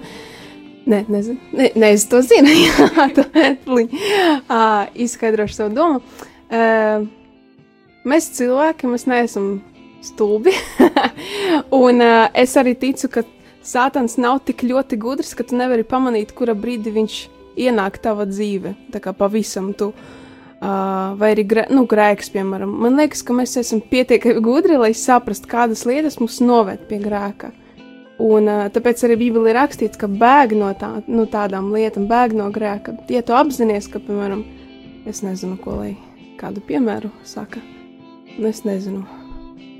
Nē, 0.89 1.03
nezinu. 1.05 1.37
Nē, 1.53 1.69
ne, 1.77 1.91
es 1.93 2.07
to 2.09 2.21
zinu. 2.25 2.49
Jā, 2.65 2.89
uh, 4.49 4.89
izskaidrošu 4.97 5.57
savu 5.59 5.73
domu. 5.75 5.99
Uh, 6.49 7.05
mēs 8.09 8.31
cilvēki, 8.39 8.89
mēs 8.89 9.05
neesam 9.09 9.59
stulbi. 10.05 10.55
un 11.83 12.01
uh, 12.01 12.29
es 12.33 12.57
arī 12.57 12.73
ticu, 12.79 13.11
ka 13.13 13.25
Sātans 13.69 14.15
nav 14.17 14.39
tik 14.47 14.63
ļoti 14.65 14.97
gudrs, 14.97 15.35
ka 15.37 15.43
tu 15.45 15.57
nevari 15.59 15.83
pamanīt, 15.85 16.31
kura 16.33 16.55
brīdī 16.57 16.93
viņš 16.95 17.17
ienāk 17.59 17.99
tavā 18.01 18.25
dzīve. 18.25 18.73
Tā 18.89 19.01
kā 19.03 19.13
pavisam 19.13 19.73
tu. 19.77 19.91
Uh, 20.59 21.13
vai 21.19 21.35
arī 21.35 21.45
grē, 21.47 21.67
nu, 21.71 21.85
grēks, 21.87 22.31
piemēram. 22.33 22.71
Man 22.83 22.97
liekas, 22.99 23.21
ka 23.23 23.35
mēs 23.35 23.53
esam 23.61 23.83
pietiekami 23.91 24.41
gudri, 24.43 24.79
lai 24.79 24.89
saprastu, 24.97 25.47
kādas 25.51 25.85
lietas 25.87 26.17
mūs 26.19 26.41
noved 26.43 26.81
pie 26.89 26.97
grēka. 27.03 27.53
Un, 28.19 28.49
uh, 28.51 28.65
tāpēc 28.73 29.05
arī 29.07 29.15
Bībelē 29.21 29.53
ir 29.53 29.57
rakstīts, 29.61 29.99
ka 29.99 30.09
bēg 30.11 30.57
no 30.59 30.73
tā, 30.75 30.91
nu, 31.07 31.23
tādām 31.31 31.69
lietām, 31.71 32.09
bēg 32.09 32.35
no 32.35 32.49
grēka. 32.51 32.97
Ja 33.11 33.23
tu 33.23 33.35
apzinājies, 33.37 33.87
ka, 33.93 34.01
piemēram, 34.03 34.43
es 35.07 35.23
nezinu, 35.23 35.55
ko 35.63 35.77
lai 35.79 35.93
kādu 36.39 36.63
piemēru 36.67 37.11
saka, 37.27 37.63
nu, 38.35 38.49
es 38.51 38.65
nezinu, 38.67 39.05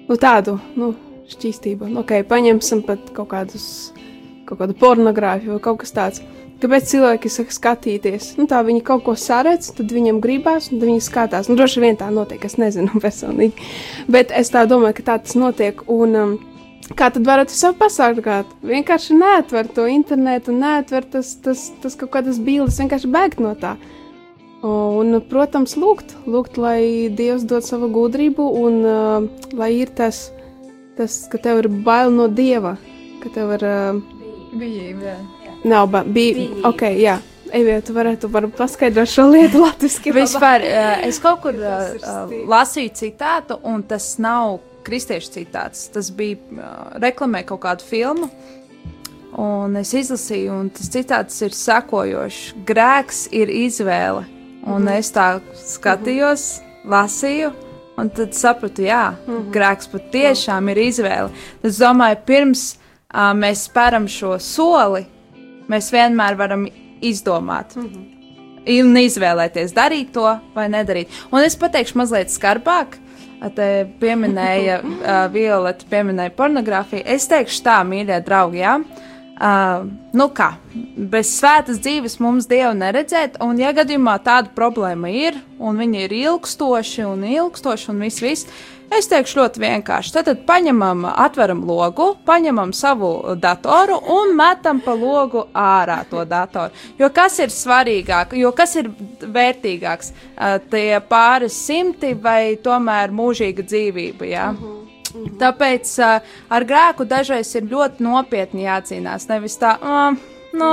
nu, 0.08 0.18
tādu 0.20 0.58
nu, 0.80 0.94
šķīstību. 1.30 1.92
Nu, 1.92 2.04
ok, 2.04 2.22
paņemsim 2.30 2.84
pat 2.88 3.12
kaut, 3.16 3.32
kādus, 3.34 3.66
kaut 4.50 4.62
kādu 4.64 4.76
pornogrāfiju 4.80 5.58
vai 5.58 5.64
kaut 5.64 5.84
kas 5.84 5.96
tāds. 5.96 6.24
Kāpēc 6.60 6.90
cilvēki 6.90 7.30
saka 7.32 7.56
skatīties? 7.56 8.34
Nu, 8.36 8.44
tā 8.52 8.60
viņi 8.68 8.82
kaut 8.88 9.06
ko 9.06 9.14
saredz, 9.16 9.70
tad 9.78 9.94
viņam 9.96 10.20
gribās, 10.24 10.68
un 10.74 10.82
viņi 10.84 11.04
skatās. 11.06 11.48
Nu, 11.48 11.56
droši 11.60 11.84
vien 11.86 12.00
tā 12.00 12.10
notiek, 12.12 12.44
es 12.44 12.58
nezinu 12.60 13.00
personīgi. 13.06 13.70
Bet 14.12 14.34
es 14.36 14.52
tā 14.52 14.66
domāju, 14.68 14.98
ka 14.98 15.06
tā 15.14 15.20
tas 15.24 15.38
notiek. 15.40 15.86
Un, 15.88 16.18
um, 16.20 16.34
Kā 16.98 17.10
tad 17.14 17.26
varat 17.28 17.52
sev 17.54 17.76
pasargāt? 17.78 18.50
Vienkārši 18.66 19.18
neatver 19.18 19.68
to 19.76 19.86
internetu, 19.90 20.54
neatver 20.56 21.06
tas, 21.06 21.36
tas, 21.44 21.70
tas 21.84 21.98
kaut 22.00 22.12
kādas 22.16 22.40
bildes, 22.42 22.80
vienkārši 22.82 23.12
bēgt 23.14 23.44
no 23.44 23.54
tā. 23.60 23.76
Un, 24.66 25.22
protams, 25.30 25.78
lūgt, 25.80 26.18
lūgt, 26.28 26.58
lai 26.60 27.08
Dievs 27.16 27.46
dod 27.48 27.64
savu 27.64 27.88
gudrību 27.96 28.48
un 28.60 28.80
uh, 28.84 29.28
lai 29.56 29.70
ir 29.78 29.92
tas, 29.96 30.30
tas, 30.98 31.22
ka 31.32 31.40
tev 31.40 31.62
ir 31.62 31.70
bail 31.86 32.12
no 32.12 32.28
Dieva, 32.28 32.76
ka 33.24 33.32
tev 33.36 33.56
ir. 33.56 33.68
Uh, 33.70 34.18
Bijība. 34.60 35.14
Nav 35.70 35.92
ba 35.94 36.02
bija. 36.04 36.50
Ok, 36.68 36.88
jā. 36.98 37.20
Evija, 37.54 37.80
tu 37.86 37.94
varētu 37.96 38.30
varbūt 38.34 38.58
paskaidrot 38.58 39.10
šo 39.10 39.30
lietu 39.30 39.62
latviešu. 39.66 40.14
Vispār 40.16 40.66
es 41.06 41.22
kaut 41.22 41.42
kur 41.46 41.56
uh, 41.56 42.34
lasīju 42.50 42.92
citātu, 42.98 43.62
un 43.64 43.86
tas 43.88 44.12
nav 44.22 44.60
kristiešu 44.90 45.36
citāts. 45.38 45.88
Tas 45.94 46.10
bija 46.12 46.40
uh, 46.56 46.98
reklamē 47.02 47.46
kaut 47.48 47.64
kādu 47.68 47.86
filmu. 47.86 48.30
Un 49.40 49.78
es 49.78 49.94
izlasīju, 49.94 50.56
un 50.64 50.70
tas 50.74 50.90
citāts 50.90 51.38
ir 51.46 51.54
sekojošs: 51.54 52.42
Grēks 52.66 53.28
ir 53.32 53.54
izvēle. 53.54 54.26
Un 54.66 54.82
mm 54.82 54.88
-hmm. 54.88 54.98
es 54.98 55.14
tā 55.14 55.28
skatījos, 55.56 56.62
lasīju, 56.86 57.54
un 57.98 58.10
tad 58.10 58.34
sapratu, 58.34 58.82
jā, 58.82 59.12
mm 59.12 59.34
-hmm. 59.34 59.52
grēks 59.54 59.88
patiešām 59.92 60.70
ir 60.70 60.78
izvēle. 60.78 61.30
Es 61.64 61.80
domāju, 61.80 62.18
pirms 62.26 62.76
uh, 62.76 63.34
mēs 63.34 63.70
spēram 63.70 64.08
šo 64.08 64.40
soli, 64.40 65.06
mēs 65.70 65.92
vienmēr 65.92 66.36
varam 66.38 66.68
izdomāt. 67.02 67.76
Mm 67.76 67.84
-hmm. 67.84 68.20
Un 68.82 68.98
izvēlēties, 68.98 69.74
darīt 69.74 70.12
to 70.12 70.40
vai 70.56 70.70
nedarīt. 70.70 71.08
Un 71.32 71.40
es 71.40 71.56
pateikšu 71.56 71.98
mazliet 71.98 72.30
skarbāk, 72.30 72.98
Te 73.56 73.68
pieminēja 74.02 74.82
uh, 74.84 75.12
Violeta, 75.32 75.86
pieminēja 75.90 76.34
pornogrāfiju. 76.36 77.06
Es 77.08 77.30
teikšu 77.32 77.62
tā, 77.64 77.78
mīļie 77.88 78.20
draugi, 78.26 78.60
jā. 78.66 78.74
Uh, 79.40 79.86
nu 80.20 80.26
kā, 80.36 80.50
bez 81.12 81.30
svētas 81.38 81.80
dzīves 81.80 82.18
mums 82.20 82.50
dievu 82.50 82.74
neredzēt, 82.76 83.38
un 83.40 83.62
ja 83.62 83.72
gadījumā 83.78 84.18
tāda 84.26 84.52
problēma 84.52 85.08
ir, 85.16 85.38
un 85.64 85.80
viņi 85.80 86.04
ir 86.04 86.16
ilgstoši 86.18 87.06
un 87.08 87.24
ilgstoši 87.24 87.88
un 87.94 88.04
viss, 88.04 88.20
viss, 88.20 88.50
Es 88.98 89.08
teikšu 89.10 89.38
ļoti 89.40 89.62
vienkārši. 89.62 90.14
Tad, 90.16 90.30
paņemam, 90.48 91.06
atveram 91.10 91.62
logu, 91.68 92.10
paņemam 92.26 92.74
savu 92.74 93.36
datoru 93.38 94.00
un 94.16 94.34
metam 94.38 94.82
pa 94.82 94.96
logu 94.98 95.46
ārā 95.54 96.02
to 96.10 96.26
datoru. 96.26 96.74
Jo 97.00 97.12
kas 97.14 97.38
ir 97.40 97.54
svarīgāk, 97.54 98.34
jo 98.40 98.52
kas 98.58 98.76
ir 98.82 98.90
vērtīgāks? 99.22 100.14
Tie 100.74 100.88
pāris 101.10 101.62
simti 101.68 102.16
vai 102.18 102.58
tomēr 102.64 103.14
mūžīga 103.14 103.66
dzīvība? 103.70 104.30
Ja? 104.30 104.50
Uh 104.52 104.64
-huh. 104.64 104.90
Tāpēc 105.40 105.92
uh, 106.00 106.22
ar 106.50 106.66
grēku 106.70 107.06
dažreiz 107.10 107.56
ir 107.56 107.64
ļoti 107.64 108.06
nopietni 108.06 108.68
jācīnās. 108.68 109.26
Nevis 109.30 109.58
tā, 109.58 109.76
uh, 109.82 110.39
nu, 110.54 110.70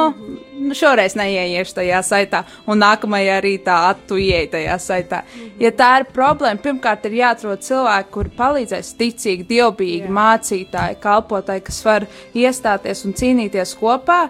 nu, 0.58 0.74
šoreiz 0.76 1.16
neieiešu 1.18 1.76
tajā 1.78 2.00
saitā, 2.06 2.42
un 2.68 2.80
nākamajā 2.82 3.36
rītā 3.44 3.76
attu 3.90 4.18
ieeju 4.20 4.50
tajā 4.54 4.76
saitā. 4.82 5.22
Ja 5.60 5.72
tā 5.76 5.90
ir 6.00 6.08
problēma, 6.14 6.62
pirmkārt 6.62 7.06
ir 7.08 7.18
jāatrod 7.20 7.64
cilvēki, 7.66 8.12
kuri 8.14 8.34
palīdzēs 8.38 8.92
ticīgi, 9.00 9.48
dievbijīgi, 9.50 10.12
mācītāji, 10.18 11.00
kalpotāji, 11.02 11.66
kas 11.68 11.80
var 11.86 12.08
iestāties 12.34 13.04
un 13.06 13.16
cīnīties 13.16 13.76
kopā, 13.80 14.26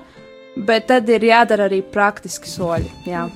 bet 0.57 0.88
tad 0.90 1.09
ir 1.12 1.28
jādara 1.30 1.68
arī 1.70 1.82
praktiski 1.82 2.51
soļi. 2.51 2.90
Jā. 3.07 3.26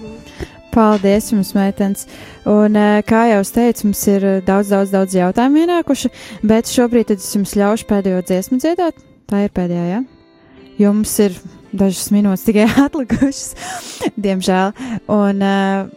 Paldies 0.70 1.32
jums, 1.32 1.50
meitenes! 1.56 2.06
Un, 2.46 2.76
eh, 2.78 3.02
kā 3.02 3.24
jau 3.32 3.40
es 3.42 3.50
teicu, 3.50 3.88
mums 3.88 4.04
ir 4.06 4.24
eh, 4.24 4.40
daudz, 4.46 4.70
daudz, 4.70 4.92
daudz 4.94 5.16
jautājumu 5.18 5.64
ienākuši, 5.64 6.12
bet 6.46 6.70
šobrīd 6.70 7.11
es 7.16 7.26
jums 7.34 7.56
ļaušu 7.58 7.88
pēdējo 7.90 8.22
dziesmu 8.22 8.61
dziedāt. 8.62 9.02
Tā 9.26 9.44
ir 9.48 9.54
pēdējā, 9.54 9.86
jā? 9.90 9.98
Ja? 9.98 10.70
Jo 10.80 10.94
mums 10.94 11.12
ir 11.20 11.34
dažas 11.72 12.10
minūtes 12.14 12.44
tikai 12.48 12.66
atlikušas, 12.86 14.10
diemžēl. 14.20 14.74
Un, 15.12 15.42
uh, 15.44 15.88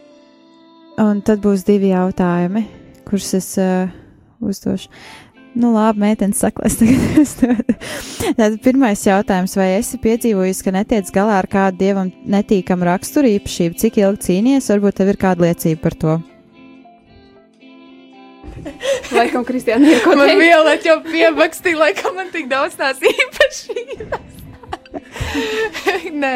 un 1.02 1.20
tad 1.26 1.42
būs 1.44 1.66
divi 1.66 1.92
jautājumi, 1.92 2.66
kurus 3.08 3.34
es 3.38 3.52
uh, 3.60 3.92
uzdošu. 4.44 4.90
Nu, 5.54 5.70
labi, 5.70 6.00
meitenes 6.02 6.40
saka, 6.42 6.64
es 6.66 6.80
tagad 6.80 7.18
uzdodu. 7.22 7.76
Tātad 8.34 8.58
pirmais 8.64 9.04
jautājums, 9.06 9.54
vai 9.54 9.76
esi 9.76 10.00
piedzīvojis, 10.02 10.64
ka 10.66 10.74
netiec 10.74 11.12
galā 11.14 11.38
ar 11.38 11.48
kādu 11.50 11.78
dievam 11.84 12.10
netīkamu 12.26 12.88
raksturu 12.88 13.30
īpašību, 13.36 13.78
cik 13.78 14.00
ilgi 14.02 14.26
cīnījies, 14.28 14.70
varbūt 14.74 14.98
tev 14.98 15.14
ir 15.14 15.20
kāda 15.22 15.46
liecība 15.46 15.84
par 15.86 15.98
to? 16.02 16.16
Laikam, 19.14 19.44
kaut 19.44 19.54
kas 19.54 19.66
tāds. 19.68 20.06
Man 20.18 20.38
violet 20.40 20.86
jau 20.86 20.98
piebakstīja, 21.06 21.78
laikam 21.78 22.16
man 22.18 22.34
tik 22.34 22.50
daudz 22.50 22.78
tās 22.80 23.02
īpašības. 23.02 24.33
Nē, 26.24 26.32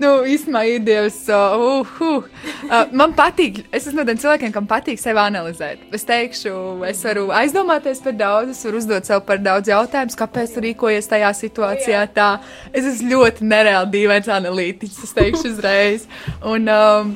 nu, 0.00 0.10
īstenībā 0.28 0.62
ir 0.68 0.84
Dievs. 0.86 1.18
Uh, 1.30 1.82
uh, 2.00 2.28
uh. 2.68 2.92
Man 2.96 3.14
patīk, 3.18 3.62
es 3.74 3.88
esmu 3.88 4.02
no 4.02 4.06
tiem 4.08 4.20
cilvēkiem, 4.22 4.52
kam 4.54 4.68
patīk 4.70 5.00
sevi 5.02 5.20
analizēt. 5.22 5.82
Es 5.96 6.06
teikšu, 6.08 6.54
es 6.88 7.02
varu 7.06 7.28
aizdomāties 7.34 8.02
par 8.04 8.16
daudz, 8.18 8.54
es 8.54 8.62
varu 8.66 8.80
uzdot 8.82 9.08
sev 9.08 9.24
par 9.28 9.42
daudz 9.42 9.70
jautājumus, 9.70 10.18
kāpēc 10.18 10.54
tu 10.54 10.64
rīkojies 10.66 11.10
tajā 11.10 11.32
situācijā. 11.42 12.06
Tā. 12.14 12.30
Es 12.72 12.86
esmu 12.86 13.14
ļoti 13.16 13.50
nereāli 13.50 13.94
dīvains 13.98 14.30
analītiķis, 14.30 15.04
es 15.06 15.14
teikšu 15.18 15.52
uzreiz. 15.52 16.08
Un 16.46 16.70
um, 16.70 17.14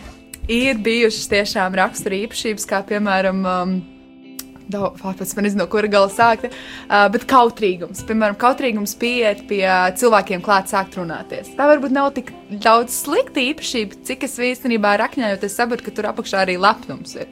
ir 0.51 0.79
bijušas 0.85 1.31
tiešām 1.33 1.81
rakstura 1.81 2.25
īpašības, 2.25 2.71
kā 2.71 2.85
piemēram. 2.91 3.45
Um, 3.45 3.77
daudz, 4.73 5.01
pats 5.03 5.35
man 5.37 5.49
nezinu, 5.49 5.63
no 5.65 5.69
kura 5.71 5.91
gala 5.91 6.11
sākt, 6.13 6.47
uh, 6.49 7.07
bet 7.15 7.27
kautrīgums. 7.31 8.05
Piemēram, 8.09 8.39
kautrīgums 8.41 8.97
pieiet 9.01 9.45
pie 9.51 9.65
cilvēkiem 10.01 10.45
klāt 10.45 10.73
sākt 10.73 10.99
runāties. 11.01 11.53
Tā 11.59 11.69
varbūt 11.71 11.95
nav 11.95 12.13
tik 12.17 12.33
daudz 12.65 12.97
slikta 13.05 13.43
īpašība, 13.45 14.01
cik 14.09 14.29
es 14.29 14.39
īstenībā 14.53 14.97
rakņājot, 15.05 15.45
es 15.49 15.59
saprotu, 15.59 15.87
ka 15.87 15.97
tur 15.97 16.11
apakšā 16.13 16.45
arī 16.45 16.57
lepnums 16.61 17.17
ir. 17.19 17.29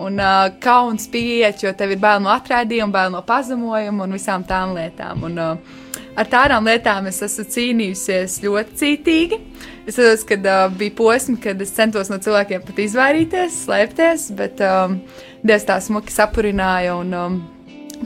Un 0.00 0.16
uh, 0.16 0.48
kauns 0.62 1.04
pieiet, 1.12 1.60
jo 1.60 1.72
tev 1.76 1.92
ir 1.92 2.00
bail 2.00 2.22
no 2.24 2.30
atraidījuma, 2.32 2.92
bail 2.94 3.10
no 3.12 3.20
pazemojuma 3.26 4.06
un 4.06 4.16
visām 4.16 4.44
tām 4.48 4.72
lietām. 4.76 5.20
Un, 5.28 5.36
uh, 5.36 6.02
ar 6.16 6.28
tādām 6.32 6.68
lietām 6.68 7.10
es 7.10 7.20
esmu 7.26 7.44
cīnījusies 7.52 8.38
ļoti 8.44 8.78
cītīgi. 8.80 9.40
Es 9.84 9.98
saprotu, 9.98 10.28
ka 10.30 10.38
uh, 10.40 10.76
bija 10.80 10.96
posmi, 10.96 11.36
kad 11.42 11.60
es 11.60 11.74
centos 11.76 12.08
no 12.12 12.16
cilvēkiem 12.22 12.64
pat 12.64 12.80
izvairīties, 12.86 13.58
slēpties, 13.66 14.30
bet 14.38 14.62
um, 14.64 15.00
Dievs 15.42 15.68
tā 15.68 15.76
smuki 15.82 16.14
sapurināja 16.14 16.96
un 16.96 17.12
um, 17.18 17.38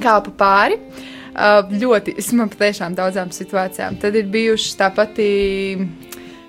kāpa 0.03 0.35
pāri. 0.41 0.81
Uh, 1.37 1.61
ļoti, 1.69 2.17
es 2.19 2.33
man 2.35 2.51
patiešām 2.51 2.97
daudzām 2.97 3.31
situācijām. 3.35 4.01
Tad 4.01 4.17
ir 4.17 4.31
bijušas 4.33 4.79
tā 4.81 4.91
pati. 4.97 5.31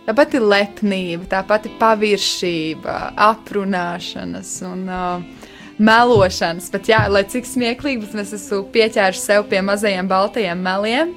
Tā 0.08 0.14
pati 0.16 0.40
lepnība, 0.40 1.26
tā 1.28 1.42
pati 1.44 1.68
paviršība, 1.82 2.94
aprunāšanas 3.20 4.52
un 4.64 4.86
uh, 4.88 5.48
melošanas. 5.84 6.70
Pat 6.72 6.88
jā, 6.88 7.02
lai 7.12 7.26
cik 7.28 7.50
smieklīgi, 7.50 8.06
bet 8.06 8.22
es 8.24 8.32
esmu 8.38 8.62
pieķēruši 8.72 9.20
sev 9.20 9.50
pie 9.52 9.60
mazajiem 9.68 10.08
baltajiem 10.08 10.64
meliem. 10.64 11.12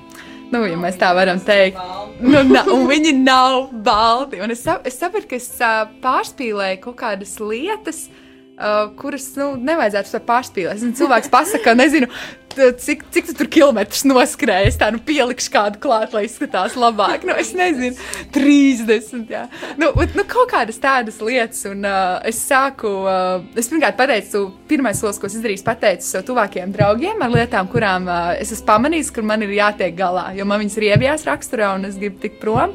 Nu, 0.50 0.64
ja 0.66 0.74
mēs 0.74 0.98
tā 0.98 1.12
varam 1.14 1.38
teikt, 1.38 1.78
nu, 2.18 2.42
na, 2.48 2.64
un 2.74 2.88
viņi 2.90 3.14
nav 3.20 3.68
balti. 3.86 4.42
Un 4.42 4.50
es, 4.50 4.66
es 4.66 4.98
saprotu, 4.98 5.30
ka 5.30 5.38
es 5.38 5.46
uh, 5.62 5.84
pārspīlēju 6.02 6.82
kaut 6.88 6.98
kādas 7.04 7.36
lietas, 7.38 8.08
uh, 8.10 8.26
uh, 8.60 8.90
kuras 9.00 9.30
nu, 9.38 9.54
nevajadzētu 9.56 10.22
pārspīlēt. 10.28 10.76
Es 10.76 10.84
Zinu, 10.84 10.96
cilvēks 11.00 11.32
pasakā, 11.32 11.74
nezinu, 11.78 12.08
cik, 12.56 13.04
cik 13.10 13.26
tu 13.28 13.34
tur 13.38 13.48
kilometrus 13.52 14.02
noskrējies. 14.08 14.78
Tā 14.80 14.90
nu 14.94 15.00
pielikšu 15.04 15.52
kādu 15.54 15.80
klāt, 15.82 16.14
lai 16.16 16.24
izskatās 16.26 16.76
labāk. 16.78 17.24
Nu, 17.28 17.34
es 17.38 17.52
nezinu, 17.56 17.96
30. 18.34 19.26
Jā. 19.30 19.44
Nu, 19.80 19.92
bet, 19.96 20.14
nu, 20.18 20.24
kaut 20.28 20.50
kādas 20.52 20.80
tādas 20.82 21.20
lietas. 21.24 21.62
Un 21.70 21.84
uh, 21.86 22.18
es 22.26 22.40
sāku, 22.46 22.90
uh, 23.06 23.44
es 23.58 23.70
pirmkārt 23.70 23.98
pateicu, 24.00 24.46
pirmais 24.70 25.00
solis, 25.00 25.20
ko 25.20 25.30
es 25.30 25.36
izdarīju, 25.38 25.64
pateicu 25.66 26.06
sev 26.06 26.26
tuvākajiem 26.28 26.74
draugiem 26.74 27.22
ar 27.24 27.36
lietām, 27.36 27.70
kurām 27.70 28.08
uh, 28.10 28.32
es 28.40 28.52
esmu 28.54 28.68
pamanījis, 28.72 29.12
kur 29.14 29.26
man 29.26 29.46
ir 29.46 29.54
jātiek 29.60 29.94
galā. 29.98 30.30
Jo 30.36 30.48
man 30.48 30.62
viņas 30.62 30.80
ir 30.80 30.90
iebijās 30.90 31.28
raksturā 31.28 31.74
un 31.76 31.88
es 31.88 32.00
gribu 32.00 32.20
tikt 32.22 32.42
prom. 32.42 32.74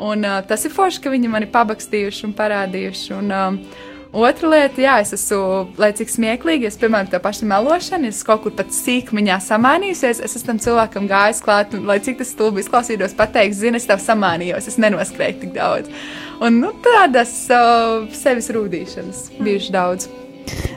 Un, 0.00 0.24
uh, 0.24 0.40
tas 0.48 0.64
ir 0.64 0.72
forši, 0.72 1.02
ka 1.04 1.12
viņi 1.12 1.28
mani 1.28 1.48
pabakstījuši 1.52 2.24
un 2.30 2.36
parādījuši. 2.38 3.16
Un, 3.18 3.32
uh, 3.36 3.88
Otra 4.10 4.48
lieta, 4.50 4.80
jā, 4.82 4.96
es 5.04 5.12
esmu, 5.14 5.68
lai 5.78 5.92
cik 5.94 6.10
smieklīgi, 6.10 6.66
es, 6.66 6.76
piemēram, 6.80 7.06
tā 7.12 7.20
paša 7.22 7.46
melošana, 7.46 8.08
es 8.10 8.24
kaut 8.26 8.42
kur 8.42 8.54
pat 8.58 8.72
sīkmiņā 8.74 9.36
samānījusies, 9.44 10.18
es 10.26 10.34
esmu 10.34 10.48
tam 10.48 10.58
cilvēkam 10.64 11.06
gājis 11.10 11.42
klāt, 11.46 11.76
un, 11.78 11.84
lai 11.86 12.00
cik 12.02 12.18
tas 12.18 12.32
stulbi 12.34 12.64
izklausītos, 12.64 13.14
pateikt, 13.14 13.54
zini, 13.60 13.78
es 13.78 13.86
tev 13.86 14.02
samānījos, 14.02 14.66
es 14.66 14.80
nenoskrēju 14.82 15.38
tik 15.44 15.54
daudz. 15.54 15.94
Un, 16.42 16.58
nu, 16.58 16.72
tādas 16.82 17.36
uh, 17.54 18.08
sevis 18.16 18.50
rūdīšanas 18.50 19.28
bijuši 19.38 19.78
daudz. 19.78 20.10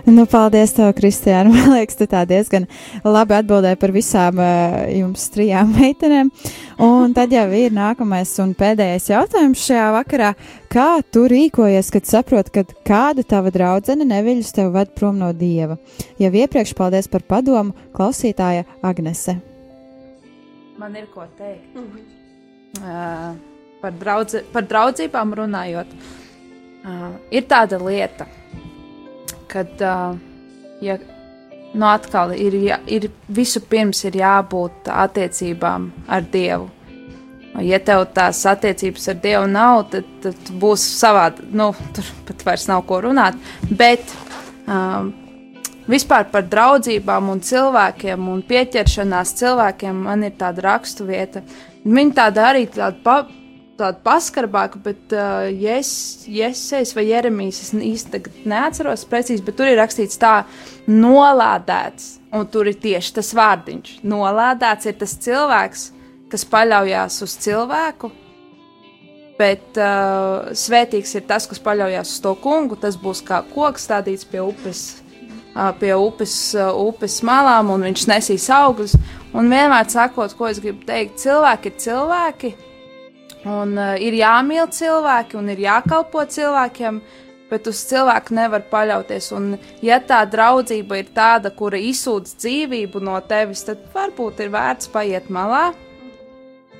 Nu, 0.03 0.25
paldies, 0.27 0.73
tev, 0.75 0.89
Kristiāna. 0.97 1.51
Man 1.53 1.77
liekas, 1.77 1.95
tu 1.99 2.07
tā 2.11 2.25
diezgan 2.27 2.65
labi 3.07 3.37
atbildēji 3.37 3.79
par 3.79 3.93
visām 3.95 4.41
uh, 4.41 4.81
jums 4.91 5.29
trijām 5.31 5.71
meitenēm. 5.77 6.31
Un 6.83 7.13
tad 7.15 7.31
jau 7.31 7.45
ir 7.55 7.71
nākamais 7.75 8.33
un 8.43 8.51
pēdējais 8.57 9.07
jautājums 9.13 9.63
šajā 9.63 9.85
vakarā. 9.95 10.33
Kā 10.73 10.89
tu 11.07 11.23
rīkojies, 11.31 11.93
kad 11.93 12.09
saproti, 12.09 12.51
ka 12.57 12.65
kāda 12.89 13.23
tava 13.23 13.53
draudzene 13.53 14.07
neviļus 14.09 14.51
tev 14.57 14.73
ved 14.75 14.91
prom 14.97 15.21
no 15.21 15.31
dieva? 15.37 15.79
Jau 16.19 16.33
iepriekš 16.33 16.75
paldies 16.75 17.07
par 17.07 17.23
padomu 17.29 17.71
klausītāja 17.95 18.67
Agnese. 18.83 19.37
Man 20.81 20.99
ir 20.99 21.07
ko 21.13 21.29
teikt. 21.37 21.79
Uh, 22.81 23.33
par, 23.79 23.95
draudze, 23.99 24.43
par 24.51 24.65
draudzībām 24.67 25.35
runājot, 25.37 25.91
uh, 25.93 27.11
ir 27.31 27.45
tāda 27.47 27.77
lieta, 27.79 28.25
kad 29.53 29.81
uh, 29.85 30.15
ja, 30.83 30.97
nu 31.73 31.89
atkal 31.89 32.33
ir, 32.37 32.55
jā, 32.57 32.77
ir 32.89 33.09
visu 33.33 33.61
pirms 33.69 34.03
ir 34.07 34.17
jābūt 34.21 34.89
attiecībām 34.93 35.91
ar 36.07 36.25
Dievu. 36.33 36.69
Ja 37.61 37.77
tev 37.85 38.07
tās 38.15 38.39
attiecības 38.49 39.11
ar 39.11 39.17
Dievu 39.21 39.49
nav, 39.49 39.83
tad, 39.93 40.07
tad 40.23 40.53
būs 40.61 40.85
savādi. 40.97 41.45
Nu, 41.53 41.69
tur 41.93 42.07
pat 42.27 42.47
vairs 42.47 42.65
nav 42.69 42.81
ko 42.89 42.97
runāt. 43.05 43.37
Bet 43.69 44.09
um, 44.65 45.11
vispār 45.89 46.25
par 46.33 46.47
draugībām 46.49 47.29
un 47.29 47.43
cilvēkiem 47.45 48.25
un 48.33 48.41
pieķeršanās 48.49 49.35
cilvēkiem 49.37 50.01
man 50.07 50.25
ir 50.25 50.33
tāda 50.39 50.65
raksturvieta. 50.65 51.45
Viņa 51.83 52.17
tāda 52.17 52.49
arī 52.49 52.65
tāda, 52.73 52.97
pa, 53.83 53.91
tāda 53.91 53.99
paskarbāka, 54.03 54.79
bet 54.83 55.13
uh, 55.13 55.49
Jēzus 55.51 56.95
vai 56.95 57.05
Jeremijas 57.09 57.61
es 57.61 57.73
īsti 57.73 58.21
neatceros 58.45 59.05
precīzi, 59.09 59.43
bet 59.43 59.57
tur 59.57 59.67
ir 59.67 59.77
rakstīts 59.77 60.19
tā, 60.19 60.45
nolādēts. 60.87 62.19
Un 62.33 62.47
tur 62.47 62.67
ir 62.67 62.79
tieši 62.81 63.13
tas 63.13 63.33
vārdiņš. 63.35 63.99
Nolādēts 64.03 64.87
ir 64.89 64.95
tas 64.97 65.13
cilvēks, 65.21 65.91
kas 66.31 66.45
paļaujas 66.49 67.21
uz 67.21 67.35
cilvēku, 67.43 68.09
bet 69.37 69.77
uh, 69.77 70.49
svētīgs 70.55 71.13
ir 71.19 71.27
tas, 71.29 71.45
kas 71.49 71.61
paļaujas 71.61 72.15
uz 72.15 72.23
to 72.23 72.33
kungu. 72.41 72.79
Tas 72.79 72.97
būs 72.97 73.21
kā 73.25 73.43
koks 73.53 73.85
stādīts 73.85 74.25
pie 74.25 74.41
upes, 74.41 75.03
uh, 75.53 75.69
pie 75.77 75.93
upes, 75.93 76.55
uh, 76.57 76.71
upes 76.73 77.21
malām, 77.25 77.69
un 77.75 77.85
viņš 77.91 78.07
nesīs 78.09 78.49
augļus. 78.49 78.97
Un 79.33 79.49
vienmēr 79.49 79.89
sakot, 79.89 80.33
ko 80.37 80.49
es 80.49 80.61
gribu 80.61 80.85
teikt, 80.87 81.19
cilvēki 81.21 81.69
ir 81.69 81.81
cilvēki, 81.85 82.55
un 83.49 83.77
uh, 83.77 83.93
ir 83.99 84.15
jāmīl 84.17 84.69
cilvēki, 84.71 85.37
un 85.39 85.51
ir 85.53 85.63
jākalpo 85.65 86.25
cilvēkiem. 86.25 87.01
Bet 87.53 87.67
uz 87.69 87.83
cilvēku 87.85 88.33
nevar 88.33 88.63
paļauties. 88.71 89.27
Un, 89.37 89.51
ja 89.85 89.99
tā 90.01 90.23
draudzība 90.25 90.97
ir 90.97 91.11
tāda, 91.13 91.51
kura 91.53 91.77
izsūdz 91.77 92.33
dzīvību 92.41 93.03
no 93.03 93.19
tevis, 93.29 93.61
tad 93.67 93.83
varbūt 93.93 94.41
ir 94.41 94.49
vērts 94.55 94.89
paiet 94.89 95.27
malā, 95.29 95.67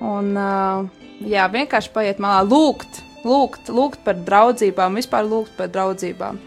Un, 0.02 0.34
uh, 0.36 0.88
jā, 1.24 1.46
vienkārši 1.52 1.92
paiet 1.94 2.20
malā, 2.24 2.42
lūgt, 2.48 3.02
lūgt, 3.24 3.70
lūgt 3.72 4.02
par 4.06 4.18
draudzībām, 4.26 4.98
vispār 5.00 5.28
lūgt 5.28 5.56
par 5.58 5.70
draudzībām. 5.72 6.40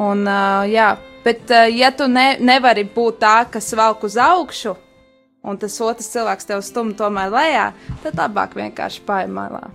Un, 0.00 0.26
uh, 0.26 0.66
jā, 0.68 0.92
bet, 1.24 1.46
uh, 1.48 1.68
ja 1.70 1.92
tu 1.96 2.08
ne, 2.10 2.34
nevari 2.40 2.84
būt 2.84 3.20
tā, 3.22 3.36
kas 3.52 3.72
velk 3.76 4.04
uz 4.08 4.18
augšu, 4.20 4.76
un 5.42 5.60
tas 5.60 5.76
otrs 5.84 6.10
cilvēks 6.12 6.48
tev 6.48 6.64
stumj 6.64 6.96
tomēr 7.00 7.32
lejā, 7.32 7.68
tad 8.04 8.18
labāk 8.18 8.56
vienkārši 8.58 9.04
paiet 9.06 9.32
malā. 9.32 9.68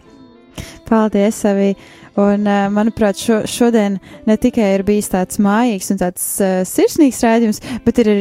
Paldies, 0.86 1.42
Savī! 1.42 1.74
Un, 2.16 2.46
uh, 2.48 2.70
manuprāt, 2.72 3.20
šo, 3.20 3.42
šodien 3.50 3.98
ne 4.28 4.38
tikai 4.40 4.70
ir 4.78 4.86
bijis 4.88 5.10
tāds 5.12 5.40
mājīgs 5.42 5.92
un 5.92 6.00
tāds 6.00 6.28
uh, 6.40 6.62
sirsnīgs 6.68 7.20
raidījums, 7.26 7.60
bet 7.84 8.00
ir 8.06 8.12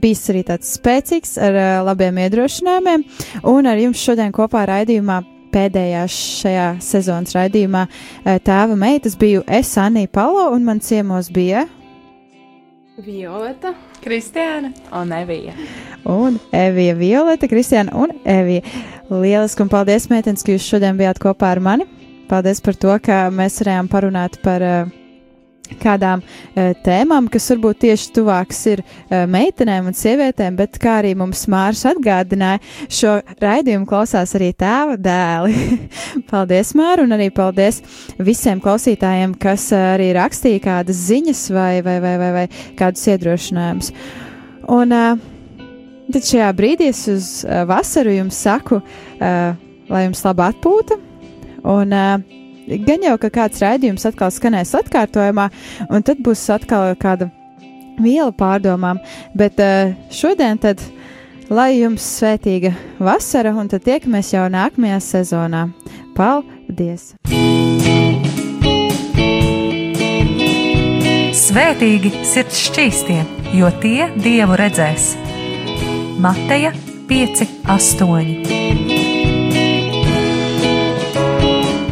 bijis 0.00 0.22
arī 0.32 0.40
tāds 0.48 0.70
spēcīgs 0.78 1.36
ar 1.42 1.58
uh, 1.58 1.72
labiem 1.90 2.22
iedrošinājumiem. 2.22 3.04
Un 3.52 3.68
ar 3.68 3.82
jums 3.82 4.00
šodien 4.00 4.32
kopā 4.32 4.64
raidījumā 4.70 5.20
pēdējā 5.52 6.06
šajā 6.08 6.68
sezonas 6.80 7.34
raidījumā 7.36 7.82
tēva 8.24 8.72
meitas 8.78 9.18
biju 9.20 9.42
es, 9.44 9.74
Anija 9.76 10.08
Palo, 10.08 10.46
un 10.54 10.64
man 10.64 10.80
ciemos 10.80 11.28
bija 11.28 11.66
Violeta. 13.02 13.74
Kristiāna. 14.02 14.70
Un 14.92 15.12
Evija. 15.12 15.52
un 16.04 16.38
Evija 16.52 16.94
Violeta, 16.94 17.48
Kristiāna 17.48 17.94
un 17.98 18.14
Evija. 18.24 18.62
Lieliski 19.10 19.62
un 19.64 19.70
paldies, 19.72 20.06
meitenes, 20.10 20.44
ka 20.46 20.54
jūs 20.54 20.68
šodien 20.70 20.98
bijāt 20.98 21.18
kopā 21.22 21.50
ar 21.56 21.60
mani. 21.60 21.86
Paldies 22.30 22.62
par 22.62 22.78
to, 22.78 22.94
ka 23.02 23.24
mēs 23.34 23.58
varējām 23.60 23.90
parunāt 23.90 24.38
par 24.44 24.62
uh, 24.62 24.92
kādām 25.80 26.22
uh, 26.22 26.72
tēmām, 26.84 27.28
kas 27.32 27.48
varbūt 27.52 27.82
tieši 27.86 28.10
tuvākas 28.16 28.60
ir 28.72 28.82
uh, 28.82 29.22
meitenēm 29.30 29.88
un 29.90 29.96
sievietēm, 29.96 30.56
bet 30.58 30.78
kā 30.82 30.98
arī 31.00 31.14
mums 31.18 31.44
Mārs 31.52 31.84
atgādināja, 31.88 32.62
šo 32.92 33.16
raidījumu 33.42 33.88
klausās 33.88 34.34
arī 34.38 34.52
tēva 34.58 34.98
dēli. 35.00 35.78
paldies, 36.32 36.74
Māra, 36.78 37.06
un 37.06 37.16
arī 37.16 37.30
paldies 37.34 37.82
visiem 38.22 38.62
klausītājiem, 38.62 39.36
kas 39.42 39.70
uh, 39.74 39.92
arī 39.94 40.12
rakstīja 40.18 40.64
kādas 40.66 41.06
ziņas 41.08 41.44
vai, 41.54 41.72
vai, 41.86 41.98
vai, 42.04 42.16
vai, 42.20 42.32
vai 42.40 42.46
kādus 42.78 43.06
iedrošinājumus. 43.12 43.92
Un 44.72 44.94
uh, 44.96 45.24
tad 46.12 46.28
šajā 46.28 46.52
brīdī 46.58 46.92
es 46.92 47.06
uz 47.10 47.32
uh, 47.46 47.62
vasaru 47.68 48.14
jums 48.18 48.38
saku, 48.44 48.82
uh, 48.82 49.56
lai 49.92 50.06
jums 50.06 50.22
laba 50.26 50.52
atpūta. 50.52 50.98
Un, 51.62 51.92
uh, 51.94 52.41
gan 52.66 53.06
jau, 53.08 53.18
ka 53.20 53.30
kāds 53.32 53.62
raidījums 53.62 54.06
atkal 54.08 54.32
skanēs 54.34 54.74
atkārtojumā, 54.78 55.48
un 55.90 56.06
tad 56.06 56.22
būs 56.24 56.44
atkal 56.54 56.94
kāda 57.00 57.30
viela 58.02 58.32
pārdomām, 58.32 59.00
bet 59.36 59.60
uh, 59.60 59.94
šodien 60.14 60.60
tad 60.62 60.82
lai 61.52 61.76
jums 61.80 62.04
svētīga 62.18 62.72
vasara, 63.02 63.52
un 63.56 63.68
tad 63.70 63.84
tiekamies 63.86 64.32
jau 64.34 64.46
nākamajā 64.52 65.00
sezonā. 65.04 65.66
Paldies! 66.16 67.12
Svētīgi 71.42 72.12
sirds 72.28 72.60
šķīstie, 72.68 73.20
jo 73.58 73.68
tie 73.84 74.08
dievu 74.24 74.56
redzēs. 74.60 75.12
Mateja 76.22 76.72
5, 77.10 77.46
8. 77.68 78.61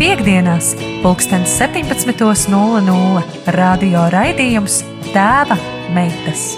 Piektdienās, 0.00 0.70
pulkstens 1.02 1.58
17.00 1.60 3.52
radio 3.52 4.06
raidījums 4.14 4.80
Tēva 5.12 5.60
meitas. 5.92 6.54